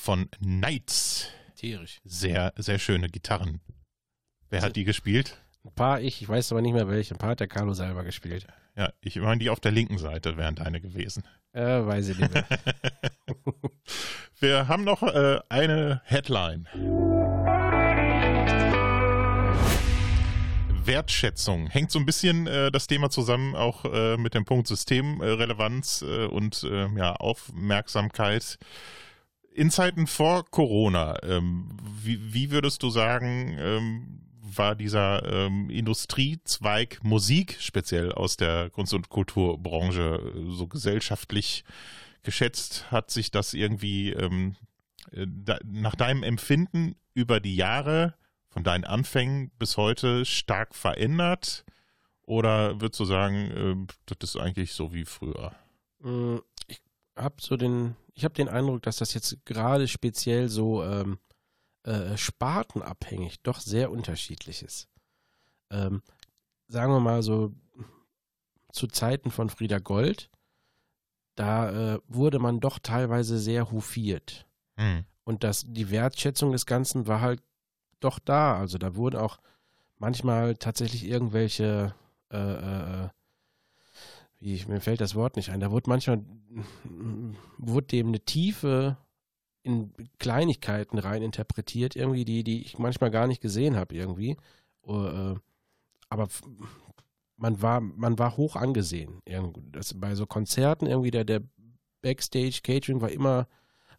[0.08, 1.28] Von Knights.
[1.54, 2.00] Tierisch.
[2.02, 3.60] Sehr, sehr schöne Gitarren.
[4.48, 5.36] Wer hat die gespielt?
[5.64, 7.14] Ein paar ich, ich weiß aber nicht mehr welche.
[7.14, 8.46] Ein paar hat der Carlo selber gespielt.
[8.74, 11.24] Ja, ich meine, die auf der linken Seite wären deine gewesen.
[11.52, 12.46] Äh, weiß ich nicht mehr.
[14.40, 16.66] Wir haben noch äh, eine Headline.
[20.86, 21.66] Wertschätzung.
[21.66, 26.24] Hängt so ein bisschen äh, das Thema zusammen auch äh, mit dem Punkt Systemrelevanz äh,
[26.24, 28.58] und äh, ja, Aufmerksamkeit.
[29.58, 31.66] In Zeiten vor Corona, ähm,
[32.00, 38.94] wie, wie würdest du sagen, ähm, war dieser ähm, Industriezweig Musik, speziell aus der Kunst-
[38.94, 41.64] und Kulturbranche, äh, so gesellschaftlich
[42.22, 42.92] geschätzt?
[42.92, 44.54] Hat sich das irgendwie ähm,
[45.10, 48.14] äh, da, nach deinem Empfinden über die Jahre
[48.50, 51.64] von deinen Anfängen bis heute stark verändert?
[52.22, 55.52] Oder würdest du sagen, äh, das ist eigentlich so wie früher?
[55.98, 56.36] Mm,
[56.68, 56.80] Ich
[57.16, 61.20] habe so den, ich habe den Eindruck, dass das jetzt gerade speziell so ähm,
[61.84, 64.88] äh, spartenabhängig doch sehr unterschiedlich ist.
[65.70, 66.02] Ähm,
[66.66, 67.52] sagen wir mal so
[68.72, 70.30] zu Zeiten von Frieda Gold,
[71.36, 74.48] da äh, wurde man doch teilweise sehr hofiert.
[74.76, 75.04] Hm.
[75.22, 77.40] Und das, die Wertschätzung des Ganzen war halt
[78.00, 78.58] doch da.
[78.58, 79.38] Also da wurden auch
[79.96, 81.94] manchmal tatsächlich irgendwelche,
[82.32, 83.08] äh, äh,
[84.40, 86.24] wie, mir fällt das Wort nicht ein, da wurde manchmal,
[87.58, 88.96] wurde dem eine Tiefe
[89.62, 94.36] in Kleinigkeiten rein interpretiert, irgendwie, die, die ich manchmal gar nicht gesehen habe, irgendwie.
[94.86, 95.34] Äh,
[96.08, 96.28] aber
[97.36, 99.20] man war, man war hoch angesehen.
[99.72, 101.42] Das, bei so Konzerten irgendwie der, der
[102.02, 103.46] Backstage-Catering war immer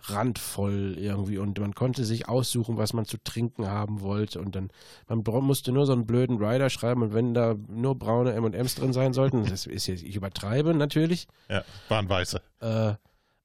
[0.04, 4.72] randvoll irgendwie und man konnte sich aussuchen, was man zu trinken haben wollte und dann,
[5.08, 8.94] man musste nur so einen blöden Rider schreiben und wenn da nur braune M&M's drin
[8.94, 12.42] sein sollten, das ist jetzt, ich übertreibe natürlich, Ja, waren weiße.
[12.62, 12.94] äh,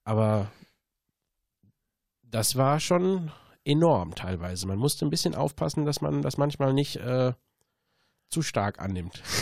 [0.05, 0.51] aber
[2.22, 3.31] das war schon
[3.64, 4.66] enorm teilweise.
[4.66, 7.32] Man musste ein bisschen aufpassen, dass man das manchmal nicht äh,
[8.31, 9.22] zu stark annimmt.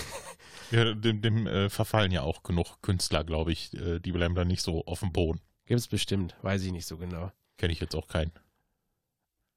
[0.70, 3.74] Ja, dem dem äh, verfallen ja auch genug Künstler, glaube ich.
[3.74, 5.38] Äh, die bleiben da nicht so auf dem Boden.
[5.66, 7.32] Gibt's bestimmt, weiß ich nicht so genau.
[7.56, 8.32] Kenne ich jetzt auch keinen.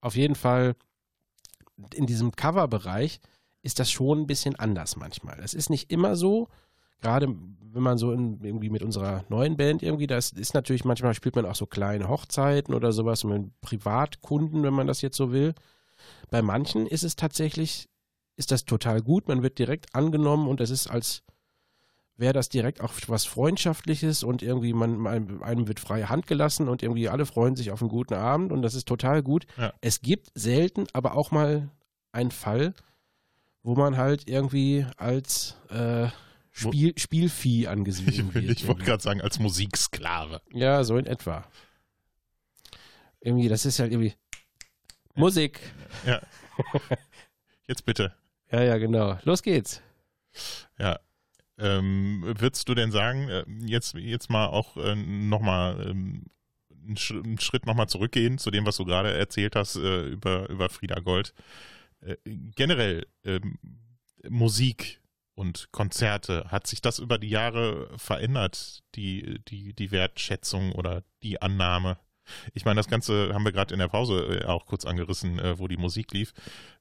[0.02, 0.76] Auf jeden Fall
[1.94, 3.20] in diesem Cover-Bereich
[3.64, 5.40] ist das schon ein bisschen anders manchmal.
[5.40, 6.48] Es ist nicht immer so,
[7.02, 11.14] gerade wenn man so in, irgendwie mit unserer neuen Band irgendwie, das ist natürlich manchmal
[11.14, 15.32] spielt man auch so kleine Hochzeiten oder sowas mit Privatkunden, wenn man das jetzt so
[15.32, 15.54] will.
[16.30, 17.90] Bei manchen ist es tatsächlich,
[18.38, 21.24] ist das total gut, man wird direkt angenommen und es ist als
[22.18, 25.06] wäre das direkt auch was Freundschaftliches und irgendwie man,
[25.44, 28.62] einem wird freie Hand gelassen und irgendwie alle freuen sich auf einen guten Abend und
[28.62, 29.46] das ist total gut.
[29.58, 29.74] Ja.
[29.82, 31.70] Es gibt selten, aber auch mal
[32.12, 32.74] einen Fall,
[33.64, 36.08] wo man halt irgendwie als äh,
[36.52, 38.46] Spiel, Spielvieh Ich, angesehen wird.
[38.46, 40.42] ich wollte gerade sagen, als Musiksklave.
[40.54, 41.46] Ja, so in etwa.
[43.20, 44.14] Irgendwie, das ist halt irgendwie
[45.16, 45.60] Musik.
[46.06, 46.22] Ja.
[47.68, 48.14] Jetzt bitte.
[48.52, 49.18] Ja, ja, genau.
[49.24, 49.82] Los geht's.
[50.78, 51.00] Ja.
[51.58, 56.26] Ähm, würdest du denn sagen, äh, jetzt, jetzt mal auch äh, nochmal ähm,
[56.70, 60.50] einen, Sch einen Schritt nochmal zurückgehen zu dem, was du gerade erzählt hast äh, über,
[60.50, 61.34] über Frieda Gold.
[62.02, 63.58] Äh, generell ähm,
[64.30, 65.02] Musik
[65.36, 71.42] und Konzerte, hat sich das über die Jahre verändert, die, die, die Wertschätzung oder die
[71.42, 71.98] Annahme?
[72.54, 75.58] Ich meine, das Ganze haben wir gerade in der Pause äh, auch kurz angerissen, äh,
[75.60, 76.34] wo die Musik lief.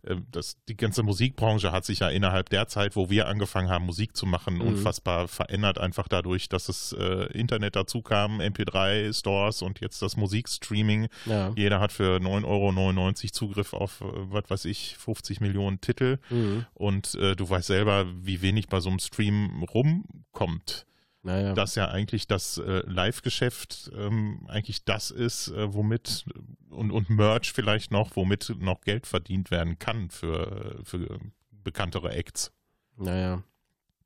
[0.03, 3.87] Äh, das, die ganze Musikbranche hat sich ja innerhalb der Zeit, wo wir angefangen haben,
[3.87, 4.63] Musik zu machen, Mhm.
[4.63, 11.09] unfassbar verändert, einfach dadurch, dass das äh, Internet dazu kam, MP3-Stores und jetzt das Musikstreaming.
[11.27, 11.53] Ja.
[11.57, 16.19] Jeder hat für 9,99 Euro Zugriff auf, was weiß ich, 50 Millionen Titel.
[16.31, 16.67] Mhm.
[16.75, 20.87] Und äh, du weißt selber, wie wenig bei so einem Stream rumkommt
[21.25, 21.55] Naja.
[21.55, 26.27] dass ja eigentlich das äh, Live-Geschäft ähm, eigentlich das ist, äh, womit
[26.69, 31.19] und, und Merch vielleicht noch, womit noch Geld verdient werden kann für, für
[31.51, 32.53] bekanntere Acts.
[32.97, 33.43] Naja.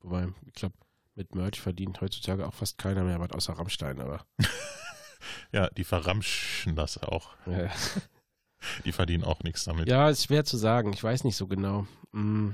[0.01, 0.75] Wobei, ich glaube,
[1.15, 4.25] mit Merch verdient heutzutage auch fast keiner mehr was außer Rammstein, aber.
[5.51, 7.35] Ja, die verramschen das auch.
[7.45, 7.69] Ja.
[8.83, 9.87] Die verdienen auch nichts damit.
[9.87, 10.91] Ja, ist schwer zu sagen.
[10.91, 11.87] Ich weiß nicht so genau.
[12.11, 12.51] Mm.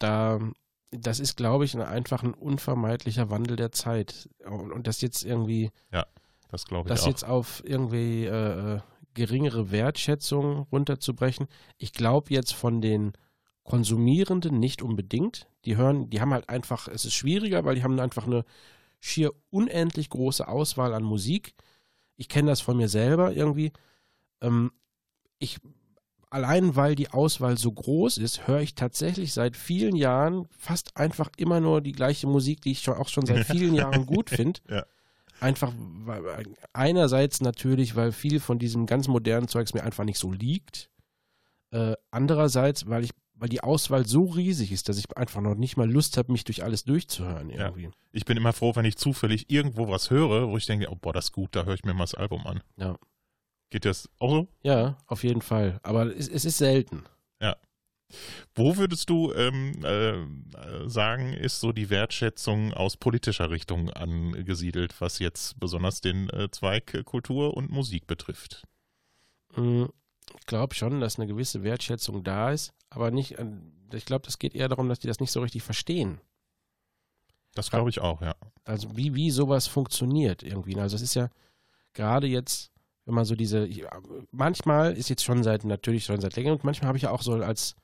[0.00, 0.40] Da,
[0.90, 4.28] das ist, glaube ich, ein, einfach ein unvermeidlicher Wandel der Zeit.
[4.44, 5.70] Und, und das jetzt irgendwie,
[6.48, 7.08] Das glaube ich das auch.
[7.08, 8.80] jetzt auf irgendwie äh, äh,
[9.14, 11.46] geringere Wertschätzung runterzubrechen.
[11.78, 13.12] Ich glaube jetzt von den
[13.64, 15.46] Konsumierenden nicht unbedingt.
[15.64, 18.44] Die hören, die haben halt einfach, es ist schwieriger, weil die haben einfach eine
[18.98, 21.54] schier unendlich große Auswahl an Musik.
[22.16, 23.72] Ich kenne das von mir selber irgendwie.
[24.40, 24.72] Ähm,
[25.38, 25.58] ich
[26.30, 31.28] allein weil die Auswahl so groß ist, höre ich tatsächlich seit vielen Jahren fast einfach
[31.36, 34.60] immer nur die gleiche Musik, die ich schon, auch schon seit vielen Jahren gut finde.
[34.68, 34.86] Ja.
[35.40, 40.30] Einfach, weil, einerseits natürlich, weil viel von diesem ganz modernen Zeugs mir einfach nicht so
[40.30, 40.90] liegt.
[41.70, 45.76] Äh, andererseits, weil ich, weil die Auswahl so riesig ist, dass ich einfach noch nicht
[45.76, 47.90] mal Lust habe, mich durch alles durchzuhören irgendwie.
[48.12, 51.12] Ich bin immer froh, wenn ich zufällig irgendwo was höre, wo ich denke, oh, boah,
[51.12, 52.60] das ist gut, da höre ich mir mal das Album an.
[52.76, 52.96] Ja.
[53.70, 54.48] Geht das auch so?
[54.62, 55.80] Ja, auf jeden Fall.
[55.82, 57.04] Aber es, es ist selten.
[58.56, 65.20] Wo würdest du ähm, äh, sagen, ist so die Wertschätzung aus politischer Richtung angesiedelt, was
[65.20, 68.64] jetzt besonders den äh, Zweig äh, Kultur und Musik betrifft?
[69.54, 69.84] Mm,
[70.40, 74.40] Ich glaube schon, dass eine gewisse Wertschätzung da ist, aber nicht, an- ich glaube, das
[74.40, 76.20] geht eher darum, dass die das nicht so richtig verstehen.
[77.54, 78.34] Das glaube ich auch, ja.
[78.64, 80.76] Also wie, wie sowas funktioniert irgendwie.
[80.80, 81.30] Also es ist ja
[81.94, 82.72] gerade jetzt,
[83.06, 83.84] wenn man so diese, ich-
[84.30, 87.22] manchmal ist jetzt schon seit, natürlich schon seit länger und manchmal habe ich ja auch
[87.22, 87.74] so als,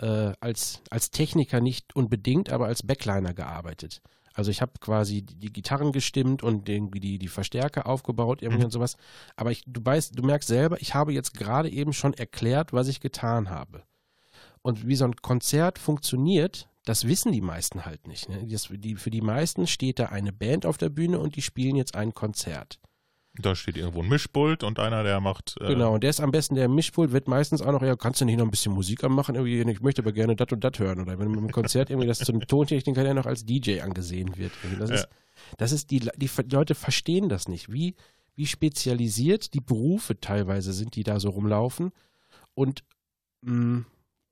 [0.00, 4.00] äh, als, als Techniker nicht unbedingt, aber als Backliner gearbeitet.
[4.36, 8.58] Also ich habe quasi die, die Gitarren gestimmt und irgendwie die, die Verstärker aufgebaut irgendwie
[8.60, 8.64] Mhm.
[8.66, 8.96] und sowas.
[9.36, 12.88] Aber ich, du weißt, du merkst selber, ich habe jetzt gerade eben schon erklärt, was
[12.88, 13.84] ich getan habe.
[14.62, 18.28] Und wie so ein Konzert funktioniert, das wissen die meisten halt nicht.
[18.28, 18.44] Ne?
[18.48, 21.76] Das, die, für die meisten steht da eine Band auf der Bühne und die spielen
[21.76, 22.80] jetzt ein Konzert.
[23.36, 25.56] Da steht irgendwo ein Mischpult und einer, der macht.
[25.60, 28.20] Äh, Genau, und der ist am besten der Mischpult, wird meistens auch noch, ja, kannst
[28.20, 29.34] du nicht noch ein bisschen Musik anmachen?
[29.34, 31.00] Irgendwie, ich möchte aber gerne das und das hören.
[31.00, 34.52] Oder wenn im Konzert irgendwie das zum Tontechniker der noch als DJ angesehen wird.
[34.78, 34.94] Das, Ja.
[34.96, 35.08] ist,
[35.58, 37.96] das ist, die, die Leute verstehen das nicht, wie,
[38.36, 41.90] wie spezialisiert die Berufe teilweise sind, die da so rumlaufen
[42.54, 42.84] und
[43.42, 43.84] mh,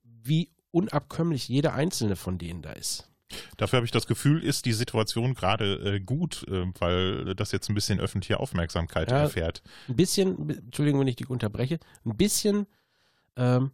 [0.04, 3.08] wie unabkömmlich jeder einzelne von denen da ist.
[3.56, 7.68] Dafür habe ich das Gefühl, ist die Situation gerade äh, gut, äh, weil das jetzt
[7.68, 9.18] ein bisschen öffentliche Aufmerksamkeit Ja.
[9.18, 9.62] erfährt.
[9.88, 12.66] Ein bisschen, Entschuldigung, wenn ich dich unterbreche, ein bisschen
[13.36, 13.70] ähm,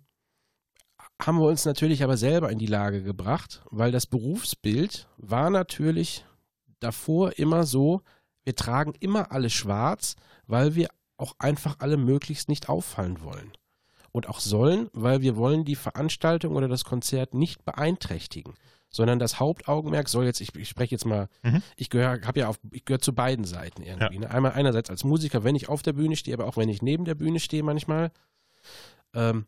[1.21, 6.25] haben wir uns natürlich aber selber in die Lage gebracht, weil das Berufsbild war natürlich
[6.81, 8.03] davor immer so,
[8.45, 10.15] wir tragen immer alle schwarz,
[10.47, 13.53] weil wir auch einfach alle möglichst nicht auffallen wollen.
[14.13, 18.55] Und auch sollen, weil wir wollen die Veranstaltung oder das Konzert nicht beeinträchtigen,
[18.91, 21.63] sondern das Hauptaugenmerk soll jetzt, ich, ich spreche jetzt mal, Mhm.
[21.77, 24.19] ich gehöre, habe ja auf, ich gehöre zu beiden Seiten irgendwie.
[24.19, 24.31] Ne?
[24.31, 27.05] Einmal einerseits als Musiker, wenn ich auf der Bühne stehe, aber auch wenn ich neben
[27.05, 28.11] der Bühne stehe manchmal.
[29.15, 29.47] Ähm,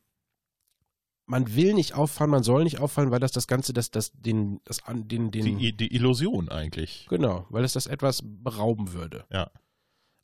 [1.27, 4.61] man will nicht auffallen, man soll nicht auffallen, weil das das Ganze, das, das, den,
[4.65, 7.07] das, an- den, den, Die, die Illusion eigentlich.
[7.09, 9.25] genau, weil es das etwas berauben würde.
[9.33, 9.51] Ja.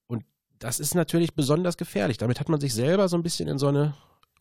[0.08, 0.24] Und
[0.58, 2.18] das ist natürlich besonders gefährlich.
[2.18, 3.94] Damit hat man sich selber so ein bisschen in so eine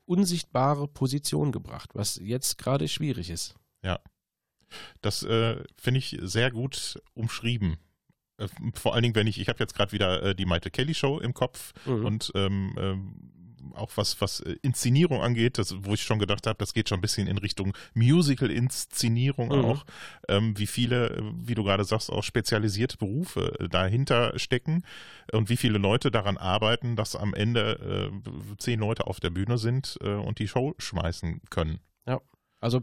[0.06, 3.56] unsichtbare Position gebracht, was jetzt gerade schwierig ist.
[5.02, 7.78] Das äh, finde ich sehr gut umschrieben.
[8.38, 10.94] Äh, vor allen Dingen, wenn ich, ich habe jetzt gerade wieder äh, die Maite Kelly
[10.94, 12.06] Show im Kopf Mhm.
[12.06, 13.32] und ähm, ähm,
[13.74, 17.00] auch was, was äh, Inszenierung angeht, das, wo ich schon gedacht habe, das geht schon
[17.00, 19.66] ein bisschen in Richtung Musical-Inszenierung Mhm.
[19.66, 19.86] auch,
[20.30, 24.84] ähm, wie viele, äh, wie du gerade sagst, auch spezialisierte Berufe äh, dahinter stecken
[25.32, 29.58] und wie viele Leute daran arbeiten, dass am Ende äh, zehn Leute auf der Bühne
[29.58, 31.80] sind äh, und die Show schmeißen können.
[32.62, 32.82] Also,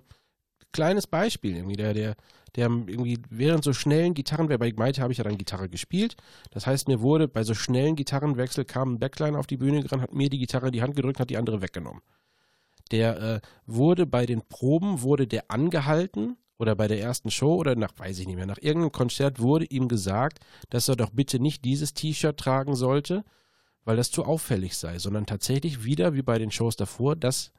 [0.73, 2.17] kleines Beispiel irgendwie, der, der,
[2.57, 6.17] der irgendwie während so schnellen Gitarren, bei Maite habe ich ja dann Gitarre gespielt.
[6.51, 10.03] Das heißt, mir wurde bei so schnellen Gitarrenwechsel kam ein Backline auf die Bühne gerannt,
[10.03, 12.03] hat mir die Gitarre in die Hand gedrückt, hat die andere weggenommen.
[12.91, 17.75] Der äh, wurde bei den Proben, wurde der angehalten oder bei der ersten Show oder
[17.75, 20.41] nach, weiß ich nicht mehr, nach irgendeinem Konzert wurde ihm gesagt,
[20.71, 23.25] dass er doch bitte nicht dieses T-Shirt tragen sollte,
[23.85, 27.51] weil das zu auffällig sei, sondern tatsächlich wieder, wie bei den Shows davor, das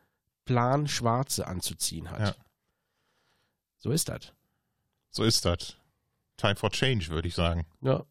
[0.46, 2.20] Plan Schwarze anzuziehen hat.
[2.20, 2.36] Ja.
[3.84, 4.32] So ist das.
[5.10, 5.76] So ist das.
[6.38, 7.66] Time for Change, würde ich sagen.
[7.82, 8.06] Ja.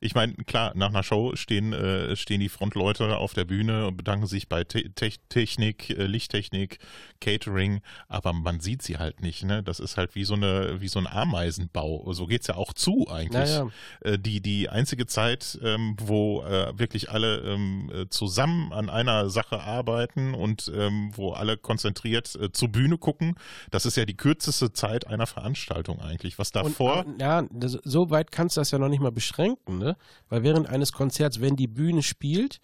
[0.00, 3.96] Ich meine, klar, nach einer Show stehen, äh, stehen die Frontleute auf der Bühne und
[3.96, 6.78] bedanken sich bei Te Te Technik, äh, Lichttechnik,
[7.20, 9.44] Catering, aber man sieht sie halt nicht.
[9.44, 9.62] Ne?
[9.62, 12.12] Das ist halt wie so eine, wie so ein Ameisenbau.
[12.12, 13.32] So geht's ja auch zu eigentlich.
[13.32, 13.68] Naja,
[14.00, 19.30] Äh, die, die einzige Zeit, ähm, wo äh, wirklich alle ähm, äh, zusammen an einer
[19.30, 23.36] Sache arbeiten und ähm, wo alle konzentriert äh, zur Bühne gucken,
[23.70, 26.38] das ist ja die kürzeste Zeit einer Veranstaltung eigentlich.
[26.38, 29.12] Was und, davor, äh, ja, das, so weit kannst du das ja noch nicht mal
[29.12, 29.96] beschränken, ne?
[30.28, 32.60] Weil während eines Konzerts, wenn die Bühne spielt,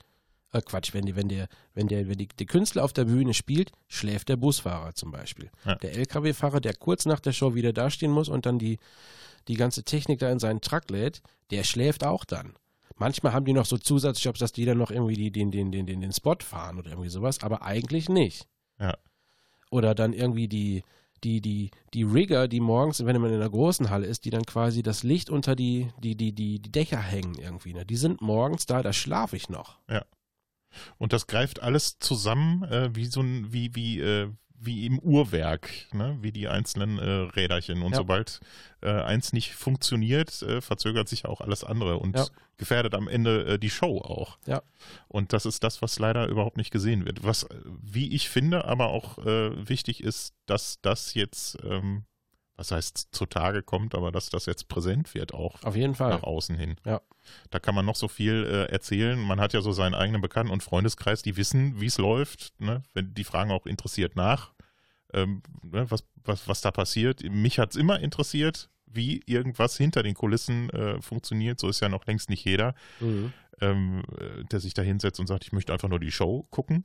[0.53, 3.35] äh Quatsch, wenn, die, wenn, der, wenn, der, wenn die, der Künstler auf der Bühne
[3.35, 5.51] spielt, schläft der Busfahrer zum Beispiel.
[5.65, 5.75] Ja.
[5.77, 8.79] Der LKW-Fahrer, der kurz nach der Show wieder dastehen muss und dann die,
[9.49, 12.55] die ganze Technik da in seinen Truck lädt, der schläft auch dann.
[12.99, 15.87] Manchmal haben die noch so Zusatzjobs, dass die dann noch irgendwie die, den, den, den,
[15.87, 18.47] den, den Spot fahren oder irgendwie sowas, aber eigentlich nicht.
[18.81, 18.97] Ja.
[19.71, 20.83] Oder dann irgendwie die,
[21.25, 24.45] die, die, die Rigger, die morgens, wenn man in einer großen Halle ist, die dann
[24.45, 27.73] quasi das Licht unter die, die, die, die, die Dächer hängen irgendwie.
[27.73, 27.85] Ne?
[27.85, 29.79] Die sind morgens da, da schlafe ich noch.
[30.99, 35.71] Und das greift alles zusammen, äh, wie so ein, wie, wie, äh, wie im Uhrwerk,
[35.93, 36.19] ne?
[36.21, 37.83] wie die einzelnen äh, Räderchen.
[37.83, 37.99] Und Ja.
[37.99, 38.41] sobald
[38.83, 42.27] äh, eins nicht funktioniert, äh, verzögert sich auch alles andere und Ja.
[42.57, 44.39] gefährdet am Ende äh, die Show auch.
[44.47, 44.63] Ja.
[45.09, 47.23] Und das ist das, was leider überhaupt nicht gesehen wird.
[47.25, 47.47] Was,
[47.83, 52.05] wie ich finde, aber auch äh, wichtig ist, dass das jetzt, ähm,
[52.57, 56.11] was heißt zutage kommt, aber dass das jetzt präsent wird auch Auf jeden Fall.
[56.11, 56.77] nach außen hin.
[56.85, 57.01] Ja.
[57.51, 59.19] Da kann man noch so viel äh, erzählen.
[59.21, 62.55] Man hat ja so seinen eigenen Bekannten- und Freundeskreis, die wissen, wie es läuft.
[62.61, 62.83] Ne?
[62.95, 64.53] Wenn, die fragen auch interessiert nach,
[65.13, 65.91] ähm, ne?
[65.91, 67.23] was, was, was da passiert.
[67.29, 71.61] Mich hat es immer interessiert, wie irgendwas hinter den Kulissen äh, funktioniert.
[71.61, 73.33] So ist ja noch längst nicht jeder, Mhm.
[73.61, 76.85] ähm, äh, der sich da hinsetzt und sagt, ich möchte einfach nur die Show gucken.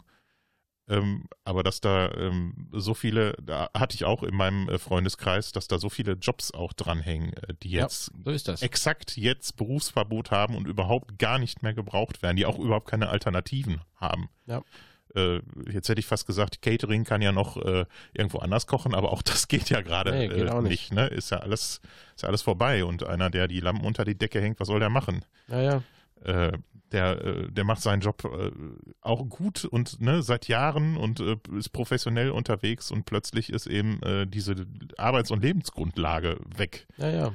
[0.90, 5.52] Ähm, aber dass da ähm, so viele, da hatte ich auch in meinem äh, Freundeskreis,
[5.52, 7.84] dass da so viele Jobs auch dranhängen, äh, die Ja.
[7.84, 8.62] jetzt So ist das.
[8.62, 13.10] exakt jetzt Berufsverbot haben und überhaupt gar nicht mehr gebraucht werden, die auch überhaupt keine
[13.10, 14.30] Alternativen haben.
[14.48, 14.62] Ja.
[15.16, 19.12] Äh, jetzt hätte ich fast gesagt, Catering kann ja noch äh, irgendwo anders kochen, aber
[19.14, 20.62] auch das geht ja gerade Nee, nicht.
[20.64, 20.94] nicht.
[20.94, 21.08] ne?
[21.08, 21.80] Ist ja alles,
[22.16, 22.84] ist ja alles vorbei.
[22.86, 25.24] Und einer, der die Lampen unter die Decke hängt, was soll der machen?
[25.48, 25.84] Naja,
[26.24, 26.52] Äh,
[26.92, 28.52] der, äh, der macht seinen Job äh,
[29.02, 34.02] auch gut und ne, seit Jahren und äh, ist professionell unterwegs und plötzlich ist eben
[34.04, 34.68] äh, diese
[34.98, 36.88] Arbeits- und Lebensgrundlage weg.
[36.98, 37.34] naja.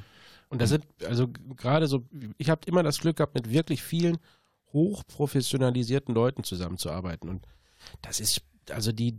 [0.49, 2.05] Und das sind, also gerade so,
[2.39, 4.19] ich habe immer das Glück gehabt, mit wirklich vielen
[4.73, 7.29] hochprofessionalisierten Leuten zusammenzuarbeiten.
[7.29, 7.47] Und
[8.01, 9.19] das ist, also die,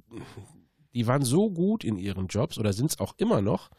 [0.94, 3.70] die waren so gut in ihren Jobs oder sind es auch immer noch.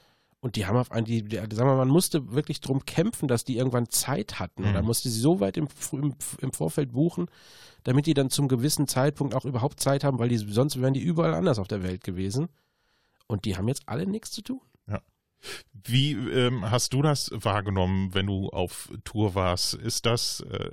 [0.40, 3.26] Und die haben auf einen, die, die, sagen wir mal, man musste wirklich drum kämpfen,
[3.26, 4.62] dass die irgendwann Zeit hatten.
[4.62, 4.68] Mhm.
[4.70, 7.26] Oder musste sie so weit im, im, im Vorfeld buchen,
[7.82, 11.02] damit die dann zum gewissen Zeitpunkt auch überhaupt Zeit haben, weil die sonst wären die
[11.02, 12.48] überall anders auf der Welt gewesen.
[13.26, 14.60] Und die haben jetzt alle nichts zu tun.
[15.72, 19.74] Wie ähm, hast du das wahrgenommen, wenn du auf Tour warst?
[19.74, 20.70] Ist das äh,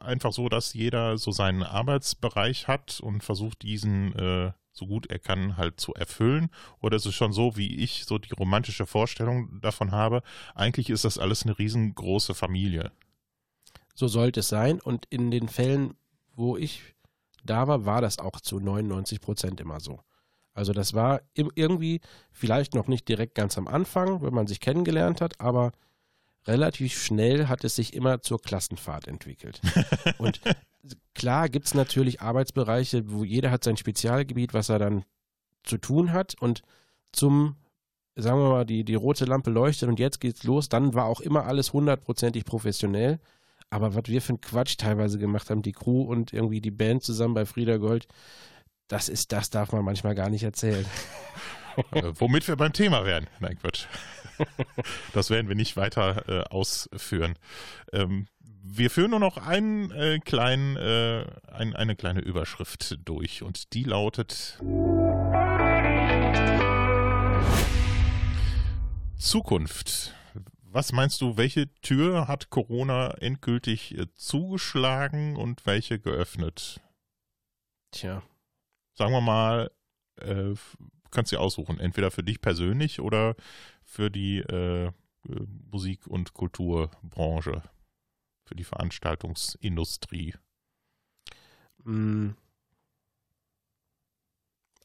[0.00, 5.18] einfach so, dass jeder so seinen Arbeitsbereich hat und versucht, diesen äh, so gut er
[5.18, 6.50] kann halt zu erfüllen?
[6.80, 10.22] Oder ist es schon so, wie ich so die romantische Vorstellung davon habe?
[10.54, 12.92] Eigentlich ist das alles eine riesengroße Familie.
[13.94, 14.80] So sollte es sein.
[14.80, 15.94] Und in den Fällen,
[16.34, 16.94] wo ich
[17.44, 20.00] da war, war das auch zu 99 Prozent immer so.
[20.54, 22.00] Also das war irgendwie
[22.30, 25.72] vielleicht noch nicht direkt ganz am Anfang, wenn man sich kennengelernt hat, aber
[26.46, 29.60] relativ schnell hat es sich immer zur Klassenfahrt entwickelt.
[30.18, 30.40] Und
[31.14, 35.04] klar gibt es natürlich Arbeitsbereiche, wo jeder hat sein Spezialgebiet, was er dann
[35.62, 36.34] zu tun hat.
[36.40, 36.62] Und
[37.12, 37.56] zum,
[38.16, 41.20] sagen wir mal, die, die rote Lampe leuchtet und jetzt geht's los, dann war auch
[41.20, 43.20] immer alles hundertprozentig professionell.
[43.70, 47.02] Aber was wir für einen Quatsch teilweise gemacht haben, die Crew und irgendwie die Band
[47.02, 48.06] zusammen bei Frieda Gold,
[48.88, 50.84] das ist, das darf man manchmal gar nicht erzählen.
[51.92, 53.28] äh, womit wir beim Thema wären.
[53.40, 53.86] Nein, Quatsch.
[55.12, 57.34] Das werden wir nicht weiter äh, ausführen.
[57.92, 58.26] Ähm,
[58.64, 63.82] wir führen nur noch einen, äh, kleinen, äh, ein, eine kleine Überschrift durch und die
[63.82, 64.58] lautet
[69.16, 70.14] Zukunft.
[70.64, 76.80] Was meinst du, welche Tür hat Corona endgültig äh, zugeschlagen und welche geöffnet?
[77.90, 78.22] Tja.
[78.94, 79.70] Sagen wir mal,
[80.20, 80.54] äh,
[81.10, 83.34] kannst du aussuchen, entweder für dich persönlich oder
[83.84, 84.92] für die äh, äh
[85.70, 87.62] Musik- und Kulturbranche,
[88.52, 90.34] für die Veranstaltungsindustrie.
[91.84, 92.30] Mm.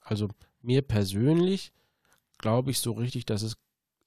[0.01, 0.29] Also
[0.61, 1.73] mir persönlich
[2.37, 3.57] glaube ich so richtig, dass es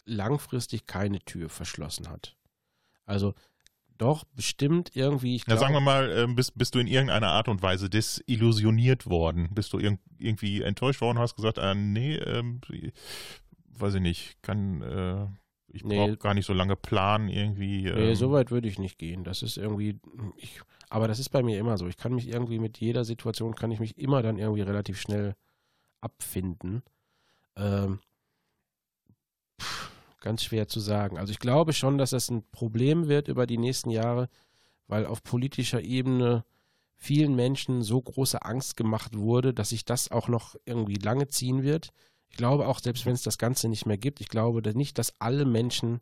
[0.07, 2.39] langfristig keine Tür verschlossen hat.
[3.05, 3.35] Also
[3.99, 5.37] doch, bestimmt irgendwie.
[5.37, 7.91] Ich glaub, ja, sagen wir mal, äh, bist, bist du in irgendeiner Art und Weise
[7.91, 9.51] desillusioniert worden?
[9.53, 12.63] Bist du irg irgendwie enttäuscht worden und hast gesagt, äh, nee, ähm,
[13.69, 15.27] weiß ich nicht, kann, äh,
[15.73, 15.97] ich nee.
[15.97, 17.87] brauche gar nicht so lange planen irgendwie.
[17.87, 17.97] Ähm.
[17.97, 19.25] Nee, so weit würde ich nicht gehen.
[19.25, 19.99] Das ist irgendwie,
[20.37, 21.87] ich, aber das ist bei mir immer so.
[21.87, 25.35] Ich kann mich irgendwie mit jeder Situation, kann ich mich immer dann irgendwie relativ schnell
[26.01, 26.83] abfinden.
[27.57, 28.01] Ähm,
[29.61, 29.91] pff,
[30.21, 31.19] ganz schwer zu sagen.
[31.19, 34.29] Also ich glaube schon, dass das ein Problem wird über die nächsten Jahre,
[34.87, 36.45] weil auf politischer Ebene
[36.97, 41.63] vielen Menschen so große Angst gemacht wurde, dass sich das auch noch irgendwie lange ziehen
[41.63, 41.91] wird.
[42.31, 45.21] Ich glaube auch, selbst wenn es das Ganze nicht mehr gibt, ich glaube nicht, dass
[45.21, 46.01] alle Menschen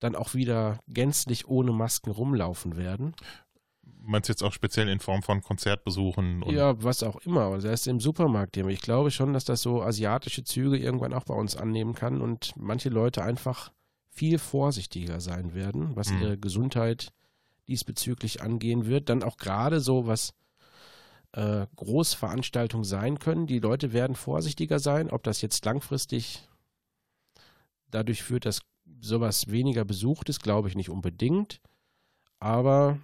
[0.00, 3.14] dann auch wieder gänzlich ohne Masken rumlaufen werden
[4.04, 6.44] meinst jetzt auch speziell in Form von Konzertbesuchen?
[6.48, 7.42] ja, was auch immer.
[7.42, 8.56] Also erst im Supermarkt.
[8.56, 12.52] Ich glaube schon, dass das so asiatische Züge irgendwann auch bei uns annehmen kann und
[12.56, 13.72] manche Leute einfach
[14.08, 16.22] viel vorsichtiger sein werden, was mhm.
[16.22, 17.12] ihre Gesundheit
[17.68, 19.08] diesbezüglich angehen wird.
[19.08, 20.34] Dann auch gerade so, was
[21.32, 23.46] äh, Großveranstaltungen sein können.
[23.46, 25.10] Die Leute werden vorsichtiger sein.
[25.10, 26.48] Ob das jetzt langfristig
[27.90, 28.60] dadurch führt, dass
[29.00, 31.60] sowas weniger besucht ist, glaube ich nicht unbedingt.
[32.38, 32.98] Aber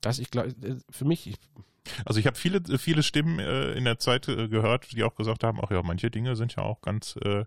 [0.00, 1.26] das, ich glaube, äh, für mich.
[1.26, 1.36] Ich,
[2.04, 5.44] also ich habe viele, viele Stimmen äh, in der Zeit äh, gehört, die auch gesagt
[5.44, 7.44] haben, ach ja, manche Dinge sind ja auch ganz, äh,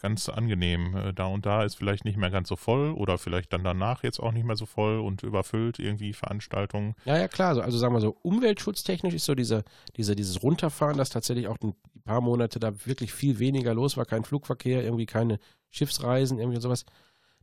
[0.00, 0.96] ganz angenehm.
[0.96, 4.02] Äh, da und da ist vielleicht nicht mehr ganz so voll oder vielleicht dann danach
[4.02, 6.94] jetzt auch nicht mehr so voll und überfüllt irgendwie Veranstaltungen.
[7.04, 7.50] Ja, ja, klar.
[7.50, 9.64] Also, also sagen wir so, umweltschutztechnisch ist so diese,
[9.96, 14.04] diese, dieses Runterfahren, dass tatsächlich auch ein paar Monate da wirklich viel weniger los war,
[14.04, 15.38] kein Flugverkehr, irgendwie keine
[15.70, 16.84] Schiffsreisen, irgendwie sowas.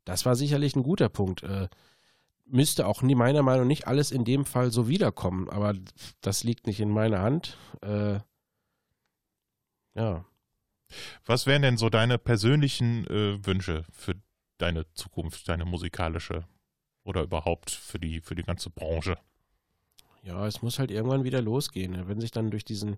[0.06, 1.44] Das war sicherlich ein guter Punkt.
[2.52, 5.76] Müsste auch nie, meiner Meinung nach nicht alles in dem Fall so wiederkommen, aber
[6.22, 7.58] das liegt nicht in meiner Hand.
[7.82, 8.20] Äh,
[9.96, 10.26] ja.
[11.26, 14.16] Was wären denn so deine persönlichen äh, Wünsche für
[14.58, 16.46] deine Zukunft, deine musikalische
[17.04, 19.18] oder überhaupt für die, für die ganze Branche?
[20.24, 21.94] Ja, es muss halt irgendwann wieder losgehen.
[21.94, 22.08] Ne?
[22.08, 22.98] Wenn sich dann durch diesen,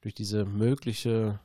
[0.00, 1.40] durch diese mögliche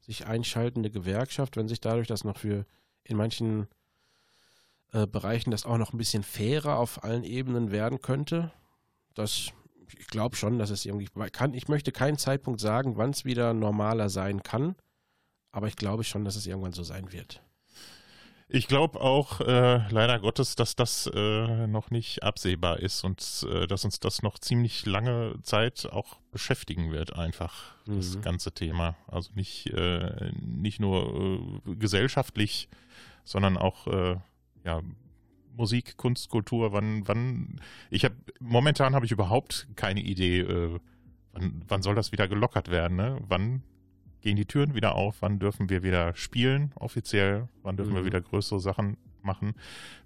[0.00, 2.66] sich einschaltende Gewerkschaft, wenn sich dadurch das noch für
[3.04, 3.68] in manchen
[4.94, 8.52] äh, Bereichen das auch noch ein bisschen fairer auf allen Ebenen werden könnte.
[9.14, 9.50] Das,
[9.98, 11.52] ich glaube schon, dass es irgendwie kann.
[11.52, 14.76] Ich möchte keinen Zeitpunkt sagen, wann es wieder normaler sein kann,
[15.50, 17.42] aber ich glaube schon, dass es irgendwann so sein wird.
[18.46, 23.66] Ich glaube auch äh, leider Gottes, dass das äh, noch nicht absehbar ist und äh,
[23.66, 27.96] dass uns das noch ziemlich lange Zeit auch beschäftigen wird, einfach mhm.
[27.96, 28.96] das ganze Thema.
[29.08, 32.68] Also nicht, äh, nicht nur äh, gesellschaftlich,
[33.24, 33.88] sondern auch
[34.64, 34.80] ja,
[35.56, 37.60] Musik, Kunst, Kultur, wann, wann,
[37.90, 40.80] ich habe, momentan habe ich überhaupt keine Idee, äh,
[41.32, 43.18] wann, wann soll das wieder gelockert werden, ne?
[43.28, 43.62] Wann
[44.20, 47.96] gehen die Türen wieder auf, wann dürfen wir wieder spielen, offiziell, wann dürfen mhm.
[47.96, 49.54] wir wieder größere Sachen machen?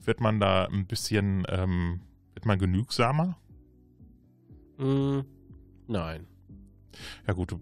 [0.04, 2.00] Wird man da ein bisschen, ähm,
[2.34, 3.38] wird man genügsamer?
[4.76, 5.20] Mm,
[5.86, 6.26] nein.
[7.26, 7.60] Ja gut, du,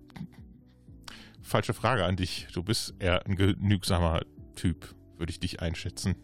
[1.43, 2.49] falsche Frage an dich.
[2.53, 4.23] Du bist eher ein genügsamer
[4.55, 6.17] Typ, würde ich dich einschätzen.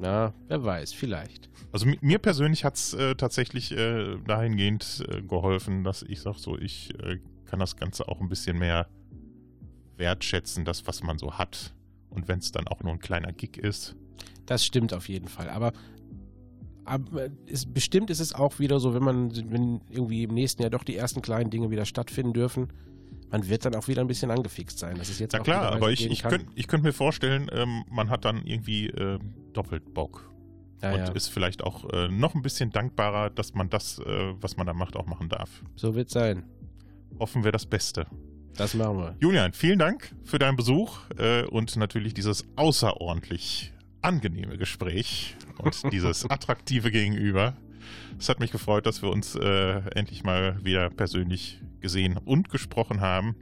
[0.00, 1.50] Na, wer weiß, vielleicht.
[1.72, 6.38] Also mi- mir persönlich hat es äh, tatsächlich äh, dahingehend äh, geholfen, dass ich sage,
[6.38, 8.88] so, ich äh, kann das Ganze auch ein bisschen mehr
[9.98, 11.74] wertschätzen, das, was man so hat.
[12.08, 13.94] Und wenn es dann auch nur ein kleiner Gig ist.
[14.46, 15.50] Das stimmt auf jeden Fall.
[15.50, 15.72] Aber,
[16.84, 20.70] aber ist, bestimmt ist es auch wieder so, wenn man, wenn irgendwie im nächsten Jahr
[20.70, 22.68] doch die ersten kleinen Dinge wieder stattfinden dürfen,
[23.30, 24.96] man wird dann auch wieder ein bisschen angefixt sein.
[24.96, 28.10] Das ist jetzt Na auch klar, aber ich, ich könnte könnt mir vorstellen, ähm, man
[28.10, 30.30] hat dann irgendwie ähm, doppelt Bock.
[30.82, 31.12] ja, und ja.
[31.12, 34.74] ist vielleicht auch äh, noch ein bisschen dankbarer, dass man das, äh, was man da
[34.74, 35.62] macht, auch machen darf.
[35.76, 36.44] So wird sein.
[37.18, 38.06] Hoffen wir das Beste.
[38.56, 39.16] Das machen wir.
[39.20, 46.28] Julian, vielen Dank für deinen Besuch äh, und natürlich dieses außerordentlich angenehme Gespräch und dieses
[46.28, 47.56] attraktive Gegenüber.
[48.18, 53.00] Es hat mich gefreut, dass wir uns äh, endlich mal wieder persönlich gesehen und gesprochen
[53.00, 53.36] haben.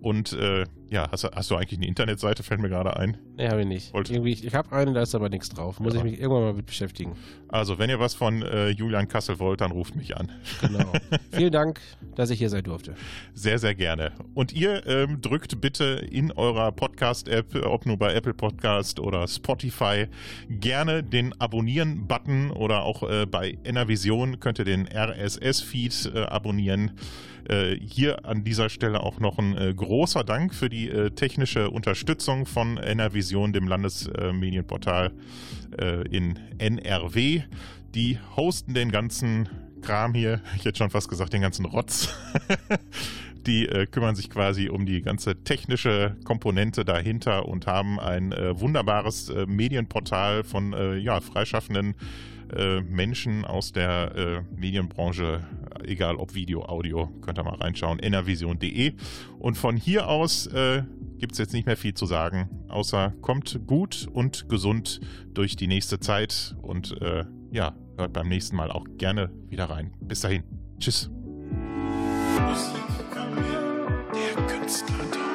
[0.00, 3.16] Und äh, ja, hast, du- hast du eigentlich eine Internetseite, fällt mir gerade ein.
[3.36, 3.94] Nee, habe ich nicht.
[3.94, 5.80] Wollte- Irgendwie, ich habe eine, da ist aber nichts drauf.
[5.80, 6.00] Muss Ja.
[6.00, 7.12] ich mich irgendwann mal mit beschäftigen.
[7.48, 10.30] Also, wenn ihr was von äh, Julian Kassel wollt, dann ruft mich an.
[10.60, 10.92] Genau.
[11.32, 11.80] Vielen Dank,
[12.16, 12.94] dass ich hier sein durfte.
[13.34, 14.12] Sehr, sehr gerne.
[14.34, 20.06] Und ihr ähm, drückt bitte in eurer Podcast-App, ob nur bei Apple Podcast oder Spotify,
[20.48, 26.92] gerne den Abonnieren-Button oder auch äh, bei Enervision könnt ihr den RSS-Feed äh, abonnieren.
[27.48, 31.70] Äh, hier an dieser Stelle auch noch ein äh, großer Dank für die äh, technische
[31.70, 35.12] Unterstützung von Enervision, dem Landesmedienportal
[35.78, 37.42] äh, in NRW.
[37.94, 39.48] Die hosten den ganzen
[39.82, 42.14] Kram hier, ich hätte schon fast gesagt, den ganzen Rotz.
[43.46, 48.60] Die äh, kümmern sich quasi um die ganze technische Komponente dahinter und haben ein äh,
[48.60, 51.94] wunderbares äh, Medienportal von äh, ja, freischaffenden
[52.56, 55.42] äh, Menschen aus der äh, Medienbranche,
[55.84, 58.92] egal ob Video, Audio, könnt ihr mal reinschauen, enervision.de.
[59.38, 60.82] Und von hier aus äh,
[61.18, 65.00] gibt es jetzt nicht mehr viel zu sagen, außer kommt gut und gesund
[65.34, 69.92] durch die nächste Zeit und äh, ja, hört beim nächsten Mal auch gerne wieder rein.
[70.00, 70.42] Bis dahin.
[70.78, 71.10] Tschüss.
[74.12, 75.29] Der Künstlertalk.